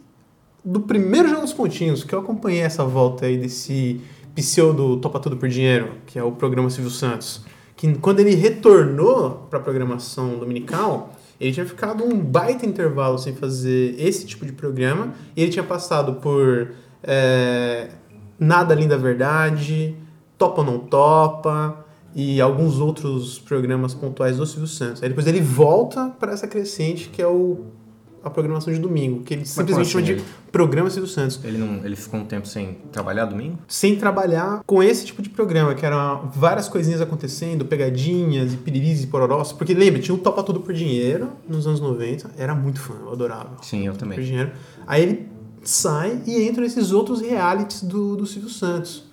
do 0.64 0.82
primeiro 0.82 1.30
jogo 1.30 1.42
dos 1.42 1.54
pontinhos, 1.54 2.04
que 2.04 2.14
eu 2.14 2.20
acompanhei 2.20 2.60
essa 2.62 2.84
volta 2.84 3.26
aí 3.26 3.38
desse 3.38 4.02
pseudo 4.36 4.98
Topa 4.98 5.20
Tudo 5.22 5.38
por 5.38 5.48
Dinheiro, 5.48 5.92
que 6.06 6.20
é 6.20 6.24
o 6.24 6.32
programa 6.34 6.70
Silvio 6.70 6.92
Santos, 6.92 7.42
que 7.76 7.94
quando 7.96 8.20
ele 8.20 8.36
retornou 8.36 9.48
para 9.50 9.60
a 9.60 9.62
programação 9.62 10.38
dominical, 10.38 11.16
ele 11.40 11.52
tinha 11.52 11.66
ficado 11.66 12.04
um 12.04 12.20
baita 12.20 12.66
intervalo 12.66 13.18
sem 13.18 13.36
fazer 13.36 13.96
esse 13.98 14.26
tipo 14.26 14.46
de 14.46 14.52
programa, 14.52 15.14
e 15.36 15.42
ele 15.42 15.52
tinha 15.52 15.64
passado 15.64 16.16
por 16.16 16.72
é, 17.04 17.90
Nada 18.40 18.74
Além 18.74 18.88
da 18.88 18.98
Verdade, 18.98 19.96
Topa 20.38 20.62
ou 20.62 20.68
Não 20.68 20.80
Topa, 20.80 21.86
e 22.16 22.42
alguns 22.42 22.80
outros 22.80 23.38
programas 23.38 23.94
pontuais 23.94 24.38
do 24.38 24.46
Silvio 24.46 24.68
Santos. 24.68 25.04
Aí 25.04 25.10
depois 25.10 25.28
ele 25.28 25.42
volta 25.42 26.10
para 26.20 26.32
essa 26.32 26.48
crescente 26.48 27.10
que 27.10 27.22
é 27.22 27.28
o, 27.28 27.66
a 28.28 28.30
programação 28.32 28.74
de 28.74 28.80
domingo, 28.80 29.24
que 29.24 29.34
ele 29.34 29.46
simplesmente 29.46 29.92
como 29.92 30.04
chama 30.06 30.18
assim, 30.20 30.26
de 30.26 30.52
Programa 30.52 30.90
Silvio 30.90 31.10
Santos 31.10 31.40
Ele, 31.44 31.58
não, 31.58 31.86
ele 31.86 31.96
ficou 31.96 32.20
um 32.20 32.26
tempo 32.26 32.48
sem 32.48 32.78
trabalhar 32.92 33.26
domingo? 33.26 33.58
sem 33.68 33.96
trabalhar 33.96 34.62
com 34.66 34.82
esse 34.82 35.06
tipo 35.06 35.22
de 35.22 35.30
programa, 35.30 35.74
que 35.76 35.86
eram 35.86 36.30
várias 36.34 36.68
coisinhas 36.68 37.02
acontecendo, 37.02 37.66
pegadinhas 37.66 38.54
e 38.54 38.58
piriris 38.58 39.04
e 39.04 39.08
pororós. 39.08 39.52
Porque 39.52 39.74
lembra, 39.74 40.02
tinha 40.02 40.16
o 40.16 40.18
Topa 40.18 40.44
Tudo 40.44 40.60
por 40.62 40.74
Dinheiro 40.74 41.30
nos 41.48 41.66
anos 41.68 41.80
90, 41.80 42.32
era 42.38 42.54
muito 42.54 42.80
fã, 42.80 42.94
eu 43.02 43.12
adorava. 43.12 43.58
Sim, 43.62 43.86
eu 43.86 43.94
Por 43.94 44.00
também. 44.00 44.20
dinheiro. 44.20 44.52
Aí 44.86 45.04
ele 45.04 45.30
sai 45.64 46.22
e 46.26 46.42
entra 46.44 46.62
nesses 46.62 46.92
outros 46.92 47.22
realities 47.22 47.84
do, 47.84 48.16
do 48.16 48.26
Silvio 48.26 48.50
Santos. 48.50 49.07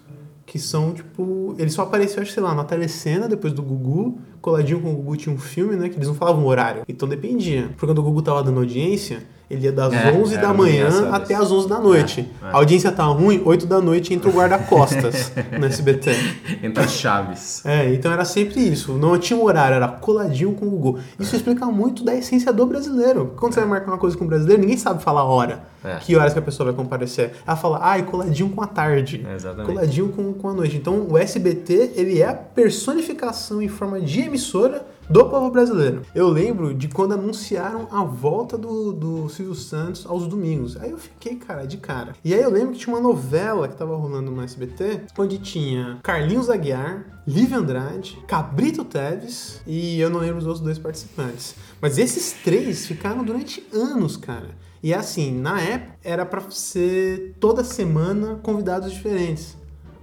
Que 0.47 0.59
são, 0.59 0.93
tipo. 0.93 1.55
Ele 1.59 1.71
só 1.71 1.83
apareceu, 1.83 2.23
acho 2.23 2.33
sei 2.33 2.43
lá, 2.43 2.55
na 2.55 2.65
telecena, 2.65 3.29
depois 3.29 3.53
do 3.53 3.63
Gugu. 3.63 4.19
Coladinho 4.41 4.81
com 4.81 4.93
o 4.93 4.97
Gugu 4.97 5.17
tinha 5.17 5.35
um 5.35 5.39
filme, 5.39 5.75
né? 5.75 5.89
Que 5.89 5.97
eles 5.97 6.09
não 6.09 6.15
falavam 6.15 6.45
horário. 6.45 6.83
Então 6.87 7.09
dependia. 7.09 7.69
Porque 7.69 7.87
quando 7.87 7.99
o 7.99 8.03
Gugu 8.03 8.21
tava 8.23 8.43
dando 8.43 8.59
audiência, 8.61 9.23
ele 9.51 9.65
ia 9.65 9.73
das 9.73 9.93
É, 9.93 10.13
11 10.13 10.35
era 10.35 10.47
da 10.47 10.55
manhã 10.55 11.11
até 11.13 11.35
as 11.35 11.51
11 11.51 11.69
da 11.69 11.79
noite. 11.79 12.29
É, 12.43 12.47
é. 12.47 12.51
A 12.51 12.57
audiência 12.57 12.91
tá 12.91 13.05
ruim, 13.05 13.43
8 13.45 13.67
da 13.67 13.81
noite 13.81 14.15
entra 14.15 14.31
o 14.31 14.33
guarda-costas 14.33 15.33
no 15.59 15.67
SBT. 15.67 16.13
Entre 16.63 16.83
as 16.83 16.93
chaves. 16.93 17.65
É, 17.65 17.93
então 17.93 18.13
era 18.13 18.25
sempre 18.25 18.61
isso. 18.61 18.93
Não 18.95 19.19
tinha 19.19 19.39
um 19.39 19.45
horário, 19.45 19.77
era 19.77 19.89
coladinho 19.89 20.53
com 20.55 20.67
o 20.67 20.71
Google. 20.71 20.99
Isso 21.19 21.37
explica 21.37 21.67
muito 21.67 22.05
da 22.05 22.15
essência 22.15 22.53
do 22.53 22.67
brasileiro. 22.67 23.35
Quando 23.37 23.55
você 23.55 23.61
vai 23.61 23.69
marcar 23.69 23.93
uma 23.93 23.99
coisa 23.99 24.17
com 24.17 24.25
o 24.25 24.29
brasileiro, 24.29 24.61
ninguém 24.61 24.77
sabe 24.77 25.03
falar 25.03 25.21
a 25.21 25.25
hora. 25.25 25.63
É. 25.85 25.97
Que 25.97 26.17
horas 26.17 26.33
que 26.33 26.39
a 26.39 26.43
pessoa 26.43 26.73
vai 26.73 26.75
comparecer. 26.75 27.33
Ela 27.47 27.57
fala, 27.57 27.79
ai, 27.83 28.03
coladinho 28.05 28.49
com 28.49 28.63
a 28.63 28.67
tarde. 28.67 29.25
É, 29.29 29.35
exatamente. 29.35 29.67
Coladinho 29.67 30.09
com, 30.09 30.33
com 30.33 30.49
a 30.49 30.55
noite. 30.55 30.77
Então 30.77 31.07
o 31.11 31.19
SBT, 31.19 31.93
ele 31.95 32.23
é 32.23 32.29
a 32.29 32.35
personificação 32.35 33.61
em 33.61 33.69
forma 33.69 34.01
de 34.01 34.21
emissora 34.21 34.87
do 35.09 35.29
povo 35.29 35.51
brasileiro. 35.51 36.03
Eu 36.15 36.29
lembro 36.29 36.75
de 36.75 36.89
quando 36.89 37.13
anunciaram 37.13 37.89
a 37.91 38.03
volta 38.05 38.57
do, 38.57 38.93
do 38.93 39.29
Silvio 39.29 39.55
Santos 39.55 40.07
aos 40.07 40.27
domingos. 40.27 40.77
Aí 40.77 40.91
eu 40.91 40.99
fiquei, 40.99 41.37
cara, 41.37 41.67
de 41.67 41.77
cara. 41.77 42.15
E 42.25 42.35
aí 42.35 42.43
eu 42.43 42.51
lembro 42.51 42.73
que 42.73 42.79
tinha 42.79 42.95
uma 42.95 43.03
novela 43.03 43.69
que 43.69 43.77
tava 43.77 43.97
rolando 43.97 44.31
no 44.31 44.43
SBT, 44.43 45.03
onde 45.19 45.39
tinha 45.39 45.99
Carlinhos 46.03 46.49
Aguiar, 46.49 47.23
Lívia 47.27 47.59
Andrade, 47.59 48.19
Cabrito 48.27 48.85
Teves 48.85 49.61
e 49.67 50.01
eu 50.01 50.11
não 50.11 50.21
lembro 50.21 50.39
os 50.39 50.47
outros 50.47 50.65
dois 50.65 50.79
participantes. 50.79 51.55
Mas 51.81 51.99
esses 51.99 52.33
três 52.43 52.87
ficaram 52.87 53.25
durante 53.25 53.67
anos, 53.73 54.17
cara. 54.17 54.51
E 54.83 54.93
assim, 54.93 55.33
na 55.33 55.61
época 55.61 55.97
era 56.05 56.27
pra 56.27 56.43
ser 56.51 57.35
toda 57.41 57.65
semana 57.65 58.39
convidados 58.43 58.93
diferentes. 58.93 59.57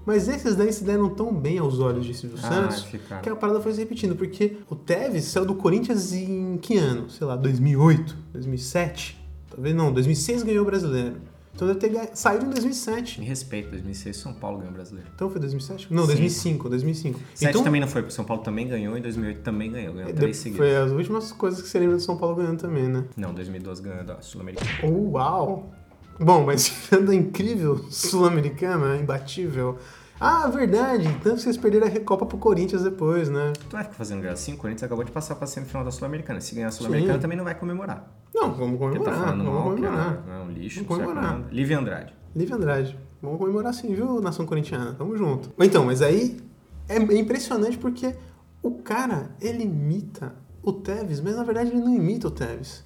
Mas 0.05 0.27
esses 0.27 0.55
daí 0.55 0.71
se 0.73 0.83
deram 0.83 1.09
tão 1.09 1.33
bem 1.33 1.57
aos 1.59 1.79
olhos 1.79 2.05
de 2.05 2.13
Silvio 2.13 2.37
Ah, 2.43 2.47
Santos 2.49 2.81
que 3.21 3.29
a 3.29 3.35
parada 3.35 3.59
foi 3.61 3.71
se 3.73 3.79
repetindo. 3.79 4.15
Porque 4.15 4.57
o 4.69 4.75
Tevez 4.75 5.25
saiu 5.25 5.45
do 5.45 5.55
Corinthians 5.55 6.11
em 6.13 6.57
que 6.57 6.77
ano? 6.77 7.09
Sei 7.09 7.25
lá, 7.27 7.35
2008, 7.35 8.15
2007? 8.33 9.19
Talvez 9.49 9.75
não, 9.75 9.91
2006 9.93 10.43
ganhou 10.43 10.63
o 10.63 10.65
brasileiro. 10.65 11.17
Então 11.53 11.67
deve 11.67 11.79
ter 11.81 12.09
saído 12.15 12.45
em 12.45 12.49
2007. 12.49 13.19
Me 13.19 13.25
respeito, 13.25 13.69
2006 13.71 14.15
São 14.17 14.33
Paulo 14.33 14.57
ganhou 14.59 14.71
o 14.71 14.73
brasileiro. 14.73 15.09
Então 15.13 15.29
foi 15.29 15.39
2007? 15.41 15.93
Não, 15.93 16.03
Sim. 16.03 16.07
2005, 16.07 16.69
2005. 16.69 17.19
7 17.35 17.49
então, 17.49 17.63
também 17.63 17.81
não 17.81 17.87
foi, 17.89 18.01
porque 18.01 18.15
São 18.15 18.23
Paulo 18.23 18.41
também 18.41 18.67
ganhou, 18.67 18.97
em 18.97 19.01
2008 19.01 19.41
também 19.41 19.69
ganhou, 19.69 19.93
ganhou 19.93 20.13
três 20.13 20.37
de- 20.37 20.43
seguidos. 20.43 20.65
foi 20.65 20.75
as 20.75 20.91
últimas 20.91 21.31
coisas 21.33 21.61
que 21.61 21.67
você 21.67 21.77
lembra 21.79 21.97
do 21.97 22.01
São 22.01 22.17
Paulo 22.17 22.37
ganhando 22.37 22.57
também, 22.59 22.87
né? 22.87 23.03
Não, 23.17 23.33
2012 23.33 23.81
ganhou 23.81 24.03
da 24.05 24.21
Sul-Americana. 24.21 24.69
Oh, 24.83 25.11
uau! 25.17 25.71
Bom, 26.21 26.45
mas 26.45 26.71
a 26.93 27.15
incrível 27.15 27.85
Sul-Americana, 27.89 28.95
imbatível. 28.97 29.77
Ah, 30.19 30.47
verdade! 30.49 31.05
Tanto 31.23 31.37
que 31.37 31.41
vocês 31.41 31.57
perderam 31.57 31.87
a 31.87 31.89
Recopa 31.89 32.27
pro 32.27 32.37
Corinthians 32.37 32.83
depois, 32.83 33.27
né? 33.27 33.53
Tu 33.67 33.71
vai 33.71 33.83
ficar 33.83 33.95
fazendo 33.95 34.21
gracinha? 34.21 34.55
O 34.55 34.59
Corinthians 34.59 34.83
acabou 34.83 35.03
de 35.03 35.11
passar 35.11 35.33
pra 35.33 35.47
semifinal 35.47 35.83
da 35.83 35.89
Sul-Americana. 35.89 36.39
Se 36.39 36.53
ganhar 36.53 36.67
a 36.67 36.71
Sul-Americana 36.71 37.17
também 37.17 37.35
não 37.35 37.43
vai 37.43 37.55
comemorar. 37.55 38.07
Não, 38.31 38.53
vamos 38.53 38.79
tá 38.79 38.85
comemorar. 38.85 39.15
falando 39.15 39.43
vamos 39.43 39.53
mal, 39.53 39.63
comemorar. 39.63 40.23
é, 40.27 40.31
é 40.31 40.43
um 40.43 40.51
lixo. 40.51 40.83
Vamos 40.83 41.03
pra 41.03 41.13
comemorar. 41.15 41.47
Lívia 41.51 41.79
Andrade. 41.79 42.13
Lívia 42.35 42.55
Andrade. 42.55 42.99
Vamos 43.19 43.39
comemorar 43.39 43.73
sim, 43.73 43.95
viu, 43.95 44.21
nação 44.21 44.45
corintiana? 44.45 44.93
Tamo 44.93 45.17
junto. 45.17 45.49
Então, 45.59 45.85
mas 45.85 46.03
aí 46.03 46.39
é 46.87 46.97
impressionante 47.17 47.79
porque 47.79 48.15
o 48.61 48.71
cara, 48.73 49.31
ele 49.41 49.63
imita 49.63 50.35
o 50.61 50.71
Tevez, 50.71 51.19
mas 51.19 51.35
na 51.35 51.43
verdade 51.43 51.71
ele 51.71 51.79
não 51.79 51.95
imita 51.95 52.27
o 52.27 52.31
Tevez. 52.31 52.83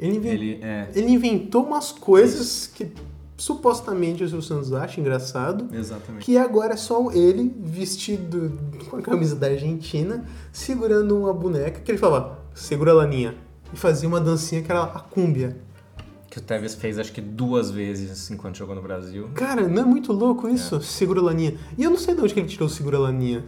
Ele, 0.00 0.16
inven- 0.16 0.30
Ele 0.32 0.58
é. 0.62 0.88
ele 0.94 1.10
inventou 1.10 1.64
umas 1.64 1.92
coisas 1.92 2.66
que 2.66 2.90
supostamente 3.36 4.22
o 4.24 4.28
Silvio 4.28 4.42
Santos 4.46 4.72
acha 4.72 5.00
engraçado, 5.00 5.68
Exatamente. 5.74 6.24
que 6.24 6.36
agora 6.36 6.74
é 6.74 6.76
só 6.76 7.10
ele 7.12 7.54
vestido 7.58 8.58
com 8.90 8.96
a 8.96 9.02
camisa 9.02 9.34
da 9.36 9.46
Argentina, 9.46 10.24
segurando 10.52 11.16
uma 11.18 11.32
boneca 11.32 11.80
que 11.80 11.90
ele 11.90 11.98
falava, 11.98 12.38
segura 12.54 12.92
a 12.92 12.94
laninha. 12.94 13.34
E 13.72 13.76
fazia 13.76 14.08
uma 14.08 14.20
dancinha 14.20 14.62
que 14.62 14.70
era 14.70 14.82
a 14.82 15.00
cúmbia. 15.00 15.56
Que 16.28 16.38
o 16.38 16.40
Tevez 16.40 16.74
fez 16.74 16.98
acho 16.98 17.12
que 17.12 17.20
duas 17.20 17.70
vezes 17.70 18.30
enquanto 18.30 18.56
jogou 18.56 18.74
no 18.74 18.82
Brasil. 18.82 19.28
Cara, 19.34 19.66
não 19.68 19.82
é 19.82 19.84
muito 19.84 20.12
louco 20.12 20.48
isso? 20.48 20.80
Segura 20.82 21.20
a 21.20 21.24
laninha. 21.24 21.56
E 21.78 21.82
eu 21.84 21.90
não 21.90 21.96
sei 21.98 22.14
de 22.14 22.20
onde 22.20 22.32
que 22.34 22.40
ele 22.40 22.48
tirou 22.48 22.66
o 22.68 22.70
segura 22.70 22.96
a 22.98 23.00
laninha. 23.00 23.44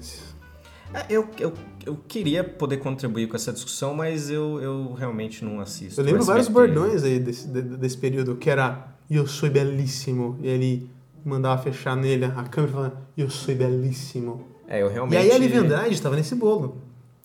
É, 0.94 1.06
eu, 1.08 1.26
eu, 1.38 1.52
eu 1.86 1.96
queria 2.08 2.44
poder 2.44 2.76
contribuir 2.78 3.26
com 3.28 3.36
essa 3.36 3.52
discussão, 3.52 3.94
mas 3.94 4.30
eu, 4.30 4.60
eu 4.60 4.92
realmente 4.92 5.44
não 5.44 5.60
assisto. 5.60 6.00
Eu 6.00 6.04
lembro 6.04 6.22
vários 6.24 6.48
bordões 6.48 7.02
aí 7.02 7.18
desse, 7.18 7.48
de- 7.48 7.62
desse 7.62 7.96
período, 7.96 8.36
que 8.36 8.50
era 8.50 8.88
Eu 9.10 9.26
sou 9.26 9.48
belíssimo. 9.50 10.38
E 10.42 10.48
ele 10.48 10.90
mandava 11.24 11.62
fechar 11.62 11.96
nele 11.96 12.24
a 12.26 12.42
câmera 12.44 12.72
falava 12.72 13.02
Eu 13.16 13.30
sou 13.30 13.54
belíssimo. 13.54 14.46
É, 14.68 14.82
eu 14.82 14.88
realmente. 14.88 15.14
E 15.14 15.16
aí 15.18 15.30
a 15.32 15.38
Lívia 15.38 15.60
Andrade 15.60 15.94
estava 15.94 16.16
nesse 16.16 16.34
bolo. 16.34 16.76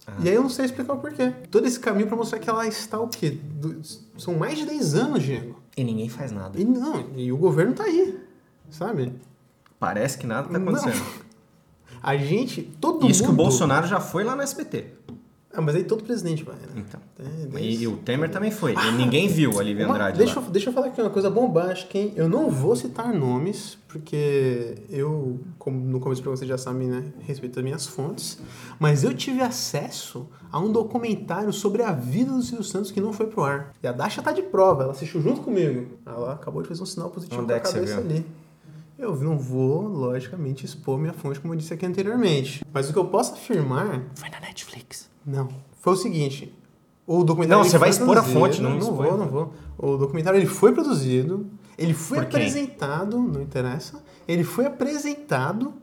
Ah. 0.05 0.13
E 0.23 0.29
aí 0.29 0.35
eu 0.35 0.41
não 0.41 0.49
sei 0.49 0.65
explicar 0.65 0.93
o 0.93 0.97
porquê. 0.99 1.33
Todo 1.51 1.67
esse 1.67 1.79
caminho 1.79 2.07
pra 2.07 2.15
mostrar 2.15 2.39
que 2.39 2.49
ela 2.49 2.65
está 2.67 2.97
o 2.99 3.07
quê? 3.09 3.31
Do- 3.31 3.81
São 4.17 4.33
mais 4.35 4.57
de 4.57 4.65
10 4.65 4.95
anos, 4.95 5.23
Diego. 5.23 5.59
E 5.75 5.83
ninguém 5.83 6.07
faz 6.09 6.31
nada. 6.31 6.59
E 6.59 6.63
não, 6.65 7.05
e 7.15 7.31
o 7.31 7.37
governo 7.37 7.73
tá 7.73 7.83
aí, 7.83 8.17
sabe? 8.69 9.11
Parece 9.79 10.17
que 10.17 10.25
nada 10.25 10.47
tá 10.49 10.57
Não. 10.57 10.73
A 12.07 12.15
gente, 12.15 12.61
todo 12.61 13.05
Isso 13.09 13.21
que 13.21 13.27
o 13.27 13.33
mundo... 13.33 13.43
Bolsonaro 13.43 13.85
já 13.85 13.99
foi 13.99 14.23
lá 14.23 14.33
no 14.33 14.41
SBT. 14.41 14.85
Ah, 15.53 15.59
mas 15.59 15.75
aí 15.75 15.83
todo 15.83 16.05
presidente 16.05 16.41
vai, 16.41 16.55
né? 16.55 16.67
Então. 16.77 17.01
É, 17.19 17.59
E, 17.59 17.81
e 17.81 17.87
o 17.87 17.97
Temer 17.97 18.29
também 18.29 18.49
foi. 18.49 18.75
E 18.75 18.91
ninguém 18.93 19.27
viu 19.27 19.59
a 19.59 19.63
Lívia 19.63 19.89
Andrade 19.89 20.17
deixa, 20.17 20.39
lá. 20.39 20.45
eu, 20.45 20.51
deixa 20.51 20.69
eu 20.69 20.73
falar 20.73 20.87
aqui 20.87 21.01
uma 21.01 21.09
coisa 21.09 21.29
bombástica, 21.29 21.97
hein? 21.97 22.13
Eu 22.15 22.29
não 22.29 22.49
vou 22.49 22.77
citar 22.77 23.13
nomes, 23.13 23.77
porque 23.89 24.75
eu, 24.89 25.37
como 25.59 25.77
no 25.77 25.99
começo 25.99 26.21
pra 26.21 26.31
vocês 26.31 26.47
já 26.47 26.57
sabem, 26.57 26.87
né? 26.87 27.03
Respeito 27.19 27.59
as 27.59 27.65
minhas 27.65 27.85
fontes. 27.85 28.39
Mas 28.79 29.03
eu 29.03 29.13
tive 29.13 29.41
acesso 29.41 30.29
a 30.49 30.59
um 30.59 30.71
documentário 30.71 31.51
sobre 31.51 31.83
a 31.83 31.91
vida 31.91 32.31
do 32.31 32.41
Silvio 32.41 32.63
Santos 32.63 32.89
que 32.89 33.01
não 33.01 33.11
foi 33.11 33.27
pro 33.27 33.43
ar. 33.43 33.73
E 33.83 33.87
a 33.87 33.91
Dasha 33.91 34.21
tá 34.21 34.31
de 34.31 34.43
prova, 34.43 34.83
ela 34.83 34.93
assistiu 34.93 35.21
junto 35.21 35.41
comigo. 35.41 35.87
Ela 36.05 36.31
acabou 36.31 36.61
de 36.61 36.69
fazer 36.69 36.83
um 36.83 36.85
sinal 36.85 37.09
positivo 37.09 37.41
Onde 37.41 37.51
é 37.51 37.59
que 37.59 37.67
você 37.67 37.73
cabeça 37.73 37.97
ali. 37.97 38.25
Eu 38.97 39.15
não 39.17 39.37
vou, 39.37 39.87
logicamente, 39.87 40.65
expor 40.65 40.97
minha 40.97 41.13
fonte, 41.13 41.39
como 41.39 41.53
eu 41.53 41.57
disse 41.57 41.73
aqui 41.73 41.85
anteriormente. 41.85 42.65
Mas 42.73 42.89
o 42.89 42.93
que 42.93 42.97
eu 42.99 43.05
posso 43.05 43.33
afirmar. 43.33 44.03
Foi 44.15 44.29
na 44.29 44.39
Netflix. 44.39 45.09
Não. 45.25 45.47
Foi 45.79 45.93
o 45.93 45.95
seguinte. 45.95 46.53
O 47.05 47.23
documentário. 47.23 47.63
Não, 47.63 47.69
você 47.69 47.77
vai 47.77 47.91
foi 47.93 48.01
expor 48.01 48.17
a 48.17 48.23
fonte, 48.23 48.61
não 48.61 48.71
Não 48.71 48.77
expõe. 48.79 49.07
vou, 49.09 49.17
não 49.17 49.27
vou. 49.27 49.53
O 49.77 49.97
documentário 49.97 50.39
ele 50.39 50.47
foi 50.47 50.73
produzido, 50.73 51.45
ele 51.77 51.93
foi 51.93 52.19
apresentado, 52.19 53.17
não 53.19 53.41
interessa. 53.41 54.03
Ele 54.27 54.43
foi 54.43 54.65
apresentado 54.65 55.73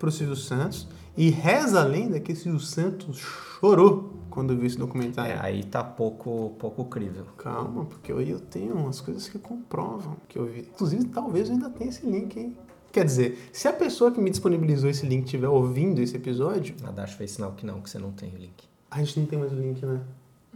pro 0.00 0.10
Silvio 0.10 0.34
Santos. 0.34 0.88
E 1.16 1.28
reza 1.28 1.80
a 1.80 1.84
lenda 1.84 2.18
que 2.18 2.34
Silvio 2.34 2.60
Santos 2.60 3.18
chorou 3.18 4.14
quando 4.30 4.56
viu 4.56 4.66
esse 4.66 4.78
documentário. 4.78 5.34
É, 5.34 5.38
aí 5.40 5.62
tá 5.62 5.84
pouco, 5.84 6.56
pouco 6.58 6.86
crível. 6.86 7.26
Calma, 7.36 7.84
porque 7.84 8.10
eu, 8.10 8.20
eu 8.22 8.40
tenho 8.40 8.74
umas 8.74 9.00
coisas 9.00 9.28
que 9.28 9.38
comprovam 9.38 10.16
que 10.28 10.38
eu 10.38 10.46
vi. 10.46 10.60
Inclusive, 10.60 11.04
talvez 11.04 11.48
eu 11.48 11.54
ainda 11.54 11.68
tenha 11.68 11.90
esse 11.90 12.06
link 12.06 12.38
aí. 12.38 12.56
Quer 12.90 13.04
dizer, 13.04 13.50
se 13.52 13.68
a 13.68 13.72
pessoa 13.72 14.10
que 14.10 14.20
me 14.20 14.30
disponibilizou 14.30 14.90
esse 14.90 15.06
link 15.06 15.24
estiver 15.24 15.48
ouvindo 15.48 16.00
esse 16.00 16.16
episódio, 16.16 16.74
A 16.82 16.90
Dash 16.90 17.12
fez 17.12 17.32
sinal 17.32 17.52
que 17.52 17.64
não, 17.64 17.80
que 17.80 17.88
você 17.88 17.98
não 17.98 18.10
tem 18.10 18.34
o 18.34 18.38
link. 18.38 18.64
a 18.90 18.98
gente 18.98 19.20
não 19.20 19.26
tem 19.26 19.38
mais 19.38 19.52
o 19.52 19.56
link, 19.56 19.84
né? 19.84 20.00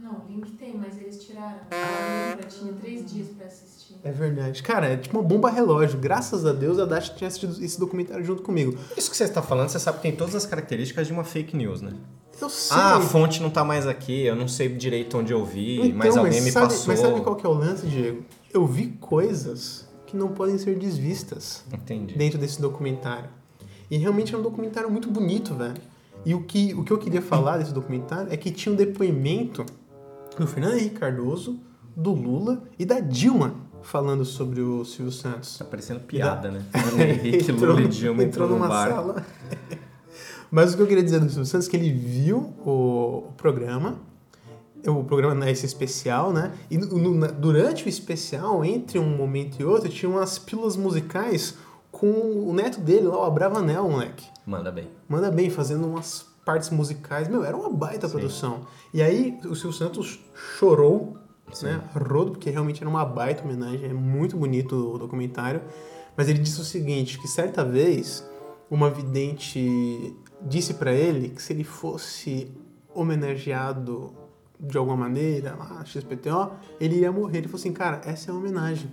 Não, 0.05 0.21
o 0.23 0.27
link 0.29 0.51
tem, 0.51 0.77
mas 0.77 1.01
eles 1.01 1.23
tiraram. 1.23 1.61
A 1.71 2.45
tinha 2.45 2.71
três 2.73 3.11
dias 3.11 3.29
pra 3.29 3.47
assistir. 3.47 3.95
É 4.03 4.11
verdade. 4.11 4.61
Cara, 4.61 4.85
é 4.85 4.97
tipo 4.97 5.17
uma 5.17 5.27
bomba 5.27 5.49
relógio. 5.49 5.99
Graças 5.99 6.45
a 6.45 6.53
Deus 6.53 6.77
a 6.77 6.85
Dash 6.85 7.09
tinha 7.09 7.27
assistido 7.27 7.57
esse 7.59 7.79
documentário 7.79 8.23
junto 8.23 8.43
comigo. 8.43 8.77
Isso 8.95 9.09
que 9.09 9.17
você 9.17 9.23
está 9.23 9.41
falando, 9.41 9.69
você 9.69 9.79
sabe 9.79 9.97
que 9.97 10.03
tem 10.03 10.15
todas 10.15 10.35
as 10.35 10.45
características 10.45 11.07
de 11.07 11.13
uma 11.13 11.23
fake 11.23 11.57
news, 11.57 11.81
né? 11.81 11.91
Eu 12.39 12.49
sei. 12.49 12.77
Ah, 12.77 12.97
a 12.97 13.01
fonte 13.01 13.41
não 13.41 13.49
tá 13.49 13.63
mais 13.63 13.87
aqui, 13.87 14.25
eu 14.25 14.35
não 14.35 14.47
sei 14.47 14.69
direito 14.69 15.17
onde 15.17 15.33
eu 15.33 15.43
vi, 15.43 15.87
Então, 15.87 15.97
mas 15.97 16.15
alguém 16.15 16.39
me 16.39 16.51
sabe, 16.51 16.67
passou. 16.67 16.87
Mas 16.87 16.99
sabe 16.99 17.21
qual 17.21 17.35
que 17.35 17.43
é 17.43 17.49
o 17.49 17.53
lance, 17.53 17.87
Diego? 17.87 18.23
Eu 18.53 18.67
vi 18.67 18.89
coisas 18.99 19.87
que 20.05 20.15
não 20.15 20.27
podem 20.27 20.59
ser 20.59 20.77
desvistas. 20.77 21.63
Entendi. 21.73 22.15
dentro 22.15 22.37
desse 22.37 22.61
documentário. 22.61 23.29
E 23.89 23.97
realmente 23.97 24.35
é 24.35 24.37
um 24.37 24.43
documentário 24.43 24.91
muito 24.91 25.09
bonito, 25.09 25.55
velho. 25.55 25.81
E 26.23 26.35
o 26.35 26.43
que, 26.43 26.75
o 26.75 26.83
que 26.83 26.91
eu 26.91 26.97
queria 26.99 27.23
falar 27.23 27.57
desse 27.57 27.73
documentário 27.73 28.31
é 28.31 28.37
que 28.37 28.51
tinha 28.51 28.71
um 28.71 28.75
depoimento 28.75 29.65
do 30.37 30.47
Fernando 30.47 30.75
Henrique 30.75 30.95
Cardoso, 30.99 31.59
do 31.95 32.11
Lula 32.11 32.63
e 32.77 32.85
da 32.85 32.99
Dilma 32.99 33.55
falando 33.81 34.25
sobre 34.25 34.61
o 34.61 34.83
Silvio 34.83 35.11
Santos. 35.11 35.57
Tá 35.57 35.65
parecendo 35.65 35.99
piada, 36.01 36.49
né? 36.51 36.65
Fernando 36.71 36.99
Henrique, 37.01 37.37
entrou, 37.51 37.69
Lula 37.71 37.81
e 37.81 37.87
Dilma 37.87 38.23
entrou 38.23 38.49
numa 38.49 38.67
bar. 38.67 38.89
sala. 38.89 39.25
Mas 40.51 40.73
o 40.73 40.77
que 40.77 40.83
eu 40.83 40.87
queria 40.87 41.03
dizer 41.03 41.19
do 41.19 41.27
Silvio 41.27 41.45
Santos 41.45 41.67
é 41.67 41.71
que 41.71 41.77
ele 41.77 41.91
viu 41.91 42.53
o, 42.65 43.27
o 43.29 43.33
programa, 43.37 43.99
o 44.87 45.03
programa 45.03 45.33
né, 45.35 45.51
esse 45.51 45.65
especial, 45.65 46.31
né? 46.31 46.53
E 46.69 46.77
no- 46.77 46.97
no- 46.97 47.15
na- 47.15 47.27
durante 47.27 47.85
o 47.85 47.89
especial, 47.89 48.63
entre 48.63 48.99
um 48.99 49.15
momento 49.17 49.59
e 49.59 49.65
outro, 49.65 49.89
tinha 49.89 50.09
umas 50.09 50.37
pílulas 50.37 50.75
musicais 50.77 51.55
com 51.91 52.07
o 52.47 52.53
neto 52.53 52.79
dele 52.81 53.07
lá, 53.07 53.17
o 53.19 53.23
Abravanel, 53.23 53.89
moleque. 53.89 54.25
Manda 54.45 54.71
bem. 54.71 54.87
Manda 55.09 55.31
bem, 55.31 55.49
fazendo 55.49 55.87
umas 55.87 56.25
partes 56.45 56.69
musicais. 56.69 57.27
Meu, 57.27 57.43
era 57.43 57.57
uma 57.57 57.69
baita 57.69 58.07
produção. 58.07 58.67
E 58.93 59.01
aí 59.01 59.37
o 59.43 59.55
Silvio 59.55 59.73
Santos 59.73 60.19
chorou, 60.57 61.17
né? 61.61 61.81
Rodo, 61.93 62.31
porque 62.31 62.49
realmente 62.49 62.81
era 62.81 62.89
uma 62.89 63.03
baita 63.03 63.43
homenagem. 63.43 63.89
É 63.89 63.93
muito 63.93 64.37
bonito 64.37 64.93
o 64.93 64.97
documentário. 64.97 65.61
Mas 66.15 66.29
ele 66.29 66.39
disse 66.39 66.61
o 66.61 66.63
seguinte, 66.63 67.19
que 67.19 67.27
certa 67.27 67.65
vez 67.65 68.23
uma 68.69 68.89
vidente 68.89 70.15
disse 70.41 70.75
pra 70.75 70.93
ele 70.93 71.29
que 71.29 71.41
se 71.41 71.51
ele 71.51 71.63
fosse 71.63 72.51
homenageado 72.93 74.13
de 74.59 74.77
alguma 74.77 74.95
maneira, 74.95 75.55
lá, 75.55 75.83
XPTO, 75.83 76.51
ele 76.79 76.95
iria 76.95 77.11
morrer. 77.11 77.39
Ele 77.39 77.47
falou 77.47 77.59
assim, 77.59 77.73
cara, 77.73 78.01
essa 78.05 78.31
é 78.31 78.33
a 78.33 78.37
homenagem. 78.37 78.89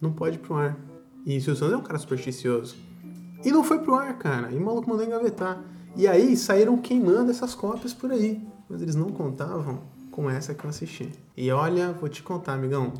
Não 0.00 0.12
pode 0.12 0.36
ir 0.36 0.38
pro 0.38 0.54
ar. 0.54 0.76
E 1.26 1.36
o 1.38 1.40
Silvio 1.40 1.56
Santos 1.56 1.74
é 1.74 1.76
um 1.76 1.82
cara 1.82 1.98
supersticioso. 1.98 2.76
E 3.44 3.50
não 3.50 3.64
foi 3.64 3.80
pro 3.80 3.94
ar, 3.94 4.16
cara. 4.18 4.52
E 4.52 4.56
o 4.56 4.60
maluco 4.60 4.88
mandou 4.88 5.04
engavetar. 5.04 5.62
E 5.96 6.06
aí 6.08 6.36
saíram 6.36 6.76
queimando 6.76 7.30
essas 7.30 7.54
cópias 7.54 7.92
por 7.94 8.10
aí. 8.10 8.42
Mas 8.68 8.82
eles 8.82 8.94
não 8.94 9.10
contavam 9.10 9.82
com 10.10 10.28
essa 10.30 10.54
que 10.54 10.64
eu 10.64 10.70
assisti. 10.70 11.10
E 11.36 11.50
olha, 11.50 11.92
vou 11.92 12.08
te 12.08 12.22
contar, 12.22 12.54
amigão. 12.54 12.92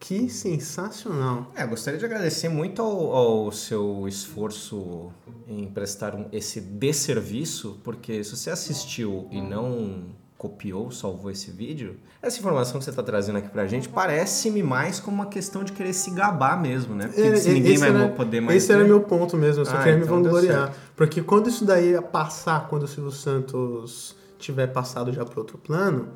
Que 0.00 0.28
sensacional. 0.28 1.50
É, 1.54 1.66
gostaria 1.66 1.98
de 1.98 2.04
agradecer 2.04 2.48
muito 2.48 2.82
ao, 2.82 3.12
ao 3.14 3.52
seu 3.52 4.06
esforço 4.06 5.10
em 5.48 5.66
prestar 5.68 6.14
um- 6.14 6.26
esse 6.32 6.60
desserviço, 6.60 7.78
porque 7.82 8.22
se 8.22 8.36
você 8.36 8.50
assistiu 8.50 9.26
e 9.30 9.40
não 9.40 10.04
copiou, 10.48 10.90
salvou 10.90 11.30
esse 11.30 11.50
vídeo, 11.50 11.96
essa 12.20 12.38
informação 12.38 12.78
que 12.78 12.84
você 12.84 12.90
está 12.90 13.02
trazendo 13.02 13.38
aqui 13.38 13.48
pra 13.48 13.66
gente 13.66 13.88
parece-me 13.88 14.62
mais 14.62 15.00
como 15.00 15.16
uma 15.16 15.26
questão 15.26 15.64
de 15.64 15.72
querer 15.72 15.94
se 15.94 16.10
gabar 16.10 16.60
mesmo, 16.60 16.94
né? 16.94 17.06
Porque 17.06 17.20
É, 17.22 17.30
ninguém 17.54 17.78
vai 17.78 17.88
era- 17.88 18.08
poder 18.10 18.40
mais 18.42 18.62
Esse 18.62 18.70
era 18.72 18.82
ver- 18.82 18.88
meu 18.88 19.00
ponto 19.00 19.38
mesmo, 19.38 19.62
eu 19.62 19.64
só 19.66 19.72
Ah, 19.76 19.78
queria 19.78 19.96
me 19.96 20.04
então 20.04 20.20
deu 20.20 20.30
vangloriar. 20.30 20.74
Porque 20.94 21.22
quando 21.22 21.48
isso 21.48 21.64
daí 21.64 21.92
ia 21.92 22.02
passar, 22.02 22.68
quando 22.68 22.82
o 22.82 22.86
Silvio 22.86 23.10
Santos 23.10 24.14
tiver 24.38 24.66
passado 24.66 25.10
já 25.12 25.24
para 25.24 25.38
outro 25.40 25.56
plano, 25.56 26.08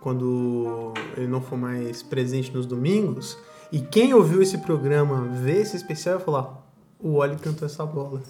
quando 0.00 0.92
ele 1.16 1.26
não 1.26 1.40
for 1.40 1.56
mais 1.58 2.02
presente 2.02 2.52
nos 2.54 2.66
domingos, 2.66 3.36
e 3.72 3.80
quem 3.80 4.14
ouviu 4.14 4.40
esse 4.42 4.58
programa 4.58 5.22
ver 5.24 5.62
esse 5.62 5.76
especial 5.76 6.16
vai 6.18 6.24
falar: 6.24 6.66
o 7.00 7.14
Oli 7.14 7.34
cantou 7.36 7.66
essa 7.66 7.84
bola. 7.84 8.20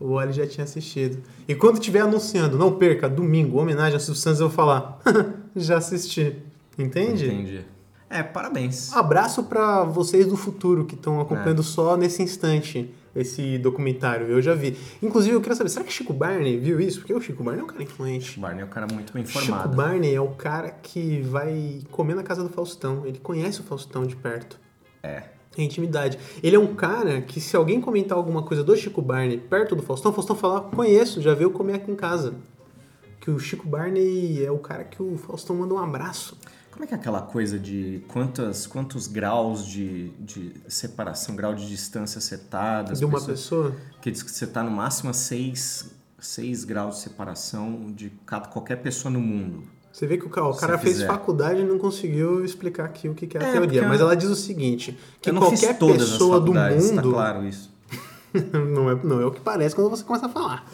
O 0.00 0.12
Oli 0.12 0.32
já 0.32 0.46
tinha 0.46 0.64
assistido. 0.64 1.22
E 1.48 1.54
quando 1.54 1.74
estiver 1.74 2.00
anunciando, 2.00 2.56
não 2.56 2.72
perca, 2.76 3.08
domingo, 3.08 3.58
homenagem 3.58 3.94
ao 3.94 4.00
Silvio 4.00 4.20
Santos, 4.20 4.40
eu 4.40 4.48
vou 4.48 4.54
falar: 4.56 5.00
já 5.56 5.78
assisti. 5.78 6.36
Entende? 6.78 7.26
Entendi. 7.26 7.64
É, 8.10 8.22
parabéns. 8.22 8.92
Abraço 8.94 9.42
pra 9.44 9.84
vocês 9.84 10.26
do 10.26 10.36
futuro 10.36 10.84
que 10.86 10.94
estão 10.94 11.18
É. 11.18 11.22
acompanhando 11.22 11.62
só 11.62 11.96
nesse 11.96 12.22
instante 12.22 12.94
esse 13.14 13.58
documentário. 13.58 14.28
Eu 14.28 14.40
já 14.40 14.54
vi. 14.54 14.76
Inclusive, 15.02 15.34
eu 15.34 15.40
queria 15.40 15.56
saber, 15.56 15.68
será 15.68 15.84
que 15.84 15.92
Chico 15.92 16.12
Barney 16.12 16.58
viu 16.58 16.80
isso? 16.80 17.00
Porque 17.00 17.12
o 17.12 17.20
Chico 17.20 17.42
Barney 17.42 17.60
é 17.60 17.64
um 17.64 17.66
cara 17.66 17.82
influente. 17.82 18.38
Barney 18.40 18.62
é 18.62 18.64
um 18.64 18.68
cara 18.68 18.86
muito 18.90 19.12
bem 19.12 19.26
Chico 19.26 19.40
informado. 19.40 19.76
Barney 19.76 20.14
é 20.14 20.20
o 20.20 20.28
cara 20.28 20.70
que 20.70 21.20
vai 21.22 21.80
comer 21.90 22.14
na 22.14 22.22
casa 22.22 22.42
do 22.42 22.48
Faustão. 22.48 23.04
Ele 23.04 23.18
conhece 23.18 23.60
o 23.60 23.64
Faustão 23.64 24.06
de 24.06 24.14
perto. 24.16 24.58
É. 25.02 25.24
É 25.56 25.62
intimidade. 25.62 26.18
Ele 26.42 26.56
é 26.56 26.58
um 26.58 26.74
cara 26.74 27.20
que, 27.20 27.40
se 27.40 27.56
alguém 27.56 27.80
comentar 27.80 28.16
alguma 28.16 28.42
coisa 28.42 28.62
do 28.62 28.76
Chico 28.76 29.02
Barney 29.02 29.38
perto 29.38 29.74
do 29.74 29.82
Faustão, 29.82 30.12
o 30.12 30.14
Faustão 30.14 30.36
fala: 30.36 30.60
Conheço, 30.60 31.20
já 31.20 31.34
veio 31.34 31.50
comer 31.50 31.74
aqui 31.74 31.90
em 31.90 31.96
casa. 31.96 32.34
Que 33.20 33.30
o 33.30 33.38
Chico 33.38 33.66
Barney 33.66 34.44
é 34.44 34.50
o 34.50 34.58
cara 34.58 34.84
que 34.84 35.02
o 35.02 35.16
Faustão 35.18 35.56
manda 35.56 35.74
um 35.74 35.78
abraço. 35.78 36.36
Como 36.70 36.84
é 36.84 36.86
que 36.86 36.94
é 36.94 36.96
aquela 36.96 37.22
coisa 37.22 37.58
de 37.58 38.04
quantas, 38.06 38.66
quantos 38.66 39.08
graus 39.08 39.66
de, 39.66 40.10
de 40.10 40.54
separação, 40.68 41.34
grau 41.34 41.52
de 41.52 41.66
distância 41.66 42.20
você 42.20 42.38
tá 42.38 42.82
de 42.82 43.04
uma 43.04 43.20
pessoa. 43.20 43.74
Que 44.00 44.12
diz 44.12 44.22
que 44.22 44.30
você 44.30 44.46
tá 44.46 44.62
no 44.62 44.70
máximo 44.70 45.10
a 45.10 45.12
6 45.12 45.98
seis 46.18 46.64
graus 46.64 46.96
de 46.96 47.02
separação 47.02 47.92
de 47.92 48.10
cada, 48.26 48.48
qualquer 48.48 48.76
pessoa 48.76 49.10
no 49.10 49.20
mundo. 49.20 49.62
Você 49.92 50.06
vê 50.06 50.16
que 50.16 50.26
o 50.26 50.30
cara, 50.30 50.46
o 50.46 50.56
cara 50.56 50.78
fez 50.78 51.02
faculdade 51.02 51.60
e 51.60 51.64
não 51.64 51.78
conseguiu 51.78 52.44
explicar 52.44 52.84
aqui 52.84 53.08
o 53.08 53.14
que 53.14 53.26
que 53.26 53.36
é 53.36 53.42
a 53.42 53.48
É, 53.48 53.52
teoria. 53.52 53.88
Mas 53.88 54.00
eu- 54.00 54.06
ela 54.06 54.14
diz 54.16 54.28
o 54.28 54.36
seguinte: 54.36 54.96
que 55.20 55.32
qualquer 55.32 55.76
pessoa 55.78 56.36
as 56.38 56.44
do 56.44 56.52
faculdades, 56.52 56.90
mundo. 56.90 56.96
tá 56.96 57.02
claro 57.16 57.44
isso. 57.46 57.70
não, 58.74 58.90
é, 58.90 58.98
não 59.02 59.20
é 59.20 59.26
o 59.26 59.30
que 59.30 59.40
parece 59.40 59.74
quando 59.74 59.90
você 59.90 60.04
começa 60.04 60.26
a 60.26 60.28
falar. 60.28 60.64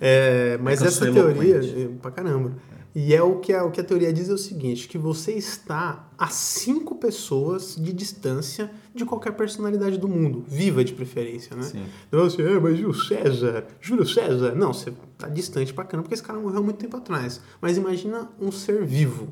É, 0.00 0.58
mas 0.62 0.74
É 0.74 0.76
que 0.78 0.84
eu 0.84 0.88
essa 0.88 1.12
teoria, 1.12 1.56
eloquente. 1.56 1.82
é, 1.82 1.88
pra 2.00 2.10
caramba. 2.10 2.52
E 2.94 3.14
é 3.14 3.22
o 3.22 3.38
que 3.38 3.52
a, 3.52 3.64
o 3.64 3.70
que 3.70 3.80
a 3.80 3.84
teoria 3.84 4.12
diz 4.12 4.28
é 4.28 4.32
o 4.32 4.38
seguinte: 4.38 4.86
que 4.86 4.98
você 4.98 5.32
está 5.32 6.08
a 6.18 6.28
cinco 6.28 6.96
pessoas 6.96 7.74
de 7.76 7.92
distância 7.92 8.70
de 8.94 9.04
qualquer 9.04 9.32
personalidade 9.32 9.98
do 9.98 10.06
mundo, 10.06 10.44
viva 10.46 10.84
de 10.84 10.92
preferência, 10.92 11.56
né? 11.56 11.62
Sim. 11.62 11.84
Então 12.08 12.20
você, 12.20 12.42
ah, 12.42 12.60
mas 12.60 12.78
e 12.78 12.84
o 12.84 12.92
César? 12.92 13.66
Júlio 13.80 14.06
César? 14.06 14.54
Não, 14.54 14.74
você 14.74 14.92
tá 15.16 15.28
distante 15.28 15.72
pra 15.72 15.84
caramba 15.84 16.04
porque 16.04 16.14
esse 16.14 16.22
cara 16.22 16.38
morreu 16.38 16.62
muito 16.62 16.76
tempo 16.76 16.96
atrás. 16.96 17.40
Mas 17.60 17.76
imagina 17.76 18.30
um 18.38 18.52
ser 18.52 18.84
vivo. 18.84 19.28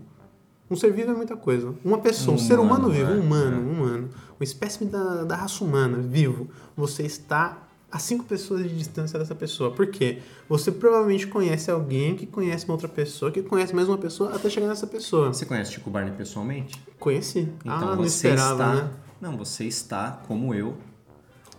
Um 0.70 0.76
ser 0.76 0.92
vivo 0.92 1.10
é 1.10 1.14
muita 1.14 1.36
coisa. 1.36 1.74
Uma 1.84 1.98
pessoa, 1.98 2.36
um, 2.36 2.36
Um 2.36 2.42
ser 2.42 2.58
humano 2.58 2.88
humano, 2.88 2.94
vivo, 2.94 3.10
é, 3.10 3.14
um 3.14 3.20
humano, 3.20 3.56
é. 3.56 3.58
um 3.58 3.72
humano. 3.72 4.10
Uma 4.38 4.44
espécime 4.44 4.88
da, 4.88 5.24
da 5.24 5.36
raça 5.36 5.64
humana, 5.64 5.98
vivo. 5.98 6.48
Você 6.76 7.02
está 7.02 7.69
a 7.90 7.98
cinco 7.98 8.24
pessoas 8.24 8.62
de 8.62 8.76
distância 8.76 9.18
dessa 9.18 9.34
pessoa. 9.34 9.72
Por 9.72 9.86
quê? 9.88 10.18
Você 10.48 10.70
provavelmente 10.70 11.26
conhece 11.26 11.70
alguém 11.70 12.14
que 12.14 12.26
conhece 12.26 12.64
uma 12.64 12.74
outra 12.74 12.88
pessoa, 12.88 13.30
que 13.32 13.42
conhece 13.42 13.74
mais 13.74 13.88
uma 13.88 13.98
pessoa, 13.98 14.34
até 14.34 14.48
chegar 14.48 14.68
nessa 14.68 14.86
pessoa. 14.86 15.32
Você 15.32 15.44
conhece 15.44 15.72
Chico 15.72 15.90
Barney 15.90 16.12
pessoalmente? 16.12 16.80
Conheci. 16.98 17.48
Então 17.60 17.74
ah, 17.74 17.96
não 17.96 17.96
você 17.96 18.28
esperava, 18.28 18.52
está. 18.52 18.74
né? 18.74 18.90
Não, 19.20 19.36
você 19.36 19.64
está, 19.64 20.22
como 20.26 20.54
eu, 20.54 20.76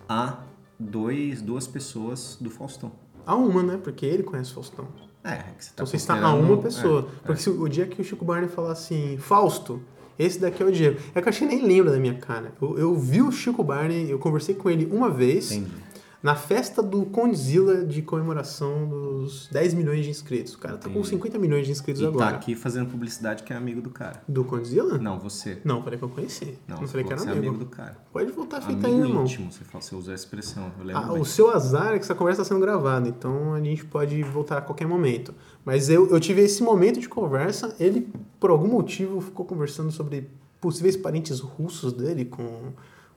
a 0.08 0.38
dois, 0.78 1.42
duas 1.42 1.66
pessoas 1.66 2.36
do 2.40 2.50
Faustão. 2.50 2.92
A 3.26 3.34
uma, 3.36 3.62
né? 3.62 3.78
Porque 3.82 4.06
ele 4.06 4.22
conhece 4.22 4.50
o 4.52 4.54
Faustão. 4.54 4.88
É, 5.22 5.36
que 5.36 5.64
você 5.64 5.68
tá 5.68 5.72
Então 5.74 5.86
você 5.86 5.96
está 5.96 6.20
a 6.20 6.34
uma 6.34 6.56
pessoa. 6.56 7.08
é, 7.22 7.26
Porque 7.26 7.42
se 7.42 7.50
o 7.50 7.68
dia 7.68 7.86
que 7.86 8.00
o 8.00 8.04
Chico 8.04 8.24
Barney 8.24 8.48
falar 8.48 8.72
assim, 8.72 9.16
Fausto, 9.18 9.80
esse 10.18 10.40
daqui 10.40 10.62
é 10.62 10.66
o 10.66 10.72
Diego. 10.72 10.98
É 11.14 11.20
que 11.20 11.28
eu 11.28 11.30
achei 11.30 11.46
nem 11.46 11.62
lembra 11.64 11.92
da 11.92 11.98
minha 11.98 12.14
cara. 12.14 12.52
Eu, 12.60 12.78
eu 12.78 12.96
vi 12.96 13.22
o 13.22 13.30
Chico 13.30 13.62
Barney, 13.62 14.10
eu 14.10 14.18
conversei 14.18 14.54
com 14.54 14.68
ele 14.68 14.86
uma 14.90 15.08
vez 15.08 15.52
Entendi. 15.52 15.70
Na 16.22 16.36
festa 16.36 16.80
do 16.82 17.04
Condzilla 17.06 17.84
de 17.84 18.00
comemoração 18.00 18.86
dos 18.88 19.48
10 19.50 19.74
milhões 19.74 20.04
de 20.04 20.10
inscritos. 20.10 20.54
O 20.54 20.58
cara 20.58 20.76
tá 20.76 20.84
com 20.84 20.90
Entendi. 20.90 21.08
50 21.08 21.38
milhões 21.38 21.66
de 21.66 21.72
inscritos 21.72 22.00
E 22.00 22.06
agora. 22.06 22.30
tá 22.30 22.36
aqui 22.36 22.54
fazendo 22.54 22.88
publicidade 22.88 23.42
que 23.42 23.52
é 23.52 23.56
amigo 23.56 23.82
do 23.82 23.90
cara. 23.90 24.22
Do 24.28 24.44
Condzilla? 24.44 24.98
Não, 24.98 25.18
você. 25.18 25.58
Não, 25.64 25.82
falei 25.82 25.98
que 25.98 26.04
eu 26.04 26.08
conheci. 26.08 26.58
Não, 26.68 26.80
Não, 26.80 26.86
falei 26.86 27.04
que 27.04 27.12
era 27.12 27.20
você 27.20 27.28
é 27.28 27.32
amigo. 27.32 27.48
amigo 27.48 27.64
do 27.64 27.70
cara. 27.70 27.96
Pode 28.12 28.30
voltar 28.30 28.58
a 28.58 28.60
fita 28.60 28.86
aí, 28.86 28.94
irmão. 29.00 29.24
íntimo, 29.24 29.50
você, 29.50 29.64
fala, 29.64 29.82
você 29.82 29.96
usa 29.96 30.12
a 30.12 30.14
expressão, 30.14 30.70
eu 30.78 30.84
lembro 30.84 31.02
Ah, 31.02 31.12
bem. 31.12 31.20
o 31.20 31.24
seu 31.24 31.50
azar 31.50 31.88
é 31.94 31.98
que 31.98 32.04
essa 32.04 32.14
conversa 32.14 32.42
está 32.42 32.54
sendo 32.54 32.64
gravada, 32.64 33.08
então 33.08 33.54
a 33.54 33.60
gente 33.60 33.84
pode 33.84 34.22
voltar 34.22 34.58
a 34.58 34.60
qualquer 34.62 34.86
momento. 34.86 35.34
Mas 35.64 35.88
eu, 35.88 36.08
eu 36.08 36.20
tive 36.20 36.42
esse 36.42 36.62
momento 36.62 37.00
de 37.00 37.08
conversa, 37.08 37.74
ele, 37.80 38.08
por 38.38 38.50
algum 38.50 38.68
motivo, 38.68 39.20
ficou 39.20 39.44
conversando 39.44 39.90
sobre 39.90 40.28
possíveis 40.60 40.96
parentes 40.96 41.40
russos 41.40 41.92
dele 41.92 42.24
com 42.24 42.72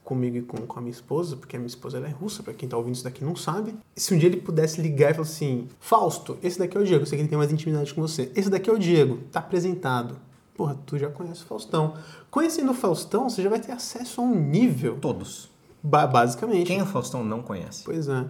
comigo 0.05 0.37
e 0.37 0.41
com, 0.43 0.57
com 0.65 0.79
a 0.79 0.81
minha 0.81 0.91
esposa, 0.91 1.35
porque 1.35 1.55
a 1.57 1.59
minha 1.59 1.67
esposa 1.67 1.97
ela 1.97 2.07
é 2.07 2.11
russa, 2.11 2.41
pra 2.43 2.53
quem 2.53 2.69
tá 2.69 2.77
ouvindo 2.77 2.93
isso 2.95 3.03
daqui 3.03 3.25
não 3.25 3.35
sabe. 3.35 3.75
Se 3.95 4.13
um 4.13 4.17
dia 4.17 4.29
ele 4.29 4.37
pudesse 4.39 4.79
ligar 4.79 5.11
e 5.11 5.13
falar 5.15 5.23
assim, 5.27 5.67
Fausto, 5.79 6.37
esse 6.43 6.57
daqui 6.59 6.77
é 6.77 6.79
o 6.79 6.85
Diego, 6.85 7.01
eu 7.03 7.05
sei 7.07 7.17
que 7.17 7.23
ele 7.23 7.29
tem 7.29 7.37
mais 7.37 7.51
intimidade 7.51 7.93
com 7.93 8.01
você. 8.01 8.31
Esse 8.35 8.49
daqui 8.49 8.69
é 8.69 8.73
o 8.73 8.79
Diego, 8.79 9.17
tá 9.31 9.39
apresentado. 9.39 10.15
Porra, 10.55 10.77
tu 10.85 10.97
já 10.97 11.09
conhece 11.09 11.43
o 11.43 11.45
Faustão. 11.47 11.95
Conhecendo 12.31 12.71
o 12.71 12.75
Faustão, 12.75 13.29
você 13.29 13.41
já 13.41 13.49
vai 13.49 13.59
ter 13.59 13.73
acesso 13.73 14.21
a 14.21 14.23
um 14.23 14.33
nível, 14.35 14.97
Todos. 15.01 15.49
ba- 15.83 16.07
basicamente. 16.07 16.67
Quem 16.67 16.81
o 16.81 16.85
Faustão 16.85 17.23
não 17.25 17.41
conhece? 17.41 17.83
Pois 17.83 18.07
é. 18.07 18.25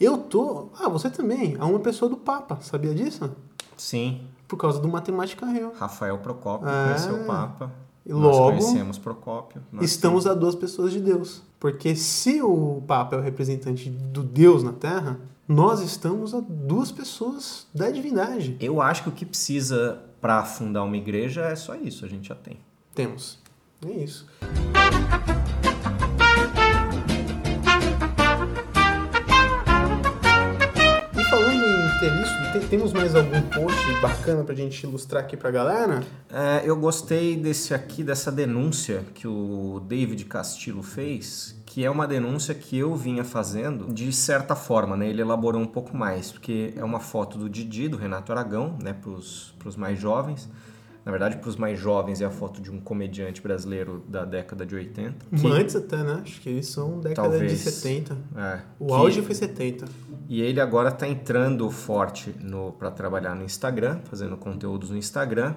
Eu 0.00 0.16
tô. 0.18 0.68
Ah, 0.78 0.88
você 0.88 1.10
também. 1.10 1.56
A 1.58 1.66
uma 1.66 1.78
pessoa 1.80 2.08
do 2.08 2.16
Papa, 2.16 2.58
sabia 2.62 2.94
disso? 2.94 3.30
Sim, 3.76 4.22
Por 4.46 4.56
causa 4.56 4.80
do 4.80 4.88
Matemática 4.88 5.44
Real. 5.44 5.72
Rafael 5.78 6.16
Procópio 6.18 6.68
É. 6.68 6.84
conheceu 6.86 7.16
o 7.22 7.26
Papa. 7.26 7.70
E 8.04 8.10
Nós 8.10 8.22
logo, 8.22 8.58
conhecemos 8.58 8.98
Procópio. 8.98 9.62
Estamos 9.80 10.26
a 10.26 10.34
duas 10.34 10.54
pessoas 10.54 10.92
de 10.92 11.00
Deus. 11.00 11.42
Porque 11.60 11.94
se 11.96 12.40
o 12.40 12.82
Papa 12.86 13.16
é 13.16 13.18
o 13.18 13.22
representante 13.22 13.90
do 13.90 14.22
Deus 14.22 14.62
na 14.62 14.72
Terra, 14.72 15.20
nós 15.46 15.80
estamos 15.80 16.34
a 16.34 16.40
duas 16.40 16.92
pessoas 16.92 17.66
da 17.74 17.90
divindade. 17.90 18.56
Eu 18.60 18.80
acho 18.80 19.02
que 19.02 19.08
o 19.08 19.12
que 19.12 19.26
precisa 19.26 20.02
para 20.20 20.44
fundar 20.44 20.84
uma 20.84 20.96
igreja 20.96 21.42
é 21.42 21.56
só 21.56 21.74
isso, 21.74 22.04
a 22.04 22.08
gente 22.08 22.28
já 22.28 22.34
tem. 22.34 22.58
Temos. 22.94 23.38
É 23.86 23.92
isso. 23.92 24.26
Temos 32.68 32.92
mais 32.92 33.14
algum 33.14 33.40
post 33.40 33.94
bacana 34.02 34.44
pra 34.44 34.54
gente 34.54 34.82
ilustrar 34.84 35.24
aqui 35.24 35.36
pra 35.38 35.50
galera? 35.50 36.02
É, 36.30 36.62
eu 36.64 36.76
gostei 36.76 37.34
desse 37.34 37.72
aqui, 37.72 38.02
dessa 38.02 38.30
denúncia 38.30 39.04
que 39.14 39.26
o 39.26 39.80
David 39.86 40.26
Castillo 40.26 40.82
fez, 40.82 41.56
que 41.64 41.82
é 41.82 41.90
uma 41.90 42.06
denúncia 42.06 42.54
que 42.54 42.76
eu 42.76 42.94
vinha 42.94 43.24
fazendo 43.24 43.92
de 43.92 44.12
certa 44.12 44.54
forma, 44.54 44.96
né? 44.96 45.08
Ele 45.08 45.22
elaborou 45.22 45.62
um 45.62 45.66
pouco 45.66 45.96
mais, 45.96 46.30
porque 46.30 46.74
é 46.76 46.84
uma 46.84 47.00
foto 47.00 47.38
do 47.38 47.48
Didi, 47.48 47.88
do 47.88 47.96
Renato 47.96 48.32
Aragão, 48.32 48.76
né? 48.82 48.92
Para 48.92 49.12
os 49.12 49.76
mais 49.76 49.98
jovens. 49.98 50.48
Na 51.08 51.10
verdade, 51.12 51.38
para 51.38 51.48
os 51.48 51.56
mais 51.56 51.78
jovens 51.80 52.20
é 52.20 52.26
a 52.26 52.30
foto 52.30 52.60
de 52.60 52.70
um 52.70 52.78
comediante 52.78 53.40
brasileiro 53.40 54.04
da 54.06 54.26
década 54.26 54.66
de 54.66 54.74
80. 54.74 55.24
que- 55.34 55.46
Antes 55.46 55.74
até, 55.74 55.96
né? 56.02 56.20
Acho 56.22 56.38
que 56.38 56.50
eles 56.50 56.66
são 56.66 57.00
década 57.00 57.30
Talvez. 57.30 57.50
de 57.50 57.56
70. 57.56 58.14
é, 58.36 58.60
O 58.78 58.88
que- 58.88 58.92
auge 58.92 59.22
foi 59.22 59.34
70. 59.34 59.86
E 60.28 60.42
ele 60.42 60.60
agora 60.60 60.90
está 60.90 61.08
entrando 61.08 61.70
forte 61.70 62.34
para 62.78 62.90
trabalhar 62.90 63.34
no 63.34 63.42
Instagram, 63.42 64.00
fazendo 64.04 64.36
conteúdos 64.36 64.90
no 64.90 64.98
Instagram. 64.98 65.54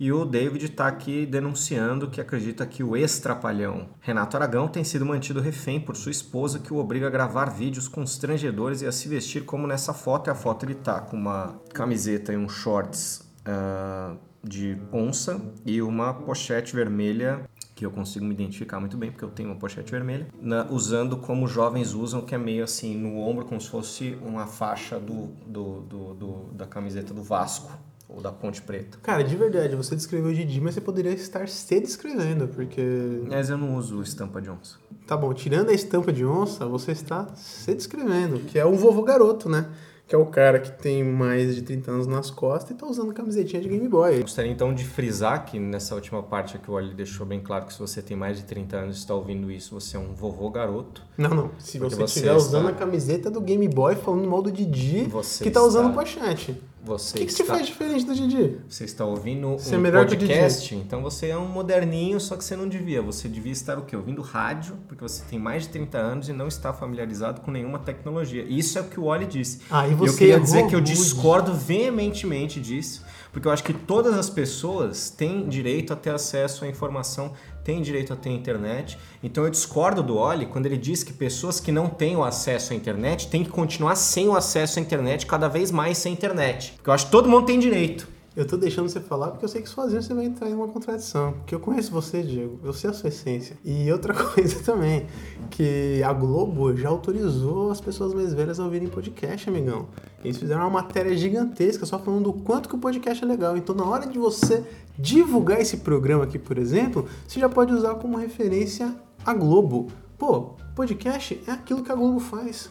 E 0.00 0.10
o 0.10 0.24
David 0.24 0.64
está 0.64 0.86
aqui 0.86 1.26
denunciando 1.26 2.08
que 2.08 2.18
acredita 2.18 2.64
que 2.66 2.82
o 2.82 2.96
ex-trapalhão 2.96 3.90
Renato 4.00 4.34
Aragão 4.34 4.66
tem 4.66 4.82
sido 4.82 5.04
mantido 5.04 5.42
refém 5.42 5.78
por 5.78 5.94
sua 5.94 6.10
esposa, 6.10 6.58
que 6.58 6.72
o 6.72 6.78
obriga 6.78 7.06
a 7.08 7.10
gravar 7.10 7.50
vídeos 7.50 7.86
constrangedores 7.86 8.80
e 8.80 8.86
a 8.86 8.92
se 8.92 9.08
vestir 9.08 9.44
como 9.44 9.66
nessa 9.66 9.92
foto. 9.92 10.28
E 10.28 10.30
a 10.30 10.34
foto 10.34 10.64
ele 10.64 10.74
tá 10.74 11.02
com 11.02 11.18
uma 11.18 11.60
camiseta 11.74 12.32
e 12.32 12.36
um 12.38 12.48
shorts 12.48 13.26
ah, 13.44 14.14
de 14.46 14.76
onça 14.92 15.40
e 15.64 15.80
uma 15.82 16.14
pochete 16.14 16.74
vermelha 16.74 17.42
que 17.74 17.84
eu 17.84 17.90
consigo 17.90 18.24
me 18.24 18.32
identificar 18.32 18.80
muito 18.80 18.96
bem, 18.96 19.10
porque 19.10 19.24
eu 19.24 19.28
tenho 19.28 19.50
uma 19.50 19.56
pochete 19.56 19.90
vermelha, 19.90 20.26
na- 20.40 20.66
usando 20.70 21.18
como 21.18 21.46
jovens 21.46 21.92
usam, 21.92 22.22
que 22.22 22.34
é 22.34 22.38
meio 22.38 22.64
assim, 22.64 22.96
no 22.96 23.18
ombro, 23.18 23.44
como 23.44 23.60
se 23.60 23.68
fosse 23.68 24.16
uma 24.22 24.46
faixa 24.46 24.98
do, 24.98 25.26
do, 25.46 25.80
do- 25.82 26.14
do- 26.14 26.44
da 26.54 26.64
camiseta 26.66 27.12
do 27.12 27.22
Vasco, 27.22 27.70
ou 28.08 28.22
da 28.22 28.32
Ponte 28.32 28.62
Preta. 28.62 28.96
Cara, 29.02 29.22
de 29.22 29.36
verdade, 29.36 29.74
você 29.76 29.94
descreveu 29.94 30.30
o 30.30 30.34
Didi, 30.34 30.58
mas 30.60 30.74
você 30.74 30.80
poderia 30.80 31.10
estar 31.12 31.46
se 31.48 31.78
descrevendo, 31.80 32.46
porque. 32.48 32.80
Mas 33.28 33.50
eu 33.50 33.58
não 33.58 33.76
uso 33.76 34.00
estampa 34.00 34.40
de 34.40 34.48
onça. 34.48 34.76
Tá 35.06 35.16
bom, 35.16 35.34
tirando 35.34 35.68
a 35.68 35.72
estampa 35.74 36.12
de 36.12 36.24
onça, 36.24 36.64
você 36.66 36.92
está 36.92 37.26
se 37.34 37.74
descrevendo, 37.74 38.38
que 38.40 38.58
é 38.58 38.64
o 38.64 38.74
vovô 38.74 39.02
garoto, 39.02 39.48
né? 39.50 39.68
Que 40.08 40.14
é 40.14 40.18
o 40.18 40.26
cara 40.26 40.60
que 40.60 40.70
tem 40.70 41.02
mais 41.02 41.56
de 41.56 41.62
30 41.62 41.90
anos 41.90 42.06
nas 42.06 42.30
costas 42.30 42.70
e 42.70 42.74
tá 42.74 42.86
usando 42.86 43.12
camisetinha 43.12 43.60
de 43.60 43.68
Game 43.68 43.88
Boy. 43.88 44.20
Gostaria 44.20 44.52
então 44.52 44.72
de 44.72 44.84
frisar 44.84 45.44
que 45.44 45.58
nessa 45.58 45.96
última 45.96 46.22
parte 46.22 46.56
aqui 46.56 46.70
o 46.70 46.74
Oli 46.74 46.94
deixou 46.94 47.26
bem 47.26 47.40
claro 47.40 47.66
que 47.66 47.72
se 47.72 47.80
você 47.80 48.00
tem 48.00 48.16
mais 48.16 48.36
de 48.36 48.44
30 48.44 48.76
anos 48.76 48.96
e 48.96 48.98
está 49.00 49.12
ouvindo 49.14 49.50
isso, 49.50 49.74
você 49.74 49.96
é 49.96 50.00
um 50.00 50.14
vovô 50.14 50.48
garoto. 50.48 51.02
Não, 51.18 51.30
não. 51.30 51.50
Se 51.58 51.78
você 51.80 52.04
estiver 52.04 52.32
usando 52.34 52.68
está- 52.70 52.76
a 52.76 52.78
camiseta 52.86 53.28
do 53.32 53.40
Game 53.40 53.66
Boy 53.66 53.96
falando 53.96 54.28
mal 54.28 54.42
do 54.42 54.52
Didi, 54.52 55.04
Você 55.10 55.42
que 55.42 55.50
tá 55.50 55.60
usando 55.60 55.88
está- 55.88 55.98
pochete. 56.00 56.56
O 56.86 56.98
Você 56.98 57.18
que, 57.18 57.26
que 57.26 57.34
te 57.34 57.42
está... 57.42 57.54
faz 57.54 57.66
diferente 57.66 58.04
do 58.04 58.14
Didi? 58.14 58.58
Você 58.68 58.84
está 58.84 59.04
ouvindo 59.04 59.52
Você 59.58 59.74
é 59.74 59.78
um 59.78 59.82
que 59.82 59.88
o 59.88 59.92
podcast, 59.92 60.74
então 60.74 61.02
você 61.02 61.28
é 61.28 61.36
um 61.36 61.46
moderninho, 61.46 62.20
só 62.20 62.36
que 62.36 62.44
você 62.44 62.54
não 62.54 62.68
devia. 62.68 63.02
Você 63.02 63.28
devia 63.28 63.52
estar 63.52 63.78
o 63.78 63.82
quê? 63.82 63.96
Ouvindo 63.96 64.22
rádio, 64.22 64.76
porque 64.86 65.02
você 65.02 65.24
tem 65.28 65.38
mais 65.38 65.64
de 65.64 65.70
30 65.70 65.98
anos 65.98 66.28
e 66.28 66.32
não 66.32 66.46
está 66.46 66.72
familiarizado 66.72 67.40
com 67.40 67.50
nenhuma 67.50 67.78
tecnologia. 67.78 68.44
Isso 68.48 68.78
é 68.78 68.82
o 68.82 68.84
que 68.84 69.00
o 69.00 69.04
Oli 69.04 69.26
disse. 69.26 69.60
Ah, 69.70 69.86
e 69.86 69.90
E 69.90 69.92
eu 69.92 69.98
você 69.98 70.16
queria 70.18 70.40
dizer 70.40 70.66
que 70.68 70.74
eu 70.74 70.80
discordo 70.80 71.52
veementemente 71.54 72.60
disso, 72.60 73.04
porque 73.36 73.48
eu 73.48 73.52
acho 73.52 73.64
que 73.64 73.74
todas 73.74 74.14
as 74.14 74.30
pessoas 74.30 75.10
têm 75.10 75.46
direito 75.46 75.92
a 75.92 75.96
ter 75.96 76.08
acesso 76.08 76.64
à 76.64 76.68
informação, 76.68 77.34
têm 77.62 77.82
direito 77.82 78.10
a 78.14 78.16
ter 78.16 78.30
internet. 78.30 78.96
Então 79.22 79.44
eu 79.44 79.50
discordo 79.50 80.02
do 80.02 80.16
Oli 80.16 80.46
quando 80.46 80.64
ele 80.64 80.78
diz 80.78 81.02
que 81.02 81.12
pessoas 81.12 81.60
que 81.60 81.70
não 81.70 81.86
têm 81.86 82.16
o 82.16 82.24
acesso 82.24 82.72
à 82.72 82.76
internet 82.76 83.28
têm 83.28 83.44
que 83.44 83.50
continuar 83.50 83.94
sem 83.94 84.26
o 84.26 84.34
acesso 84.34 84.78
à 84.78 84.82
internet, 84.82 85.26
cada 85.26 85.48
vez 85.48 85.70
mais 85.70 85.98
sem 85.98 86.14
internet. 86.14 86.72
Porque 86.76 86.88
eu 86.88 86.94
acho 86.94 87.04
que 87.04 87.12
todo 87.12 87.28
mundo 87.28 87.44
tem 87.44 87.58
direito. 87.58 88.08
Eu 88.36 88.46
tô 88.46 88.56
deixando 88.58 88.86
você 88.86 89.00
falar 89.00 89.30
porque 89.30 89.46
eu 89.46 89.48
sei 89.48 89.62
que 89.62 89.68
sozinho 89.68 90.02
você 90.02 90.12
vai 90.12 90.26
entrar 90.26 90.50
em 90.50 90.52
uma 90.54 90.68
contradição. 90.68 91.32
Porque 91.32 91.54
eu 91.54 91.60
conheço 91.60 91.90
você, 91.90 92.22
Diego. 92.22 92.60
Eu 92.62 92.72
sei 92.74 92.90
a 92.90 92.92
sua 92.92 93.08
essência. 93.08 93.56
E 93.64 93.90
outra 93.90 94.12
coisa 94.34 94.62
também, 94.62 95.06
que 95.50 96.02
a 96.04 96.12
Globo 96.12 96.76
já 96.76 96.90
autorizou 96.90 97.70
as 97.70 97.80
pessoas 97.80 98.12
mais 98.12 98.34
velhas 98.34 98.60
a 98.60 98.64
ouvirem 98.64 98.88
podcast, 98.88 99.48
amigão. 99.48 99.88
Eles 100.22 100.36
fizeram 100.36 100.60
uma 100.62 100.70
matéria 100.70 101.16
gigantesca 101.16 101.86
só 101.86 101.98
falando 101.98 102.24
do 102.24 102.32
quanto 102.34 102.68
que 102.68 102.74
o 102.74 102.78
podcast 102.78 103.24
é 103.24 103.26
legal. 103.26 103.56
Então, 103.56 103.74
na 103.74 103.84
hora 103.84 104.06
de 104.06 104.18
você 104.18 104.62
divulgar 104.98 105.58
esse 105.58 105.78
programa 105.78 106.24
aqui, 106.24 106.38
por 106.38 106.58
exemplo, 106.58 107.08
você 107.26 107.40
já 107.40 107.48
pode 107.48 107.72
usar 107.72 107.94
como 107.94 108.18
referência 108.18 108.94
a 109.24 109.32
Globo. 109.32 109.86
Pô, 110.18 110.54
podcast 110.74 111.42
é 111.46 111.52
aquilo 111.52 111.82
que 111.82 111.90
a 111.90 111.94
Globo 111.94 112.20
faz. 112.20 112.70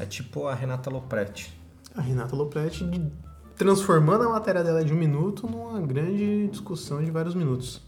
É 0.00 0.04
tipo 0.04 0.46
a 0.48 0.54
Renata 0.54 0.90
Lopretti. 0.90 1.56
A 1.94 2.00
Renata 2.00 2.34
Lopretti 2.34 2.84
de- 2.84 3.27
transformando 3.58 4.22
a 4.24 4.28
matéria 4.30 4.62
dela 4.62 4.84
de 4.84 4.92
um 4.92 4.96
minuto 4.96 5.46
numa 5.46 5.80
grande 5.80 6.46
discussão 6.48 7.02
de 7.02 7.10
vários 7.10 7.34
minutos. 7.34 7.82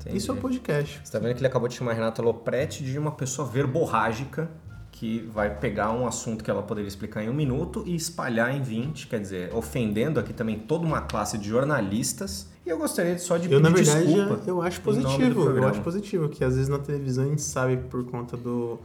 Entendi. 0.00 0.16
Isso 0.16 0.30
é 0.30 0.34
o 0.34 0.38
podcast. 0.38 1.00
Você 1.04 1.12
tá 1.12 1.18
vendo 1.18 1.34
que 1.34 1.40
ele 1.40 1.46
acabou 1.46 1.68
de 1.68 1.74
chamar 1.74 1.92
a 1.92 1.94
Renata 1.94 2.22
Lopretti 2.22 2.82
de 2.82 2.98
uma 2.98 3.12
pessoa 3.12 3.46
verborrágica 3.46 4.50
que 4.90 5.20
vai 5.32 5.54
pegar 5.54 5.92
um 5.92 6.06
assunto 6.06 6.42
que 6.42 6.50
ela 6.50 6.62
poderia 6.62 6.88
explicar 6.88 7.22
em 7.22 7.28
um 7.28 7.34
minuto 7.34 7.82
e 7.86 7.94
espalhar 7.94 8.54
em 8.54 8.62
20, 8.62 9.06
quer 9.06 9.20
dizer, 9.20 9.54
ofendendo 9.54 10.18
aqui 10.18 10.32
também 10.32 10.58
toda 10.58 10.84
uma 10.84 11.02
classe 11.02 11.38
de 11.38 11.48
jornalistas. 11.48 12.48
E 12.66 12.70
eu 12.70 12.78
gostaria 12.78 13.18
só 13.18 13.36
de 13.36 13.50
Eu, 13.50 13.60
pedir 13.60 13.74
verdade, 13.74 14.06
desculpa. 14.06 14.42
eu 14.46 14.62
acho 14.62 14.80
nome 14.80 15.02
do 15.02 15.08
positivo. 15.08 15.50
Eu 15.50 15.68
acho 15.68 15.80
positivo 15.82 16.28
que 16.28 16.42
às 16.42 16.54
vezes 16.54 16.68
na 16.68 16.78
televisão 16.78 17.24
a 17.24 17.28
gente 17.28 17.42
sabe 17.42 17.76
por 17.76 18.04
conta 18.04 18.36
do, 18.36 18.78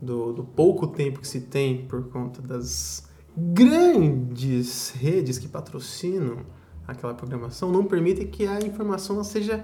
do, 0.00 0.32
do 0.32 0.44
pouco 0.44 0.86
tempo 0.86 1.20
que 1.20 1.28
se 1.28 1.40
tem, 1.40 1.86
por 1.86 2.04
conta 2.08 2.40
das 2.40 3.08
grandes 3.36 4.90
redes 4.96 5.38
que 5.38 5.48
patrocinam 5.48 6.38
aquela 6.86 7.14
programação, 7.14 7.70
não 7.70 7.84
permitem 7.84 8.26
que 8.26 8.46
a 8.46 8.58
informação 8.60 9.22
seja 9.22 9.62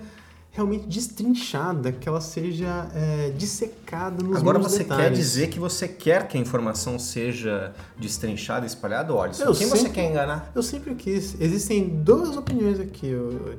realmente 0.51 0.87
destrinchada, 0.87 1.91
que 1.91 2.09
ela 2.09 2.21
seja 2.21 2.89
é, 2.95 3.31
dissecada 3.37 4.23
nos 4.23 4.37
Agora 4.37 4.59
você 4.59 4.85
quer 4.85 4.91
detalhes. 4.97 5.19
dizer 5.19 5.49
que 5.49 5.59
você 5.59 5.89
quer 5.89 6.29
que 6.29 6.37
a 6.37 6.41
informação 6.41 6.97
seja 6.99 7.75
destrinchada 7.99 8.65
espalhada? 8.65 9.13
Olha, 9.13 9.33
Eu 9.41 9.53
quem 9.53 9.67
você 9.67 9.79
sempre- 9.79 9.93
quer 9.93 10.11
enganar? 10.11 10.53
Eu 10.55 10.63
sempre 10.63 10.95
quis. 10.95 11.35
Existem 11.41 11.89
duas 11.89 12.37
opiniões 12.37 12.79
aqui, 12.79 13.11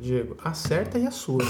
Diego. 0.02 0.38
A 0.42 0.54
certa 0.54 0.98
e 0.98 1.06
a 1.06 1.12
sua. 1.12 1.44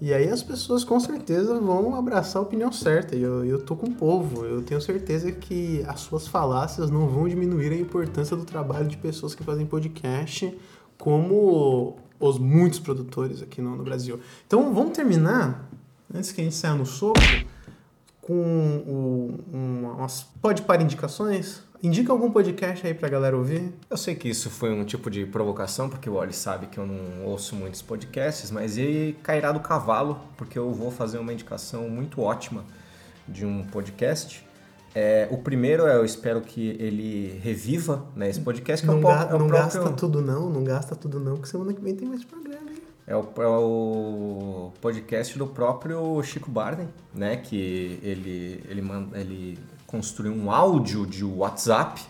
E 0.00 0.14
aí 0.14 0.28
as 0.28 0.42
pessoas 0.42 0.84
com 0.84 0.98
certeza 1.00 1.58
vão 1.58 1.94
abraçar 1.94 2.40
a 2.40 2.44
opinião 2.44 2.70
certa. 2.70 3.16
E 3.16 3.22
eu, 3.22 3.44
eu 3.44 3.60
tô 3.60 3.74
com 3.74 3.88
o 3.88 3.94
povo. 3.94 4.44
Eu 4.44 4.62
tenho 4.62 4.80
certeza 4.80 5.32
que 5.32 5.84
as 5.88 6.00
suas 6.00 6.28
falácias 6.28 6.90
não 6.90 7.08
vão 7.08 7.28
diminuir 7.28 7.72
a 7.72 7.76
importância 7.76 8.36
do 8.36 8.44
trabalho 8.44 8.86
de 8.86 8.96
pessoas 8.96 9.34
que 9.34 9.42
fazem 9.42 9.66
podcast, 9.66 10.56
como 10.96 11.96
os 12.20 12.38
muitos 12.38 12.78
produtores 12.78 13.42
aqui 13.42 13.60
no, 13.60 13.76
no 13.76 13.82
Brasil. 13.82 14.20
Então 14.46 14.72
vamos 14.72 14.92
terminar, 14.92 15.68
antes 16.14 16.30
que 16.30 16.40
a 16.40 16.44
gente 16.44 16.54
saia 16.54 16.74
no 16.74 16.86
soco, 16.86 17.20
com 18.20 18.34
o, 18.86 19.56
um, 19.56 19.90
umas 19.96 20.22
pode 20.40 20.62
para 20.62 20.82
indicações. 20.82 21.62
Indica 21.80 22.10
algum 22.12 22.30
podcast 22.30 22.84
aí 22.84 22.92
pra 22.92 23.08
galera 23.08 23.36
ouvir. 23.36 23.72
Eu 23.88 23.96
sei 23.96 24.14
que 24.16 24.28
isso 24.28 24.50
foi 24.50 24.72
um 24.72 24.84
tipo 24.84 25.08
de 25.08 25.24
provocação, 25.24 25.88
porque 25.88 26.10
o 26.10 26.14
Oli 26.14 26.32
sabe 26.32 26.66
que 26.66 26.76
eu 26.78 26.84
não 26.86 27.24
ouço 27.24 27.54
muitos 27.54 27.80
podcasts, 27.82 28.50
mas 28.50 28.76
ele 28.76 29.16
cairá 29.22 29.52
do 29.52 29.60
cavalo, 29.60 30.18
porque 30.36 30.58
eu 30.58 30.72
vou 30.72 30.90
fazer 30.90 31.18
uma 31.18 31.32
indicação 31.32 31.88
muito 31.88 32.20
ótima 32.20 32.64
de 33.28 33.46
um 33.46 33.64
podcast. 33.64 34.44
É, 34.92 35.28
o 35.30 35.38
primeiro, 35.38 35.84
eu 35.86 36.04
espero 36.04 36.40
que 36.40 36.70
ele 36.80 37.38
reviva 37.44 38.04
né, 38.16 38.28
esse 38.28 38.40
podcast, 38.40 38.84
que 38.84 38.92
não 38.92 38.96
é 38.96 38.98
o, 38.98 39.02
ga- 39.02 39.28
é 39.30 39.34
o 39.34 39.38
não 39.38 39.46
próprio... 39.46 39.80
gasta 39.82 39.90
tudo 39.92 40.20
não, 40.20 40.50
não 40.50 40.64
gasta 40.64 40.96
tudo 40.96 41.20
não, 41.20 41.36
que 41.36 41.48
semana 41.48 41.72
que 41.72 41.80
vem 41.80 41.94
tem 41.94 42.08
mais 42.08 42.24
programa, 42.24 42.70
hein? 42.70 42.78
É 43.06 43.14
o, 43.14 43.20
é 43.20 43.46
o 43.46 44.72
podcast 44.80 45.38
do 45.38 45.46
próprio 45.46 46.20
Chico 46.24 46.50
Barney, 46.50 46.88
né? 47.14 47.36
Que 47.36 48.00
ele, 48.02 48.62
ele, 48.68 48.82
manda, 48.82 49.18
ele 49.18 49.58
construiu 49.88 50.32
um 50.32 50.52
áudio 50.52 51.04
de 51.04 51.24
WhatsApp 51.24 52.00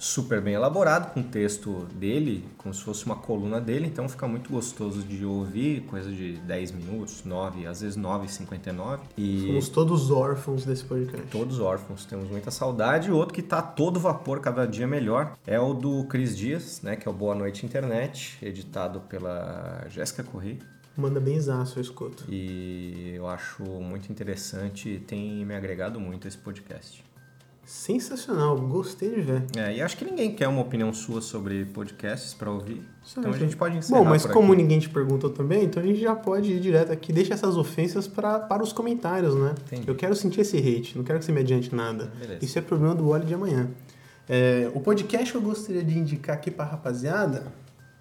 super 0.00 0.40
bem 0.40 0.54
elaborado, 0.54 1.12
com 1.12 1.22
texto 1.22 1.86
dele, 1.92 2.48
como 2.56 2.72
se 2.72 2.82
fosse 2.82 3.04
uma 3.04 3.16
coluna 3.16 3.60
dele, 3.60 3.86
então 3.86 4.08
fica 4.08 4.26
muito 4.26 4.50
gostoso 4.50 5.02
de 5.02 5.26
ouvir, 5.26 5.82
coisa 5.82 6.10
de 6.10 6.38
10 6.38 6.72
minutos, 6.72 7.22
9, 7.22 7.66
às 7.66 7.82
vezes 7.82 7.98
9,59. 7.98 9.00
E 9.16 9.46
Somos 9.46 9.68
todos 9.68 10.10
órfãos 10.10 10.64
desse 10.64 10.84
podcast. 10.84 11.26
todos 11.28 11.60
órfãos, 11.60 12.06
temos 12.06 12.30
muita 12.30 12.50
saudade. 12.50 13.10
O 13.12 13.16
outro 13.16 13.34
que 13.34 13.42
tá 13.42 13.58
a 13.58 13.62
todo 13.62 14.00
vapor, 14.00 14.40
cada 14.40 14.66
dia 14.66 14.86
melhor, 14.86 15.36
é 15.46 15.60
o 15.60 15.74
do 15.74 16.04
Cris 16.04 16.34
Dias, 16.34 16.80
né? 16.82 16.96
Que 16.96 17.06
é 17.06 17.10
o 17.10 17.14
Boa 17.14 17.34
Noite 17.34 17.66
Internet, 17.66 18.38
editado 18.42 19.00
pela 19.00 19.84
Jéssica 19.90 20.24
Corrêa. 20.24 20.56
Manda 20.96 21.20
bem 21.20 21.38
zaço, 21.38 21.78
eu 21.78 21.82
escuto. 21.82 22.24
E 22.26 23.12
eu 23.14 23.28
acho 23.28 23.62
muito 23.64 24.10
interessante 24.10 24.88
e 24.88 24.98
tem 24.98 25.44
me 25.44 25.54
agregado 25.54 26.00
muito 26.00 26.26
esse 26.26 26.38
podcast. 26.38 27.09
Sensacional, 27.72 28.58
gostei 28.58 29.10
de 29.10 29.20
ver. 29.20 29.44
É, 29.56 29.76
e 29.76 29.80
acho 29.80 29.96
que 29.96 30.04
ninguém 30.04 30.34
quer 30.34 30.48
uma 30.48 30.60
opinião 30.60 30.92
sua 30.92 31.20
sobre 31.20 31.64
podcasts 31.66 32.34
para 32.34 32.50
ouvir. 32.50 32.82
Então 33.12 33.22
a 33.22 33.26
Certo. 33.26 33.38
gente 33.38 33.56
pode 33.56 33.76
encerrar 33.76 34.00
Bom, 34.00 34.04
mas 34.08 34.26
como 34.26 34.52
aqui. 34.52 34.60
ninguém 34.62 34.80
te 34.80 34.88
perguntou 34.88 35.30
também, 35.30 35.66
então 35.66 35.80
a 35.80 35.86
gente 35.86 36.00
já 36.00 36.16
pode 36.16 36.50
ir 36.50 36.58
direto 36.58 36.90
aqui. 36.90 37.12
Deixa 37.12 37.32
essas 37.32 37.56
ofensas 37.56 38.08
pra, 38.08 38.40
para 38.40 38.60
os 38.60 38.72
comentários, 38.72 39.36
né? 39.36 39.54
Entendi. 39.66 39.86
Eu 39.86 39.94
quero 39.94 40.16
sentir 40.16 40.40
esse 40.40 40.56
hate, 40.58 40.98
não 40.98 41.04
quero 41.04 41.20
que 41.20 41.24
você 41.24 41.30
me 41.30 41.38
adiante 41.38 41.72
nada. 41.72 42.10
Beleza. 42.18 42.44
Isso 42.44 42.58
é 42.58 42.60
problema 42.62 42.92
do 42.92 43.08
Oli 43.08 43.24
de 43.24 43.34
amanhã. 43.34 43.70
É, 44.28 44.68
o 44.74 44.80
podcast 44.80 45.30
que 45.30 45.38
eu 45.38 45.42
gostaria 45.42 45.84
de 45.84 45.96
indicar 45.96 46.34
aqui 46.34 46.50
pra 46.50 46.64
rapaziada, 46.64 47.52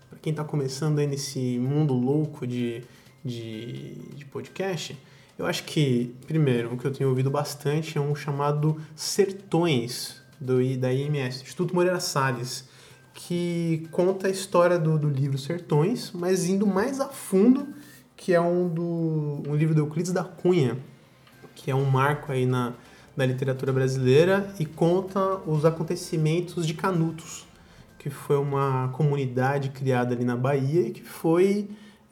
pra 0.10 0.18
quem 0.20 0.34
tá 0.34 0.44
começando 0.44 0.98
aí 0.98 1.06
nesse 1.06 1.60
mundo 1.60 1.94
louco 1.94 2.48
de, 2.48 2.82
de, 3.24 3.94
de 4.16 4.26
podcast, 4.26 4.98
eu 5.40 5.46
acho 5.46 5.64
que, 5.64 6.14
primeiro, 6.28 6.74
o 6.74 6.78
que 6.78 6.86
eu 6.86 6.92
tenho 6.92 7.10
ouvido 7.10 7.32
bastante 7.32 7.98
é 7.98 8.02
um 8.02 8.14
chamado 8.14 8.78
Sertões, 8.94 10.22
do, 10.38 10.56
da 10.78 10.92
IMS, 10.92 11.42
Instituto 11.42 11.74
Moreira 11.74 12.02
Salles, 12.02 12.68
que 13.14 13.88
conta 13.90 14.28
a 14.28 14.30
história 14.30 14.78
do, 14.78 15.00
do 15.00 15.10
livro 15.10 15.38
Sertões, 15.38 16.12
mas 16.14 16.50
indo 16.50 16.68
mais 16.68 17.00
a 17.00 17.08
fundo, 17.08 17.70
que 18.18 18.34
é 18.34 18.42
um, 18.42 18.68
do, 18.68 19.42
um 19.48 19.56
livro 19.56 19.74
do 19.74 19.80
Euclides 19.80 20.12
da 20.12 20.26
Cunha, 20.26 20.78
que 21.56 21.72
é 21.72 21.76
um 21.76 21.86
marco 21.86 22.34
aí 22.34 22.46
na, 22.46 22.74
na 23.16 23.26
literatura 23.26 23.72
brasileira 23.72 24.54
e 24.60 24.66
conta 24.66 25.38
os 25.48 25.64
acontecimentos 25.64 26.68
de 26.68 26.74
Canutos, 26.74 27.48
que 27.98 28.10
foi 28.10 28.38
uma 28.38 28.90
comunidade 28.90 29.70
criada 29.70 30.14
ali 30.14 30.26
na 30.26 30.36
Bahia 30.36 30.82
e 30.82 30.92
que 30.92 31.04
foi 31.04 31.70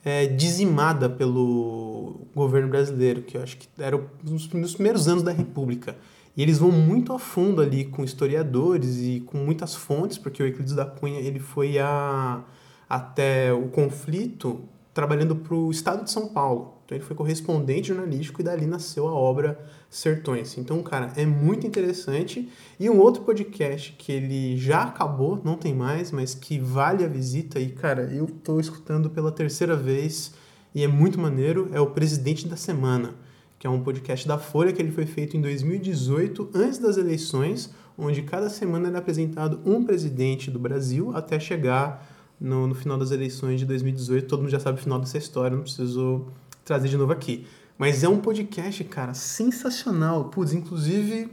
é, 0.08 0.26
dizimada 0.26 1.08
pelo 1.08 2.20
governo 2.34 2.68
brasileiro, 2.68 3.22
que 3.22 3.36
eu 3.36 3.42
acho 3.42 3.58
que 3.58 3.68
era 3.78 4.00
nos 4.24 4.74
primeiros 4.74 5.06
anos 5.06 5.22
da 5.22 5.32
República. 5.32 5.96
E 6.36 6.42
eles 6.42 6.58
vão 6.58 6.70
muito 6.70 7.12
a 7.12 7.18
fundo 7.18 7.60
ali 7.60 7.84
com 7.84 8.04
historiadores 8.04 8.98
e 8.98 9.20
com 9.26 9.38
muitas 9.38 9.74
fontes, 9.74 10.16
porque 10.16 10.42
o 10.42 10.46
Euclides 10.46 10.72
da 10.72 10.86
Cunha 10.86 11.18
ele 11.18 11.40
foi 11.40 11.78
a, 11.78 12.44
até 12.88 13.52
o 13.52 13.68
conflito 13.68 14.60
trabalhando 14.98 15.36
para 15.36 15.54
o 15.54 15.70
estado 15.70 16.02
de 16.02 16.10
São 16.10 16.26
Paulo. 16.26 16.74
Então 16.84 16.98
ele 16.98 17.04
foi 17.04 17.14
correspondente 17.14 17.86
jornalístico 17.86 18.40
e 18.40 18.44
dali 18.44 18.66
nasceu 18.66 19.06
a 19.06 19.12
obra 19.12 19.64
Sertões. 19.88 20.58
Então, 20.58 20.82
cara, 20.82 21.12
é 21.14 21.24
muito 21.24 21.64
interessante. 21.64 22.48
E 22.80 22.90
um 22.90 22.98
outro 22.98 23.22
podcast 23.22 23.94
que 23.96 24.10
ele 24.10 24.56
já 24.56 24.82
acabou, 24.82 25.40
não 25.44 25.56
tem 25.56 25.72
mais, 25.72 26.10
mas 26.10 26.34
que 26.34 26.58
vale 26.58 27.04
a 27.04 27.06
visita. 27.06 27.60
E, 27.60 27.68
cara, 27.68 28.12
eu 28.12 28.26
tô 28.26 28.58
escutando 28.58 29.08
pela 29.08 29.30
terceira 29.30 29.76
vez 29.76 30.34
e 30.74 30.82
é 30.82 30.88
muito 30.88 31.16
maneiro. 31.16 31.70
É 31.72 31.80
o 31.80 31.92
Presidente 31.92 32.48
da 32.48 32.56
Semana, 32.56 33.14
que 33.56 33.68
é 33.68 33.70
um 33.70 33.84
podcast 33.84 34.26
da 34.26 34.36
Folha 34.36 34.72
que 34.72 34.82
ele 34.82 34.90
foi 34.90 35.06
feito 35.06 35.36
em 35.36 35.40
2018, 35.40 36.50
antes 36.52 36.78
das 36.78 36.96
eleições, 36.96 37.72
onde 37.96 38.22
cada 38.22 38.50
semana 38.50 38.88
era 38.88 38.98
apresentado 38.98 39.60
um 39.64 39.84
presidente 39.84 40.50
do 40.50 40.58
Brasil 40.58 41.16
até 41.16 41.38
chegar 41.38 42.17
no, 42.40 42.66
no 42.66 42.74
final 42.74 42.96
das 42.98 43.10
eleições 43.10 43.60
de 43.60 43.66
2018. 43.66 44.26
Todo 44.26 44.40
mundo 44.40 44.50
já 44.50 44.60
sabe 44.60 44.78
o 44.78 44.82
final 44.82 44.98
dessa 44.98 45.18
história, 45.18 45.56
não 45.56 45.62
preciso 45.64 46.26
trazer 46.64 46.88
de 46.88 46.96
novo 46.96 47.12
aqui. 47.12 47.46
Mas 47.76 48.02
é 48.02 48.08
um 48.08 48.18
podcast, 48.18 48.82
cara, 48.84 49.14
sensacional. 49.14 50.24
Putz, 50.26 50.52
inclusive, 50.52 51.30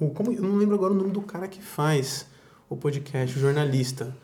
o, 0.00 0.08
como, 0.10 0.32
eu 0.32 0.42
não 0.42 0.56
lembro 0.56 0.74
agora 0.74 0.92
o 0.92 0.96
nome 0.96 1.10
do 1.10 1.20
cara 1.22 1.46
que 1.48 1.62
faz 1.62 2.26
o 2.68 2.76
podcast, 2.76 3.36
o 3.36 3.40
jornalista. 3.40 4.14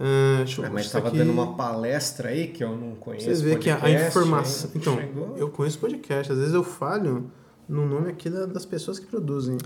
Ah, 0.00 0.38
deixa 0.38 0.60
eu 0.60 0.64
É, 0.64 0.70
mas 0.70 0.86
estava 0.86 1.08
aqui. 1.08 1.18
dando 1.18 1.30
uma 1.32 1.54
palestra 1.54 2.30
aí 2.30 2.48
que 2.48 2.64
eu 2.64 2.76
não 2.76 2.94
conheço. 2.96 3.26
Você 3.34 3.42
vê 3.44 3.56
que 3.56 3.70
a, 3.70 4.06
informação. 4.08 4.70
hein? 4.70 4.76
Então, 4.80 4.96
Chegou. 4.96 5.36
eu 5.36 5.48
conheço 5.50 5.78
podcast, 5.78 6.32
às 6.32 6.38
vezes 6.38 6.54
eu 6.54 6.64
falho 6.64 7.30
no 7.68 7.86
nome 7.86 8.10
aqui 8.10 8.28
da- 8.28 8.46
das 8.46 8.64
pessoas 8.66 8.98
que 8.98 9.06
produzem. 9.06 9.56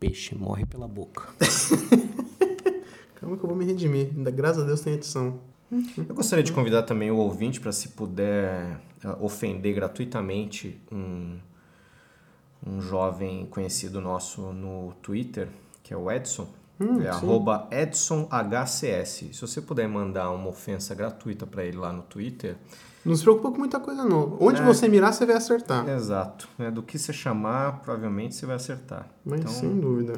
Peixe 0.00 0.34
morre 0.34 0.66
pela 0.66 0.88
boca. 0.88 1.28
Calma 3.20 3.36
que 3.36 3.44
eu 3.44 3.48
vou 3.48 3.56
me 3.56 3.64
redimir. 3.64 4.10
Ainda, 4.16 4.30
graças 4.30 4.62
a 4.62 4.66
Deus 4.66 4.80
tem 4.80 4.94
edição. 4.94 5.38
Eu 5.96 6.14
gostaria 6.14 6.42
de 6.42 6.52
convidar 6.52 6.82
também 6.82 7.10
o 7.10 7.16
ouvinte 7.16 7.60
para, 7.60 7.70
se 7.70 7.90
puder, 7.90 8.80
eh, 9.04 9.16
ofender 9.20 9.72
gratuitamente 9.74 10.80
um, 10.90 11.38
um 12.66 12.80
jovem 12.80 13.46
conhecido 13.46 14.00
nosso 14.00 14.52
no 14.52 14.92
Twitter, 15.00 15.48
que 15.82 15.94
é 15.94 15.96
o 15.96 16.10
Edson. 16.10 16.48
Hum, 16.80 16.96
é 17.00 17.02
sim. 17.02 17.08
arroba 17.08 17.68
EdsonHCS. 17.70 19.28
Se 19.32 19.40
você 19.40 19.60
puder 19.60 19.86
mandar 19.86 20.30
uma 20.30 20.48
ofensa 20.48 20.94
gratuita 20.94 21.46
para 21.46 21.62
ele 21.64 21.76
lá 21.76 21.92
no 21.92 22.02
Twitter, 22.02 22.56
Não 23.04 23.14
se 23.14 23.22
preocupa 23.22 23.50
com 23.52 23.58
muita 23.58 23.78
coisa, 23.78 24.02
não. 24.04 24.36
Onde 24.40 24.60
É. 24.60 24.64
você 24.64 24.88
mirar, 24.88 25.12
você 25.12 25.24
vai 25.24 25.36
acertar. 25.36 25.88
exato. 25.88 26.48
né, 26.58 26.70
do 26.70 26.82
que 26.82 26.98
você 26.98 27.12
chamar, 27.12 27.80
provavelmente 27.80 28.34
você 28.34 28.44
vai 28.46 28.56
acertar. 28.56 29.08
Mas 29.24 29.40
então, 29.40 29.52
sem 29.52 29.78
dúvida. 29.78 30.14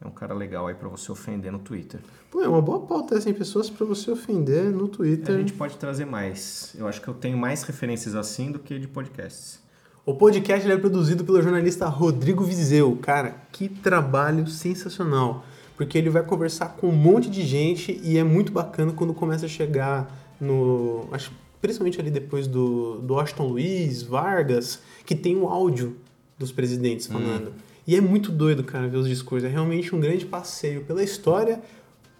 É 0.00 0.06
um 0.06 0.10
cara 0.10 0.34
legal 0.34 0.66
aí 0.66 0.74
para 0.74 0.88
você 0.88 1.10
ofender 1.10 1.50
no 1.50 1.58
Twitter. 1.58 2.00
Pô, 2.30 2.42
é 2.42 2.48
uma 2.48 2.60
boa 2.60 2.80
pauta 2.80 3.16
essa, 3.16 3.30
em 3.30 3.34
pessoas 3.34 3.70
pra 3.70 3.86
você 3.86 4.10
ofender 4.10 4.64
no 4.70 4.84
A 4.84 4.88
Twitter. 4.88 5.38
gente 5.38 5.52
pode 5.52 5.76
trazer 5.76 6.04
mais. 6.04 6.74
Eu 6.78 6.86
acho 6.86 7.00
que 7.00 7.08
eu 7.08 7.14
tenho 7.14 7.38
mais 7.38 7.62
referências 7.62 8.14
assim 8.14 8.52
do 8.52 8.58
que 8.58 8.78
de 8.78 8.86
podcasts. 8.86 9.60
O 10.04 10.14
podcast 10.14 10.70
é 10.70 10.76
produzido 10.76 11.24
pelo 11.24 11.42
jornalista 11.42 11.86
Rodrigo 11.86 12.44
Vizeu. 12.44 12.96
Cara, 13.02 13.34
que 13.50 13.68
trabalho 13.68 14.46
sensacional. 14.46 15.44
Porque 15.76 15.98
ele 15.98 16.08
vai 16.08 16.22
conversar 16.22 16.68
com 16.76 16.88
um 16.88 16.92
monte 16.92 17.28
de 17.28 17.42
gente 17.42 18.00
e 18.02 18.16
é 18.16 18.24
muito 18.24 18.52
bacana 18.52 18.92
quando 18.92 19.12
começa 19.12 19.46
a 19.46 19.48
chegar 19.48 20.08
no. 20.40 21.08
Acho 21.12 21.32
principalmente 21.60 22.00
ali 22.00 22.10
depois 22.10 22.46
do, 22.46 23.00
do 23.00 23.14
Washington 23.14 23.48
Luiz, 23.48 24.02
Vargas, 24.02 24.80
que 25.04 25.14
tem 25.14 25.36
o 25.36 25.48
áudio 25.48 25.96
dos 26.38 26.52
presidentes 26.52 27.06
falando. 27.06 27.52
E 27.86 27.94
é 27.94 28.00
muito 28.00 28.32
doido, 28.32 28.64
cara, 28.64 28.88
ver 28.88 28.96
os 28.96 29.08
discursos. 29.08 29.48
É 29.48 29.52
realmente 29.52 29.94
um 29.94 30.00
grande 30.00 30.26
passeio 30.26 30.82
pela 30.84 31.02
história. 31.02 31.60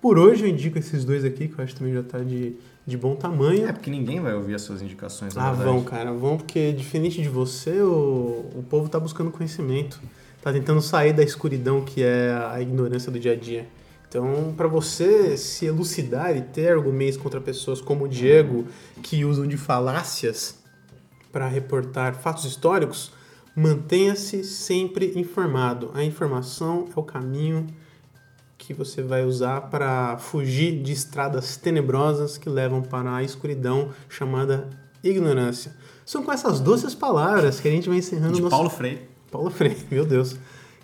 Por 0.01 0.19
hoje 0.19 0.45
eu 0.45 0.49
indico 0.49 0.79
esses 0.79 1.05
dois 1.05 1.25
aqui, 1.25 1.49
que 1.49 1.59
eu 1.59 1.65
acho 1.65 1.73
que 1.75 1.81
também 1.81 1.95
já 1.95 2.03
tá 2.03 2.19
de, 2.21 2.55
de 2.87 2.97
bom 2.97 3.17
tamanho. 3.17 3.67
É, 3.67 3.73
porque 3.73 3.91
ninguém 3.91 4.21
vai 4.21 4.35
ouvir 4.35 4.55
as 4.55 4.63
suas 4.63 4.81
indicações, 4.81 5.35
na 5.35 5.43
Ah, 5.49 5.53
verdade. 5.53 5.69
vão, 5.71 5.83
cara, 5.83 6.13
vão, 6.13 6.37
porque 6.37 6.73
diferente 6.73 7.21
de 7.21 7.29
você, 7.29 7.81
o, 7.81 8.45
o 8.55 8.65
povo 8.69 8.89
tá 8.89 9.01
buscando 9.01 9.31
conhecimento. 9.31 10.01
Tá 10.41 10.53
tentando 10.53 10.81
sair 10.81 11.13
da 11.13 11.25
escuridão 11.25 11.81
que 11.85 12.03
é 12.05 12.31
a 12.53 12.61
ignorância 12.63 13.11
do 13.11 13.19
dia 13.19 13.33
a 13.33 13.37
dia. 13.37 13.67
Então, 14.09 14.55
para 14.57 14.69
você 14.69 15.37
se 15.37 15.67
elucidar 15.67 16.37
e 16.37 16.41
ter 16.41 16.69
argumentos 16.71 17.17
contra 17.17 17.41
pessoas 17.41 17.81
como 17.81 18.05
o 18.05 18.09
Diego, 18.09 18.67
que 19.03 19.25
usam 19.25 19.45
de 19.49 19.57
falácias 19.57 20.63
para 21.33 21.49
reportar 21.49 22.15
fatos 22.15 22.45
históricos, 22.45 23.11
mantenha-se 23.57 24.45
sempre 24.45 25.13
informado. 25.17 25.91
A 25.95 26.05
informação 26.05 26.87
é 26.95 27.01
o 27.01 27.03
caminho 27.03 27.67
que 28.59 28.75
você 28.75 29.03
vai 29.03 29.25
usar 29.25 29.63
para 29.63 30.19
fugir 30.19 30.83
de 30.83 30.93
estradas 30.93 31.57
tenebrosas 31.57 32.37
que 32.37 32.49
levam 32.51 32.83
para 32.83 33.17
a 33.17 33.23
escuridão 33.23 33.91
chamada 34.09 34.69
ignorância. 35.03 35.75
São 36.05 36.23
com 36.23 36.33
essas 36.33 36.61
doces 36.61 36.95
palavras 36.95 37.59
que 37.59 37.67
a 37.67 37.71
gente 37.71 37.89
vai 37.89 37.99
encerrando 37.99 38.35
De 38.35 38.43
nosso 38.43 38.51
Paulo 38.51 38.69
Freire. 38.69 39.03
Paulo 39.31 39.51
Freire, 39.51 39.85
meu 39.91 40.05
Deus. 40.05 40.37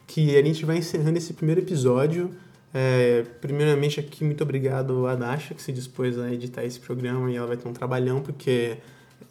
Que 0.07 0.37
a 0.37 0.43
gente 0.43 0.65
vai 0.65 0.79
encerrando 0.79 1.19
esse 1.19 1.35
primeiro 1.35 1.61
episódio. 1.61 2.31
É, 2.73 3.25
primeiramente 3.41 4.01
aqui, 4.01 4.25
muito 4.25 4.43
obrigado 4.43 5.07
a 5.07 5.15
Dasha, 5.15 5.55
que 5.55 5.63
se 5.63 5.73
dispôs 5.73 6.19
a 6.19 6.33
editar 6.33 6.65
esse 6.65 6.81
programa 6.81 7.31
e 7.31 7.37
ela 7.37 7.47
vai 7.47 7.57
ter 7.57 7.69
um 7.69 7.73
trabalhão, 7.73 8.21
porque 8.21 8.79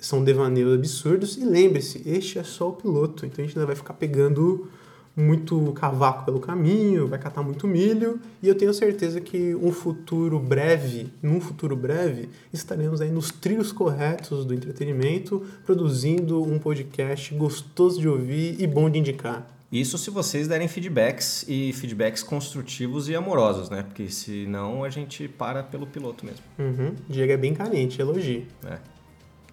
são 0.01 0.23
devaneios 0.23 0.73
absurdos. 0.73 1.37
E 1.37 1.45
lembre-se, 1.45 2.01
este 2.05 2.39
é 2.39 2.43
só 2.43 2.69
o 2.69 2.73
piloto, 2.73 3.25
então 3.25 3.41
a 3.41 3.47
gente 3.47 3.57
ainda 3.57 3.67
vai 3.67 3.75
ficar 3.75 3.93
pegando 3.93 4.67
muito 5.15 5.71
cavaco 5.73 6.25
pelo 6.25 6.39
caminho, 6.39 7.07
vai 7.07 7.19
catar 7.19 7.43
muito 7.43 7.67
milho, 7.67 8.19
e 8.41 8.47
eu 8.47 8.55
tenho 8.55 8.73
certeza 8.73 9.19
que 9.19 9.53
um 9.55 9.71
futuro 9.71 10.39
breve, 10.39 11.11
num 11.21 11.39
futuro 11.41 11.75
breve, 11.75 12.29
estaremos 12.51 13.01
aí 13.01 13.11
nos 13.11 13.29
trilhos 13.29 13.71
corretos 13.71 14.45
do 14.45 14.53
entretenimento, 14.53 15.45
produzindo 15.65 16.41
um 16.41 16.57
podcast 16.57 17.33
gostoso 17.35 17.99
de 17.99 18.07
ouvir 18.07 18.55
e 18.59 18.65
bom 18.65 18.89
de 18.89 18.99
indicar. 18.99 19.47
Isso 19.71 19.97
se 19.97 20.09
vocês 20.09 20.49
derem 20.49 20.67
feedbacks 20.67 21.45
e 21.47 21.71
feedbacks 21.71 22.21
construtivos 22.21 23.07
e 23.07 23.15
amorosos, 23.15 23.69
né? 23.69 23.83
Porque 23.83 24.09
senão 24.09 24.83
a 24.83 24.89
gente 24.89 25.29
para 25.29 25.63
pelo 25.63 25.87
piloto 25.87 26.25
mesmo. 26.25 26.41
Uhum. 26.59 26.93
Diego 27.07 27.31
é 27.31 27.37
bem 27.37 27.53
carente, 27.53 28.01
elogio. 28.01 28.45
né? 28.61 28.79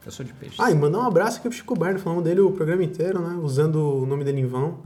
Eu 0.05 0.13
sou 0.13 0.25
de 0.25 0.33
peixe. 0.33 0.57
Ah, 0.59 0.71
e 0.71 0.75
mandar 0.75 0.99
um 0.99 1.07
abraço 1.07 1.39
aqui 1.39 1.49
pro 1.49 1.57
Chico 1.57 1.75
Barney, 1.77 2.01
falando 2.01 2.23
dele 2.23 2.41
o 2.41 2.51
programa 2.53 2.83
inteiro, 2.83 3.21
né? 3.21 3.39
Usando 3.43 3.77
o 4.03 4.07
nome 4.07 4.25
dele 4.25 4.41
em 4.41 4.47
vão. 4.47 4.79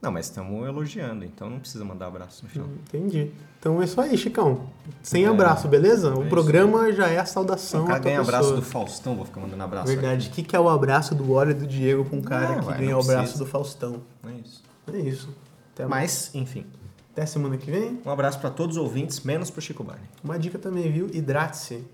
Não, 0.00 0.10
mas 0.10 0.26
estamos 0.26 0.66
elogiando, 0.66 1.24
então 1.24 1.48
não 1.48 1.60
precisa 1.60 1.84
mandar 1.84 2.08
abraço 2.08 2.42
no 2.42 2.48
final. 2.50 2.66
Entendi. 2.88 3.30
Então 3.60 3.80
é 3.80 3.84
isso 3.84 4.00
aí, 4.00 4.18
Chicão. 4.18 4.66
Sem 5.00 5.24
É. 5.24 5.28
abraço, 5.28 5.68
beleza? 5.68 6.12
o 6.12 6.20
isso 6.22 6.28
programa 6.28 6.92
já 6.92 7.06
é 7.06 7.18
a 7.20 7.24
saudação 7.24 7.84
o 7.84 7.86
cara 7.86 8.00
ganha 8.00 8.18
pessoa. 8.18 8.36
abraço 8.38 8.56
do 8.56 8.62
Faustão, 8.62 9.14
vou 9.14 9.24
ficar 9.24 9.40
mandando 9.40 9.62
abraço. 9.62 9.86
Verdade. 9.86 10.28
O 10.28 10.32
que, 10.32 10.42
que 10.42 10.56
é 10.56 10.58
o 10.60 10.68
abraço 10.68 11.14
do 11.14 11.30
Óleo 11.32 11.52
e 11.52 11.54
do 11.54 11.66
Diego 11.68 12.04
com 12.04 12.16
um 12.16 12.22
cara 12.22 12.48
Não, 12.48 12.58
que 12.58 12.64
vai, 12.64 12.78
ganha 12.78 12.96
o 12.96 13.00
abraço 13.00 13.38
do 13.38 13.46
Faustão? 13.46 14.00
É 14.26 14.32
isso. 14.44 14.62
É 14.92 14.96
isso. 14.98 15.28
Até, 15.72 15.86
Mas, 15.86 16.34
enfim. 16.34 16.66
até 17.12 17.24
semana 17.24 17.56
que 17.56 17.70
vem. 17.70 18.00
Um 18.04 18.10
abraço 18.10 18.40
para 18.40 18.50
todos 18.50 18.76
os 18.76 18.82
ouvintes, 18.82 19.20
menos 19.20 19.50
pro 19.50 19.60
Chico 19.62 19.84
Barney. 19.84 20.04
Uma 20.24 20.36
dica 20.36 20.58
também, 20.58 20.90
viu? 20.90 21.08
Hidrate-se. 21.12 21.84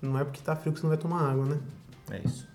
Não 0.00 0.18
é 0.18 0.24
porque 0.24 0.40
tá 0.40 0.54
frio 0.54 0.72
que 0.72 0.80
você 0.80 0.86
não 0.86 0.90
vai 0.90 0.98
tomar 0.98 1.30
água, 1.30 1.46
né? 1.46 1.58
É 2.10 2.20
isso. 2.24 2.46